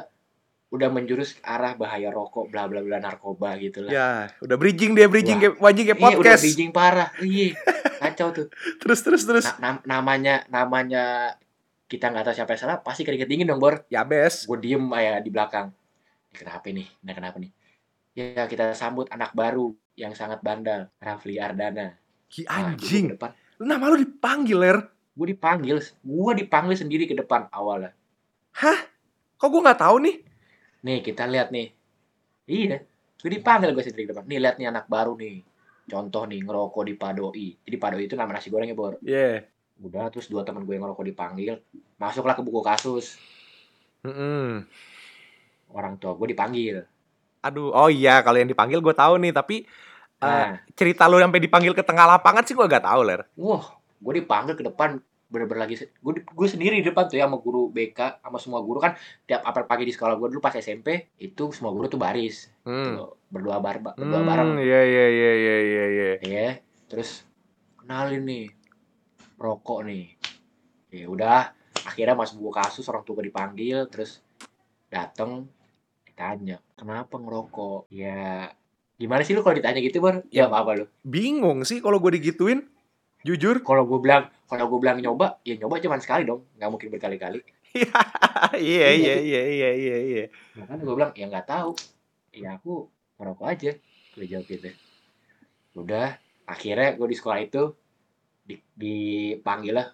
udah 0.68 0.88
menjurus 0.88 1.32
ke 1.32 1.42
arah 1.42 1.72
bahaya 1.72 2.10
rokok 2.10 2.46
bla 2.46 2.66
bla 2.66 2.82
bla 2.82 2.98
narkoba 2.98 3.54
gitu 3.56 3.80
lah 3.80 3.90
Ya, 3.90 4.08
udah 4.40 4.56
bridging 4.56 4.92
dia 4.92 5.06
bridging 5.06 5.38
Wah. 5.38 5.42
kayak 5.48 5.54
wajing 5.58 5.84
kayak 5.84 5.96
Iya, 5.96 6.04
udah 6.04 6.16
podcast. 6.20 6.42
bridging 6.42 6.70
parah. 6.70 7.08
Iya, 7.16 7.48
kacau 7.96 8.28
tuh. 8.32 8.46
Terus 8.82 9.00
terus 9.00 9.22
terus. 9.24 9.44
Na- 9.48 9.58
nam- 9.72 9.84
namanya 9.84 10.34
namanya 10.46 11.04
kita 11.86 12.10
nggak 12.10 12.24
tahu 12.26 12.34
siapa 12.34 12.50
yang 12.54 12.62
salah, 12.66 12.78
pasti 12.82 13.06
keringet 13.06 13.30
dingin 13.30 13.46
dong, 13.46 13.62
Bor. 13.62 13.86
Ya 13.86 14.02
bes. 14.02 14.46
Gue 14.46 14.58
diem 14.58 14.82
aja 14.90 15.22
di 15.22 15.30
belakang. 15.30 15.70
Kenapa 16.34 16.66
nih? 16.68 16.86
Nah, 17.06 17.14
kenapa 17.14 17.38
nih? 17.38 17.50
Ya, 18.18 18.44
kita 18.50 18.74
sambut 18.74 19.06
anak 19.08 19.32
baru 19.32 19.72
yang 19.94 20.12
sangat 20.12 20.42
bandal, 20.42 20.90
Rafli 20.98 21.38
Ardana. 21.38 21.96
Ki 22.26 22.42
Nah, 22.44 22.74
anjing. 22.74 23.12
Ke 23.12 23.16
depan. 23.16 23.30
Lu 23.62 23.64
nama 23.64 23.88
lu 23.88 23.96
dipanggil, 24.02 24.58
Ler. 24.58 24.78
Gue 25.16 25.32
dipanggil, 25.32 25.80
gue 25.80 26.32
dipanggil 26.44 26.76
sendiri 26.76 27.08
ke 27.08 27.16
depan 27.16 27.48
awalnya. 27.48 27.96
Kok 29.40 29.48
gua 29.48 29.60
nggak 29.68 29.80
tahu 29.80 29.96
nih? 30.04 30.16
Nih, 30.84 30.98
kita 31.00 31.24
lihat 31.24 31.48
nih. 31.48 31.72
Iya, 32.44 32.84
gue 33.16 33.30
dipanggil 33.32 33.72
gue 33.72 33.84
sendiri 33.84 34.04
ke 34.08 34.12
depan. 34.12 34.28
Nih, 34.28 34.38
lihat 34.44 34.60
nih 34.60 34.68
anak 34.68 34.90
baru 34.92 35.16
nih. 35.16 35.40
Contoh 35.88 36.28
nih, 36.28 36.44
ngerokok 36.44 36.84
di 36.84 36.94
Padoi. 37.00 37.48
Jadi 37.64 37.76
Padoi 37.80 38.04
itu 38.04 38.12
nama 38.12 38.36
nasi 38.36 38.52
gorengnya, 38.52 38.76
Bor. 38.76 39.00
Iya. 39.00 39.48
Udah, 39.76 40.08
terus 40.08 40.26
dua 40.32 40.40
teman 40.42 40.64
gue 40.64 40.72
yang 40.72 40.88
ngerokok 40.88 41.04
dipanggil. 41.04 41.60
Masuklah 42.00 42.32
ke 42.32 42.42
buku 42.44 42.60
kasus. 42.64 43.20
Mm-mm. 44.06 44.64
Orang 45.70 45.98
tua 46.00 46.14
gue 46.16 46.32
dipanggil. 46.32 46.86
Aduh, 47.44 47.70
oh 47.70 47.90
iya 47.92 48.24
kalau 48.24 48.40
yang 48.40 48.48
dipanggil 48.48 48.80
gue 48.80 48.94
tahu 48.96 49.20
nih, 49.20 49.30
tapi 49.30 49.66
eh, 50.18 50.26
Nah, 50.26 50.56
cerita 50.72 51.04
lu 51.06 51.20
sampai 51.20 51.38
dipanggil 51.38 51.76
ke 51.76 51.84
tengah 51.84 52.08
lapangan 52.08 52.42
sih 52.42 52.56
gua 52.56 52.66
gak 52.66 52.88
tahu, 52.88 53.00
Ler. 53.04 53.20
wah, 53.36 53.76
gue 54.00 54.12
dipanggil 54.24 54.56
ke 54.56 54.64
depan 54.64 54.96
bener-bener 55.26 55.66
lagi 55.66 55.74
gue 55.82 56.12
gue 56.22 56.48
sendiri 56.48 56.78
di 56.78 56.86
depan 56.86 57.10
tuh 57.10 57.18
ya 57.18 57.26
sama 57.26 57.42
guru 57.42 57.66
BK 57.66 58.22
sama 58.22 58.38
semua 58.38 58.62
guru 58.62 58.78
kan 58.78 58.94
tiap 59.26 59.42
apel 59.42 59.66
pagi 59.66 59.82
di 59.82 59.90
sekolah 59.90 60.14
gue 60.14 60.30
dulu 60.30 60.38
pas 60.38 60.54
SMP 60.54 61.10
itu 61.18 61.50
semua 61.50 61.74
guru 61.74 61.90
tuh 61.90 61.98
baris 61.98 62.46
Hmm. 62.62 62.94
tuh, 62.94 63.18
berdoa 63.26 63.58
bar 63.58 63.82
berdoa 63.82 64.22
Hmm, 64.22 64.22
bareng 64.22 64.50
iya 64.62 64.80
iya 64.86 65.06
iya 65.10 65.32
iya 65.34 65.56
iya 65.66 65.84
iya. 65.90 66.10
ya 66.22 66.48
terus 66.86 67.26
kenalin 67.74 68.22
nih 68.22 68.44
rokok 69.36 69.86
nih. 69.86 70.16
Ya 70.92 71.06
udah. 71.08 71.52
Akhirnya 71.86 72.18
masuk 72.18 72.42
buku 72.42 72.52
kasus 72.56 72.84
orang 72.90 73.06
tua 73.06 73.22
dipanggil 73.22 73.86
terus 73.86 74.18
dateng 74.90 75.46
ditanya 76.08 76.58
kenapa 76.74 77.20
ngerokok? 77.20 77.92
Ya 77.92 78.50
gimana 78.96 79.20
sih 79.20 79.36
lu 79.36 79.44
kalau 79.44 79.60
ditanya 79.60 79.84
gitu 79.84 80.00
bar 80.00 80.24
ya 80.32 80.48
apa 80.48 80.64
apa 80.64 80.70
lu. 80.82 80.84
Bingung 81.04 81.62
sih 81.68 81.84
kalau 81.84 82.00
gue 82.00 82.16
digituin. 82.16 82.64
Jujur. 83.26 83.58
kalau 83.66 83.82
gue 83.90 83.98
bilang 83.98 84.30
kalau 84.46 84.70
gue 84.70 84.78
bilang 84.78 85.02
nyoba 85.02 85.42
ya 85.42 85.58
nyoba 85.58 85.82
cuma 85.82 85.98
sekali 85.98 86.22
dong 86.22 86.46
nggak 86.56 86.70
mungkin 86.72 86.88
berkali-kali. 86.90 87.40
Iya 88.56 88.88
iya 88.92 89.14
iya 89.20 89.42
iya 89.48 89.70
iya 89.72 89.96
iya. 90.00 90.24
makanya 90.56 90.84
gue 90.84 90.94
bilang 90.96 91.12
ya 91.16 91.24
nggak 91.28 91.48
tahu. 91.48 91.72
Ya 92.32 92.56
aku 92.56 92.88
ngerokok 93.20 93.46
aja. 93.48 93.72
Gue 94.16 94.24
jawab 94.28 94.48
gitu. 94.48 94.70
Udah 95.76 96.16
akhirnya 96.48 96.96
gue 96.96 97.06
di 97.10 97.16
sekolah 97.16 97.40
itu 97.42 97.74
dipanggil 98.76 99.74
lah 99.74 99.88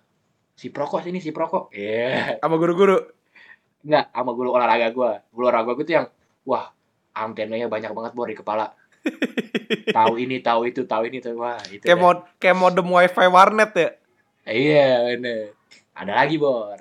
si 0.52 0.68
prokok 0.70 1.02
sini 1.02 1.18
si 1.18 1.34
prokok 1.34 1.72
iya 1.74 2.38
Sama 2.38 2.60
guru-guru. 2.60 3.00
Enggak, 3.82 4.14
sama 4.14 4.30
guru 4.30 4.54
olahraga 4.54 4.94
gua. 4.94 5.18
Guru 5.34 5.50
olahraga 5.50 5.74
gua 5.74 5.82
tuh 5.82 5.94
yang 5.98 6.06
wah, 6.46 6.70
antenanya 7.18 7.66
banyak 7.66 7.90
banget 7.90 8.12
bor 8.14 8.30
di 8.30 8.38
kepala. 8.38 8.70
tahu 9.98 10.22
ini, 10.22 10.38
tahu 10.38 10.70
itu, 10.70 10.86
tahu 10.86 11.10
ini 11.10 11.18
tuh 11.18 11.34
wah, 11.34 11.58
itu. 11.66 11.82
Kayak 11.82 11.98
mod 11.98 12.18
kayak 12.38 12.54
modem 12.54 12.86
wifi 12.86 13.26
warnet 13.26 13.74
ya. 13.74 13.90
Iya, 14.46 14.86
bener. 15.10 15.58
Ada 15.98 16.12
lagi, 16.14 16.38
Bor. 16.38 16.78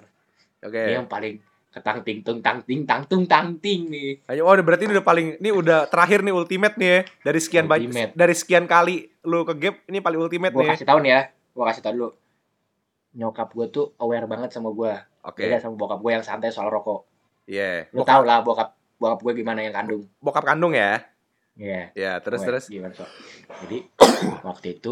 Oke. 0.62 0.78
Ini 0.78 1.02
yang 1.02 1.10
paling 1.10 1.42
ketang 1.72 2.04
ting 2.04 2.20
tung 2.20 2.44
tang 2.44 2.60
ting 2.68 2.84
tang 2.84 3.02
tung 3.10 3.26
tang 3.26 3.58
ting 3.58 3.90
nih. 3.90 4.22
Ayo, 4.30 4.46
oh 4.46 4.54
berarti 4.60 4.86
ini 4.86 4.94
udah 5.00 5.06
paling 5.08 5.28
ini 5.40 5.50
udah 5.56 5.88
terakhir 5.88 6.22
nih 6.22 6.34
ultimate 6.36 6.76
nih 6.78 6.90
ya. 6.90 7.00
Dari 7.26 7.40
sekian 7.42 7.66
banyak 7.66 8.14
dari 8.14 8.36
sekian 8.36 8.68
kali 8.70 9.08
lu 9.26 9.42
ke 9.48 9.54
gap 9.58 9.76
ini 9.88 10.04
paling 10.04 10.20
ultimate 10.20 10.54
Gua 10.54 10.68
nih. 10.68 10.70
kasih 10.76 10.86
tahu 10.86 11.00
nih 11.02 11.12
ya. 11.16 11.22
Gua 11.62 11.70
kasih 11.70 11.86
tahu 11.86 11.94
dulu. 11.94 12.10
Nyokap 13.22 13.54
gua 13.54 13.70
tuh 13.70 13.94
aware 14.02 14.26
banget 14.26 14.50
sama 14.50 14.74
gua. 14.74 15.06
Oke. 15.22 15.46
Beda 15.46 15.62
sama 15.62 15.78
bokap 15.78 16.02
gua 16.02 16.18
yang 16.18 16.26
santai 16.26 16.50
soal 16.50 16.74
rokok. 16.74 17.06
Iya. 17.46 17.86
Lu 17.94 18.02
Bokap, 18.02 18.10
tau 18.10 18.22
lah 18.26 18.42
bokap 18.42 18.74
bokap 18.98 19.20
gua 19.22 19.34
gimana 19.38 19.62
yang 19.62 19.78
kandung. 19.78 20.10
bokap 20.18 20.42
kandung 20.42 20.74
ya. 20.74 21.06
Iya. 21.54 21.94
Ya, 21.94 22.18
terus 22.18 22.42
Aware, 22.42 22.50
terus. 22.50 22.64
Gimana, 22.66 22.94
Sok? 22.98 23.10
Jadi 23.62 23.78
waktu 24.50 24.68
itu 24.82 24.92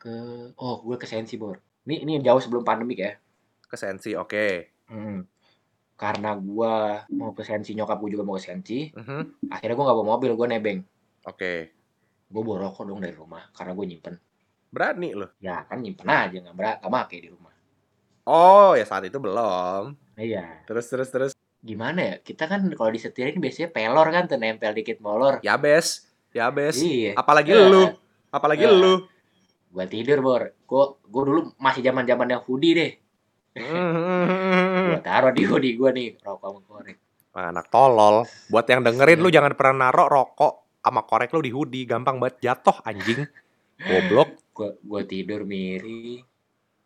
ke 0.00 0.16
oh, 0.56 0.80
gue 0.80 0.96
ke 0.96 1.04
Sensi, 1.04 1.36
Bor. 1.36 1.60
Ini 1.84 2.08
ini 2.08 2.12
jauh 2.24 2.40
sebelum 2.40 2.64
pandemik 2.64 2.96
ya. 2.96 3.12
Ke 3.68 3.76
sensi. 3.76 4.16
Oke. 4.16 4.72
Hmm. 4.88 5.28
Karena 6.00 6.32
gua 6.40 7.04
mau 7.12 7.36
ke 7.36 7.44
Sensi, 7.44 7.76
nyokap 7.76 8.00
gua 8.00 8.08
juga 8.08 8.24
mau 8.24 8.40
ke 8.40 8.48
Sensi. 8.48 8.88
Mhm. 8.88 9.52
Akhirnya 9.52 9.76
gua 9.76 9.84
nggak 9.92 9.98
bawa 10.00 10.08
mobil, 10.16 10.32
gua 10.32 10.48
nebeng. 10.48 10.80
Oke. 11.28 11.76
Gua 12.32 12.40
bawa 12.40 12.56
rokok 12.72 12.88
dong 12.88 13.04
dari 13.04 13.12
rumah, 13.12 13.52
karena 13.52 13.76
gua 13.76 13.84
nyimpen. 13.84 14.16
Berani 14.76 15.16
lu. 15.16 15.24
Ya 15.40 15.64
kan 15.64 15.80
nyimpen 15.80 16.04
aja, 16.04 16.36
nggak 16.36 16.52
berat, 16.52 16.76
nggak 16.84 16.92
make 16.92 17.16
di 17.16 17.32
rumah. 17.32 17.54
Oh, 18.28 18.76
ya 18.76 18.84
saat 18.84 19.08
itu 19.08 19.16
belum. 19.16 19.96
Iya. 20.20 20.68
Terus 20.68 20.84
terus 20.92 21.08
terus. 21.08 21.32
Gimana 21.64 21.98
ya? 22.04 22.14
Kita 22.20 22.44
kan 22.44 22.68
kalau 22.76 22.92
disetirin 22.92 23.40
biasanya 23.40 23.72
pelor 23.72 24.04
kan, 24.12 24.28
tuh 24.28 24.36
nempel 24.36 24.76
dikit 24.76 25.00
molor. 25.00 25.40
Ya 25.40 25.56
bes. 25.56 26.04
Ya 26.36 26.52
bes. 26.52 26.76
Iya. 26.76 27.16
Apalagi 27.16 27.56
Ya. 27.56 27.64
lu. 27.72 27.96
Apalagi 28.28 28.68
Ya. 28.68 28.76
lu. 28.76 29.08
Gua 29.72 29.88
tidur, 29.88 30.20
Bor. 30.20 30.42
Gua, 30.68 31.00
gua 31.08 31.22
dulu 31.24 31.40
masih 31.56 31.80
zaman 31.80 32.04
zaman 32.04 32.28
yang 32.36 32.42
hoodie 32.44 32.74
deh. 32.76 32.92
Mhm. 33.56 34.92
Gua 34.92 35.00
taruh 35.00 35.32
di 35.32 35.42
hoodie 35.48 35.72
gua 35.80 35.88
nih, 35.96 36.20
rokok 36.20 36.48
sama 36.52 36.60
korek. 36.68 36.96
Anak 37.32 37.66
tolol. 37.72 38.28
Buat 38.52 38.68
yang 38.68 38.80
dengerin 38.84 39.20
lu 39.24 39.28
jangan 39.32 39.52
pernah 39.56 39.88
naruh 39.88 40.08
rokok 40.08 40.80
sama 40.80 41.04
korek 41.08 41.32
lu 41.32 41.40
di 41.40 41.52
hoodie, 41.52 41.88
gampang 41.88 42.20
banget 42.20 42.52
jatuh 42.52 42.76
anjing. 42.84 43.24
Goblok. 43.78 44.30
Gua, 44.52 44.72
gua 44.80 45.02
tidur 45.04 45.44
miring. 45.44 46.24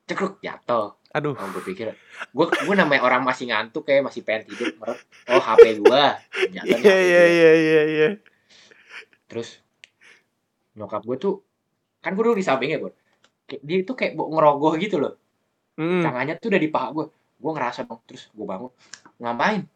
Cekruk 0.07 0.42
jatuh. 0.42 0.98
Aduh. 1.11 1.35
Oh, 1.35 1.46
gue 1.50 1.62
pikir, 1.66 1.90
gue 2.31 2.46
gue 2.46 2.74
namanya 2.79 3.03
orang 3.03 3.26
masih 3.26 3.50
ngantuk 3.50 3.83
kayak 3.83 4.07
masih 4.07 4.22
pengen 4.22 4.46
tidur, 4.46 4.70
meret. 4.79 4.94
Oh 5.26 5.42
HP 5.42 5.83
gua, 5.83 6.14
jatuh 6.55 6.70
nih 6.70 6.87
Iya 6.87 6.96
iya 7.03 7.18
gua. 7.18 7.26
iya 7.26 7.50
iya 7.59 7.83
iya. 7.90 8.09
Terus 9.26 9.59
nyokap 10.79 11.03
gue 11.03 11.16
tuh, 11.18 11.35
kan 11.98 12.14
gue 12.14 12.22
dulu 12.22 12.38
di 12.38 12.46
sampingnya 12.46 12.79
bro. 12.79 12.94
Kayak- 13.50 13.62
Dia 13.66 13.76
itu 13.83 13.92
kayak 13.92 14.14
ngerogoh 14.14 14.79
gitu 14.79 15.03
loh. 15.03 15.18
Hmm. 15.74 15.98
Tangannya 15.98 16.38
tuh 16.38 16.55
udah 16.55 16.62
di 16.62 16.70
paha 16.70 16.88
gue. 16.94 17.07
Gue 17.11 17.50
ngerasa 17.59 17.81
dong. 17.90 17.98
Terus 18.07 18.31
gue 18.31 18.46
bangun, 18.46 18.70
ngapain? 19.18 19.66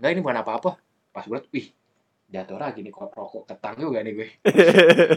Enggak 0.00 0.10
ini 0.16 0.20
bukan 0.24 0.38
apa-apa. 0.40 0.70
Pas 1.12 1.24
gue 1.24 1.36
liat, 1.36 1.48
wih 1.52 1.68
jatuh 2.28 2.60
lagi 2.60 2.84
nih 2.84 2.92
kok 2.92 3.08
rokok 3.16 3.48
ketang 3.48 3.76
juga 3.80 4.04
nih 4.04 4.12
gue. 4.12 4.28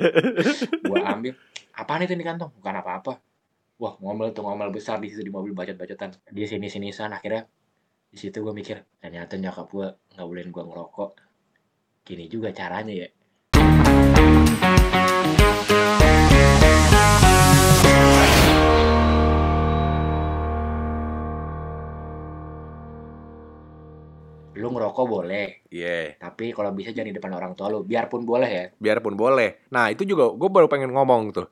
Gue 0.88 1.00
ambil, 1.04 1.36
apaan 1.76 2.08
itu 2.08 2.16
di 2.16 2.24
kantong? 2.24 2.56
Bukan 2.56 2.76
apa-apa. 2.80 3.20
Wah 3.84 3.94
ngomel 4.00 4.32
tuh 4.32 4.48
ngomel 4.48 4.72
besar 4.72 5.04
di 5.04 5.12
situ 5.12 5.26
di 5.28 5.34
mobil 5.34 5.52
bacot-bacotan. 5.52 6.16
Dia 6.32 6.48
sini-sini 6.48 6.96
sana 6.96 7.20
akhirnya 7.20 7.44
di 8.12 8.18
situ 8.20 8.44
gue 8.44 8.54
mikir 8.56 8.84
ternyata 9.00 9.36
nyokap 9.40 9.68
gue 9.72 9.88
nggak 10.16 10.28
bolehin 10.28 10.52
gue 10.56 10.64
ngerokok. 10.64 11.12
Gini 12.08 12.32
juga 12.32 12.56
caranya 12.56 12.94
ya. 12.96 13.10
Lu 24.82 24.90
ngerokok 24.90 25.06
boleh, 25.06 25.48
Iya, 25.70 26.18
tapi 26.18 26.50
kalau 26.58 26.74
bisa 26.74 26.90
jangan 26.90 27.14
di 27.14 27.16
depan 27.22 27.38
orang 27.38 27.54
tua 27.54 27.70
lu. 27.70 27.86
Biarpun 27.86 28.26
boleh 28.26 28.50
ya. 28.50 28.66
biarpun 28.82 29.14
boleh. 29.14 29.70
Nah, 29.70 29.94
itu 29.94 30.02
juga 30.02 30.34
gue 30.34 30.50
baru 30.50 30.66
pengen 30.66 30.90
ngomong 30.90 31.30
tuh. 31.30 31.48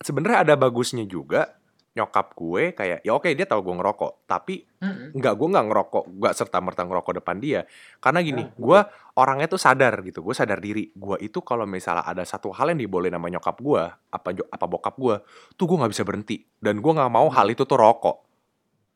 Sebenarnya 0.00 0.48
ada 0.48 0.54
bagusnya 0.56 1.04
juga 1.04 1.60
nyokap 1.90 2.38
gue 2.38 2.70
kayak 2.70 3.02
ya 3.02 3.12
oke 3.12 3.26
dia 3.34 3.44
tahu 3.44 3.60
gue 3.66 3.74
ngerokok, 3.76 4.24
tapi 4.24 4.62
Mm-mm. 4.80 5.12
nggak 5.12 5.34
gue 5.36 5.48
nggak 5.52 5.66
ngerokok, 5.68 6.04
nggak 6.22 6.34
serta 6.38 6.58
merta 6.64 6.88
ngerokok 6.88 7.20
depan 7.20 7.36
dia. 7.36 7.68
Karena 8.00 8.24
gini, 8.24 8.46
Ah, 8.46 8.54
gue 8.56 8.78
orangnya 9.20 9.50
tuh 9.50 9.60
sadar 9.60 10.00
gitu, 10.00 10.24
gue 10.24 10.32
sadar 10.32 10.56
diri. 10.62 10.88
Gue 10.96 11.20
itu 11.20 11.44
kalau 11.44 11.68
misalnya 11.68 12.06
ada 12.06 12.24
satu 12.24 12.48
hal 12.54 12.72
yang 12.72 12.80
dibolehin 12.80 13.12
sama 13.12 13.28
nyokap 13.28 13.60
gue, 13.60 13.82
apa 13.92 14.28
apa 14.32 14.64
bokap 14.70 14.94
gue, 14.96 15.20
tuh 15.58 15.66
gue 15.68 15.76
nggak 15.76 15.92
bisa 15.92 16.06
berhenti. 16.06 16.40
Dan 16.56 16.80
gue 16.80 16.92
nggak 16.94 17.10
mau 17.12 17.28
hal 17.28 17.50
itu 17.52 17.66
tuh 17.68 17.76
rokok. 17.76 18.29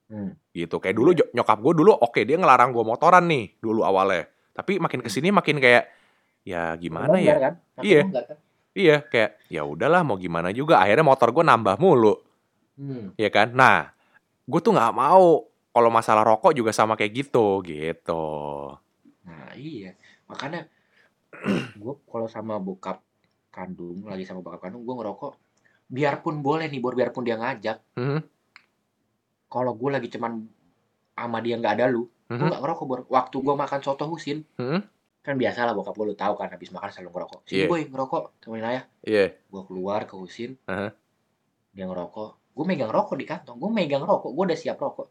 Hmm. 0.04 0.36
gitu 0.52 0.76
kayak 0.78 0.94
dulu 0.94 1.10
jo- 1.12 1.30
nyokap 1.32 1.58
gue 1.58 1.72
dulu 1.74 1.90
oke 1.92 2.20
dia 2.22 2.36
ngelarang 2.36 2.70
gue 2.70 2.84
motoran 2.84 3.24
nih 3.24 3.56
dulu 3.56 3.80
awalnya 3.82 4.28
tapi 4.52 4.76
makin 4.76 5.00
ke 5.00 5.08
sini 5.08 5.32
makin 5.32 5.58
kayak 5.58 5.88
ya 6.44 6.76
gimana 6.76 7.16
ya 7.16 7.34
kan? 7.40 7.54
Iya. 7.80 8.00
kan? 8.04 8.36
iya 8.72 8.96
kayak 9.00 9.40
ya 9.48 9.64
udahlah 9.64 10.04
mau 10.04 10.14
gimana 10.14 10.52
juga 10.52 10.78
akhirnya 10.78 11.02
motor 11.02 11.32
gue 11.32 11.40
nambah 11.42 11.76
mulu 11.78 12.20
Hmm. 12.74 13.14
ya 13.14 13.30
kan 13.30 13.54
nah 13.54 13.94
gue 14.44 14.60
tuh 14.60 14.74
nggak 14.74 14.92
mau 14.92 15.46
kalau 15.70 15.88
masalah 15.88 16.22
rokok 16.22 16.52
juga 16.52 16.70
sama 16.70 16.94
kayak 16.94 17.24
gitu 17.24 17.62
gitu 17.62 18.26
Nah 19.24 19.56
iya, 19.56 19.96
makanya 20.28 20.68
gue 21.80 21.94
kalau 22.04 22.28
sama 22.28 22.60
bokap 22.60 23.00
kandung, 23.48 24.04
lagi 24.04 24.22
sama 24.22 24.44
bokap 24.44 24.60
kandung, 24.60 24.84
gue 24.84 24.94
ngerokok. 24.94 25.32
Biarpun 25.86 26.42
boleh 26.42 26.66
nih, 26.66 26.76
Bor, 26.76 26.92
biarpun 26.92 27.24
dia 27.24 27.34
ngajak. 27.34 27.78
Mhm, 27.96 28.20
Kalau 29.54 29.72
gue 29.80 29.90
lagi 29.94 30.08
cuman 30.14 30.32
sama 31.14 31.38
dia 31.44 31.54
nggak 31.60 31.74
ada 31.78 31.86
lu, 31.94 32.02
gue 32.34 32.34
mhm, 32.34 32.48
nggak 32.50 32.62
ngerokok, 32.62 32.84
Bor. 32.90 33.00
Waktu 33.06 33.36
gue 33.46 33.54
makan 33.62 33.80
soto 33.86 34.04
husin, 34.10 34.38
mhm. 34.58 34.80
kan 35.24 35.34
biasa 35.42 35.58
lah 35.66 35.74
bokap 35.78 35.94
gue 35.98 36.06
lu 36.10 36.16
tahu 36.18 36.34
kan, 36.40 36.48
habis 36.54 36.70
makan 36.74 36.90
selalu 36.90 37.10
ngerokok. 37.14 37.40
Sini 37.48 37.64
Iya. 37.64 37.70
boy, 37.70 37.82
ngerokok, 37.92 38.24
temenin 38.42 38.66
ayah. 38.70 38.84
iya 39.06 39.24
Gue 39.52 39.62
keluar 39.68 40.00
ke 40.10 40.14
husin, 40.18 40.50
Aha. 40.66 40.88
dia 41.74 41.84
ngerokok. 41.90 42.30
Gue 42.54 42.64
megang 42.70 42.90
rokok 42.96 43.16
di 43.18 43.26
kantong, 43.26 43.56
gue 43.62 43.70
megang 43.70 44.02
rokok, 44.02 44.30
gue 44.34 44.44
udah 44.50 44.58
siap 44.58 44.78
rokok. 44.78 45.08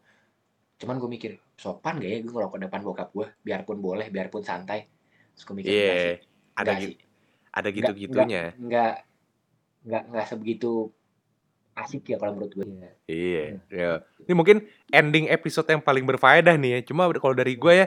Cuman 0.80 0.96
gue 1.00 1.10
mikir, 1.10 1.32
sopan 1.56 2.00
gak 2.02 2.10
ya 2.12 2.18
gue 2.24 2.32
ngerokok 2.36 2.58
depan 2.68 2.80
bokap 2.84 3.08
gue, 3.16 3.26
biarpun 3.46 3.78
boleh, 3.80 4.06
biarpun 4.12 4.42
santai. 4.44 4.80
Terus 5.36 5.44
gue 5.48 5.56
mikir, 5.56 5.72
iya 5.72 5.84
enggak 5.84 5.98
sih, 6.04 6.14
ada 6.60 6.72
enggak 6.72 6.78
gitu 6.80 6.92
sih. 6.92 6.96
ada 7.54 7.68
gitu 7.70 7.92
gitunya 7.94 8.42
nggak 8.58 8.94
nggak 9.86 10.02
nggak 10.10 10.26
sebegitu 10.26 10.90
asik 11.74 12.14
ya 12.14 12.16
kalau 12.16 12.38
menurut 12.38 12.52
gue 12.54 12.64
Iya, 13.10 13.58
ya. 13.68 13.90
Ini 14.24 14.32
mungkin 14.32 14.62
ending 14.88 15.26
episode 15.28 15.66
yang 15.66 15.82
paling 15.82 16.06
berfaedah 16.06 16.54
nih 16.54 16.70
ya. 16.70 16.80
Cuma 16.86 17.10
kalau 17.18 17.34
dari 17.34 17.58
gue 17.58 17.74
ya, 17.74 17.86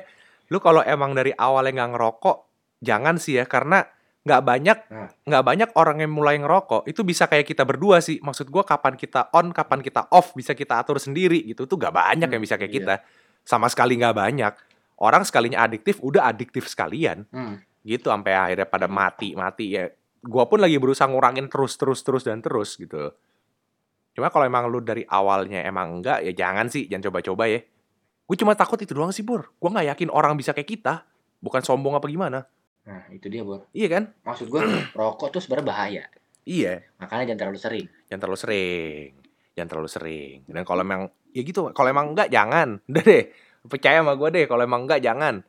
lu 0.51 0.59
kalau 0.59 0.83
emang 0.83 1.15
dari 1.15 1.31
awalnya 1.33 1.83
nggak 1.83 1.91
ngerokok, 1.95 2.37
jangan 2.83 3.15
sih 3.15 3.39
ya, 3.39 3.47
karena 3.47 3.87
nggak 4.27 4.43
banyak 4.43 4.77
Nah. 4.91 5.07
nggak 5.23 5.43
banyak 5.47 5.69
orang 5.79 6.03
yang 6.03 6.11
mulai 6.11 6.35
ngerokok. 6.35 6.83
Itu 6.83 7.07
bisa 7.07 7.31
kayak 7.31 7.47
kita 7.47 7.63
berdua 7.63 8.03
sih. 8.03 8.19
Maksud 8.19 8.51
gue 8.51 8.63
kapan 8.67 8.99
kita 8.99 9.31
on, 9.31 9.55
kapan 9.55 9.79
kita 9.79 10.11
off, 10.11 10.35
bisa 10.35 10.51
kita 10.51 10.83
atur 10.83 10.99
sendiri 10.99 11.47
gitu. 11.47 11.63
Tuh 11.63 11.79
nggak 11.79 11.95
banyak 11.95 12.27
yang 12.27 12.41
Hmm, 12.43 12.47
bisa 12.47 12.59
kayak 12.59 12.71
iya. 12.71 12.79
kita. 12.83 12.95
Sama 13.47 13.71
sekali 13.71 13.95
nggak 13.95 14.15
banyak. 14.15 14.53
Orang 14.99 15.23
sekalinya 15.23 15.63
adiktif, 15.63 16.03
udah 16.03 16.27
adiktif 16.27 16.67
sekalian 16.67 17.23
hmm. 17.31 17.55
gitu 17.87 18.11
sampai 18.11 18.33
akhirnya 18.35 18.67
pada 18.67 18.89
mati 18.91 19.31
mati 19.31 19.77
ya 19.79 19.87
gua 20.19 20.43
pun 20.49 20.59
lagi 20.59 20.75
berusaha 20.75 21.07
ngurangin 21.07 21.47
terus 21.47 21.77
terus 21.79 22.03
terus 22.03 22.27
dan 22.27 22.43
terus 22.43 22.75
gitu 22.75 23.13
cuma 24.17 24.33
kalau 24.33 24.49
emang 24.49 24.65
lu 24.65 24.81
dari 24.81 25.05
awalnya 25.05 25.61
emang 25.61 26.01
enggak 26.01 26.25
ya 26.25 26.33
jangan 26.33 26.65
sih 26.73 26.89
jangan 26.89 27.13
coba-coba 27.13 27.45
ya. 27.45 27.61
Gue 28.27 28.35
cuma 28.35 28.57
takut 28.57 28.81
itu 28.81 28.91
doang 28.91 29.13
sih 29.13 29.21
bur. 29.21 29.53
Gue 29.61 29.69
nggak 29.69 29.93
yakin 29.93 30.09
orang 30.09 30.33
bisa 30.33 30.57
kayak 30.57 30.65
kita. 30.65 31.05
Bukan 31.37 31.61
sombong 31.61 31.95
apa 31.95 32.09
gimana. 32.09 32.49
Nah 32.89 33.05
itu 33.13 33.29
dia 33.29 33.45
bor 33.45 33.69
iya 33.77 33.87
kan? 33.87 34.09
Maksud 34.25 34.49
gue 34.49 34.61
rokok 34.97 35.37
tuh 35.37 35.39
sebenarnya 35.39 35.67
bahaya. 35.69 36.03
Iya. 36.43 36.81
Makanya 36.97 37.31
jangan 37.31 37.39
terlalu 37.45 37.59
sering. 37.61 37.85
Jangan 38.09 38.21
terlalu 38.25 38.39
sering. 38.41 39.09
Jangan 39.53 39.69
terlalu 39.69 39.89
sering. 39.93 40.37
Dan 40.49 40.63
kalau 40.65 40.81
emang 40.81 41.01
ya 41.29 41.41
gitu 41.45 41.59
kalau 41.77 41.89
emang 41.93 42.17
enggak 42.17 42.27
jangan. 42.33 42.81
Udah 42.89 43.03
deh 43.05 43.23
percaya 43.67 44.01
sama 44.01 44.17
gue 44.17 44.29
deh 44.33 44.45
kalau 44.49 44.63
emang 44.65 44.81
enggak 44.89 44.99
jangan. 45.05 45.45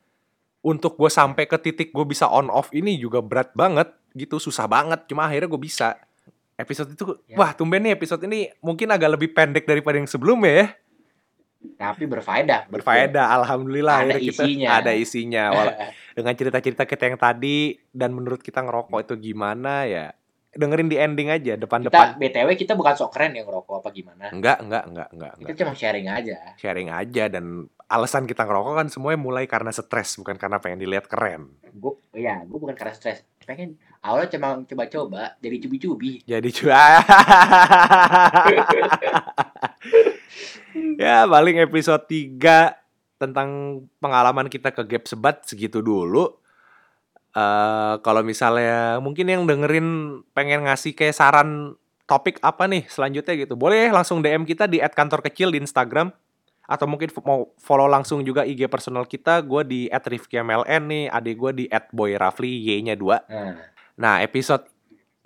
Untuk 0.61 1.01
gue 1.01 1.09
sampai 1.09 1.49
ke 1.49 1.57
titik 1.57 1.97
gue 1.97 2.05
bisa 2.05 2.29
on 2.29 2.53
off 2.53 2.69
ini 2.77 3.01
juga 3.01 3.25
berat 3.25 3.57
banget 3.57 3.91
gitu. 4.13 4.37
Susah 4.37 4.69
banget 4.69 5.09
cuma 5.09 5.25
akhirnya 5.25 5.49
gue 5.49 5.63
bisa 5.63 5.97
episode 6.59 6.91
itu 6.91 7.05
Ya. 7.25 7.37
wah 7.37 7.51
tumben 7.53 7.81
nih 7.81 7.95
episode 7.95 8.21
ini 8.23 8.51
mungkin 8.59 8.91
agak 8.91 9.15
lebih 9.15 9.31
pendek 9.31 9.65
daripada 9.65 9.97
yang 9.97 10.07
sebelumnya 10.07 10.53
ya 10.53 10.69
tapi 11.75 12.05
berfaedah 12.05 12.67
berfaedah 12.67 13.35
alhamdulillah 13.35 13.97
Ada 14.05 14.17
kita 14.17 14.43
isinya. 14.47 14.69
ada 14.79 14.93
isinya. 14.95 15.45
Wala- 15.51 15.77
dengan 16.17 16.33
cerita-cerita 16.33 16.83
kita 16.85 17.03
yang 17.05 17.19
tadi 17.19 17.59
dan 17.89 18.11
menurut 18.11 18.39
kita 18.39 18.59
ngerokok 18.61 18.99
itu 19.01 19.15
gimana 19.25 19.83
ya 19.83 20.15
dengerin 20.49 20.87
di 20.87 20.97
ending 20.97 21.29
aja 21.29 21.55
Kita 21.55 21.63
depan-depan. 21.67 22.15
BTW 22.17 22.49
kita 22.57 22.73
bukan 22.73 22.95
sok 22.95 23.11
keren 23.11 23.31
ya 23.33 23.43
ngerokok 23.43 23.75
apa 23.77 23.91
gimana. 23.91 24.25
Enggak, 24.31 24.59
enggak, 24.59 24.85
enggak, 24.85 25.09
enggak, 25.13 25.33
Kita 25.33 25.43
enggak. 25.45 25.59
cuma 25.61 25.73
sharing 25.75 26.07
aja. 26.09 26.37
Sharing 26.57 26.89
aja 26.89 27.25
dan 27.29 27.45
alasan 27.85 28.25
kita 28.25 28.43
ngerokok 28.45 28.75
kan 28.77 28.87
semuanya 28.89 29.19
mulai 29.19 29.45
karena 29.45 29.71
stres 29.71 30.15
bukan 30.15 30.35
karena 30.35 30.59
pengen 30.59 30.79
dilihat 30.79 31.07
keren. 31.07 31.59
Gue 31.71 31.99
ya, 32.13 32.43
gue 32.43 32.55
bukan 32.57 32.75
karena 32.75 32.91
stres. 32.93 33.23
Pengen 33.41 33.79
awalnya 34.03 34.29
cuma 34.39 34.49
coba-coba 34.65 35.35
jadi 35.43 35.57
cubi-cubi. 35.63 36.23
Jadi 36.25 36.49
cua. 36.55 37.03
ya, 41.03 41.27
paling 41.27 41.57
episode 41.63 42.05
3 42.07 43.19
tentang 43.19 43.83
pengalaman 43.99 44.47
kita 44.47 44.71
ke 44.71 44.83
Gap 44.87 45.05
Sebat 45.11 45.43
segitu 45.45 45.83
dulu. 45.83 46.39
eh 47.37 47.95
kalau 48.01 48.25
misalnya 48.25 48.99
mungkin 49.05 49.29
yang 49.29 49.45
dengerin 49.45 50.21
pengen 50.33 50.65
ngasih 50.65 50.97
kayak 50.97 51.13
saran 51.13 51.77
topik 52.09 52.41
apa 52.41 52.65
nih 52.65 52.89
selanjutnya 52.89 53.37
gitu. 53.37 53.55
Boleh 53.55 53.93
langsung 53.93 54.25
DM 54.25 54.49
kita 54.49 54.65
di 54.65 54.81
@kantorkecil 54.81 55.53
di 55.53 55.61
Instagram 55.61 56.09
atau 56.69 56.85
mungkin 56.89 57.09
mau 57.25 57.49
follow 57.57 57.89
langsung 57.89 58.25
juga 58.25 58.49
IG 58.49 58.65
personal 58.73 59.05
kita. 59.05 59.45
Gue 59.45 59.65
di 59.65 59.81
@rifkmln 59.93 60.83
nih, 60.89 61.05
adik 61.13 61.37
gue 61.37 61.53
di 61.53 61.65
@boyrafli 61.69 62.49
Y-nya 62.49 62.97
2. 62.97 63.29
Nah, 63.29 63.57
Nah, 63.99 64.23
episode 64.23 64.65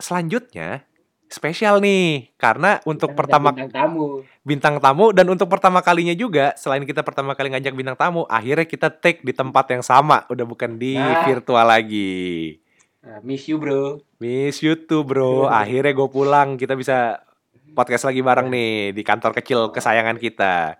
selanjutnya 0.00 0.88
spesial 1.28 1.80
nih 1.80 2.32
karena 2.36 2.80
untuk 2.84 3.12
kita 3.12 3.18
pertama 3.24 3.48
bintang 3.52 3.72
tamu. 3.72 4.20
bintang 4.44 4.76
tamu 4.80 5.06
dan 5.16 5.24
untuk 5.32 5.48
pertama 5.48 5.80
kalinya 5.80 6.12
juga 6.12 6.52
selain 6.60 6.84
kita 6.84 7.00
pertama 7.00 7.32
kali 7.32 7.52
ngajak 7.52 7.72
bintang 7.72 7.96
tamu, 7.96 8.24
akhirnya 8.28 8.64
kita 8.68 8.88
take 8.92 9.24
di 9.24 9.32
tempat 9.32 9.68
yang 9.72 9.84
sama, 9.84 10.24
udah 10.28 10.44
bukan 10.44 10.76
di 10.76 10.96
Nah. 10.96 11.24
virtual 11.24 11.64
lagi. 11.68 12.60
Nah, 13.02 13.18
miss 13.20 13.50
you 13.50 13.58
bro. 13.58 13.98
Miss 14.22 14.62
you 14.62 14.78
too, 14.78 15.02
bro. 15.02 15.50
Akhirnya 15.50 15.90
gue 15.90 16.06
pulang, 16.06 16.54
kita 16.54 16.78
bisa 16.78 17.18
podcast 17.74 18.06
lagi 18.06 18.22
bareng 18.22 18.46
nih 18.46 18.94
di 18.94 19.02
kantor 19.02 19.34
kecil 19.34 19.74
kesayangan 19.74 20.22
kita. 20.22 20.78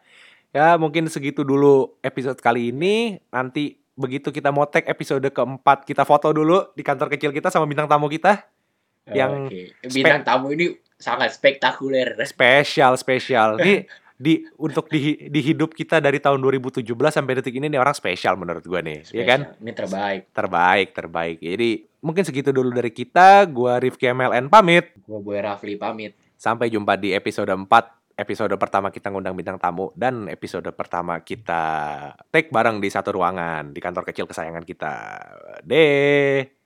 Ya, 0.55 0.79
mungkin 0.79 1.11
segitu 1.11 1.43
dulu 1.43 1.99
episode 1.99 2.39
kali 2.39 2.71
ini. 2.71 3.19
Nanti 3.35 3.82
begitu 3.93 4.33
kita 4.33 4.49
mau 4.49 4.65
tag 4.65 4.89
episode 4.89 5.29
keempat, 5.29 5.85
kita 5.85 6.03
foto 6.03 6.33
dulu 6.33 6.73
di 6.73 6.83
kantor 6.85 7.13
kecil 7.13 7.31
kita 7.31 7.53
sama 7.53 7.69
bintang 7.69 7.87
tamu 7.89 8.09
kita. 8.09 8.45
Yang 9.11 9.33
Oke. 9.51 9.63
bintang 9.91 10.23
tamu 10.23 10.55
ini 10.55 10.79
sangat 10.95 11.35
spektakuler. 11.35 12.15
spesial 12.23 12.95
spesial 12.95 13.59
di 13.65 13.83
di 14.23 14.47
untuk 14.55 14.87
di 14.87 15.19
di 15.27 15.41
hidup 15.43 15.75
kita 15.75 15.99
dari 15.99 16.23
tahun 16.23 16.39
2017 16.39 16.87
sampai 16.87 17.43
detik 17.43 17.59
ini 17.59 17.67
nih 17.67 17.83
orang 17.83 17.91
spesial 17.91 18.39
menurut 18.39 18.63
gua 18.63 18.79
nih 18.79 19.03
ya 19.11 19.27
kan 19.27 19.51
Spesial. 19.51 19.59
Ini 19.67 19.73
terbaik. 19.75 20.23
terbaik 20.31 20.89
terbaik 20.95 21.37
jadi 21.43 21.71
mungkin 21.99 22.23
segitu 22.23 22.55
dulu 22.55 22.71
dari 22.71 22.95
kita 22.95 23.51
gua 23.51 23.83
Rifki 23.83 24.07
MLN 24.15 24.47
pamit 24.47 24.95
Gue 25.03 25.19
Boy 25.19 25.43
Rafli 25.43 25.75
pamit. 25.75 26.15
sampai 26.39 26.71
jumpa 26.71 26.95
di 26.95 27.11
episode 27.11 27.51
4 27.51 27.67
episode 28.23 28.55
pertama 28.55 28.95
kita 28.95 29.11
ngundang 29.11 29.35
bintang 29.35 29.59
tamu 29.59 29.91
dan 29.99 30.31
episode 30.31 30.71
pertama 30.73 31.19
kita 31.21 31.65
take 32.31 32.55
bareng 32.55 32.79
di 32.79 32.89
satu 32.89 33.19
ruangan 33.19 33.75
di 33.75 33.83
kantor 33.83 34.07
kecil 34.07 34.31
kesayangan 34.31 34.63
kita. 34.63 34.95
Deh 35.67 36.63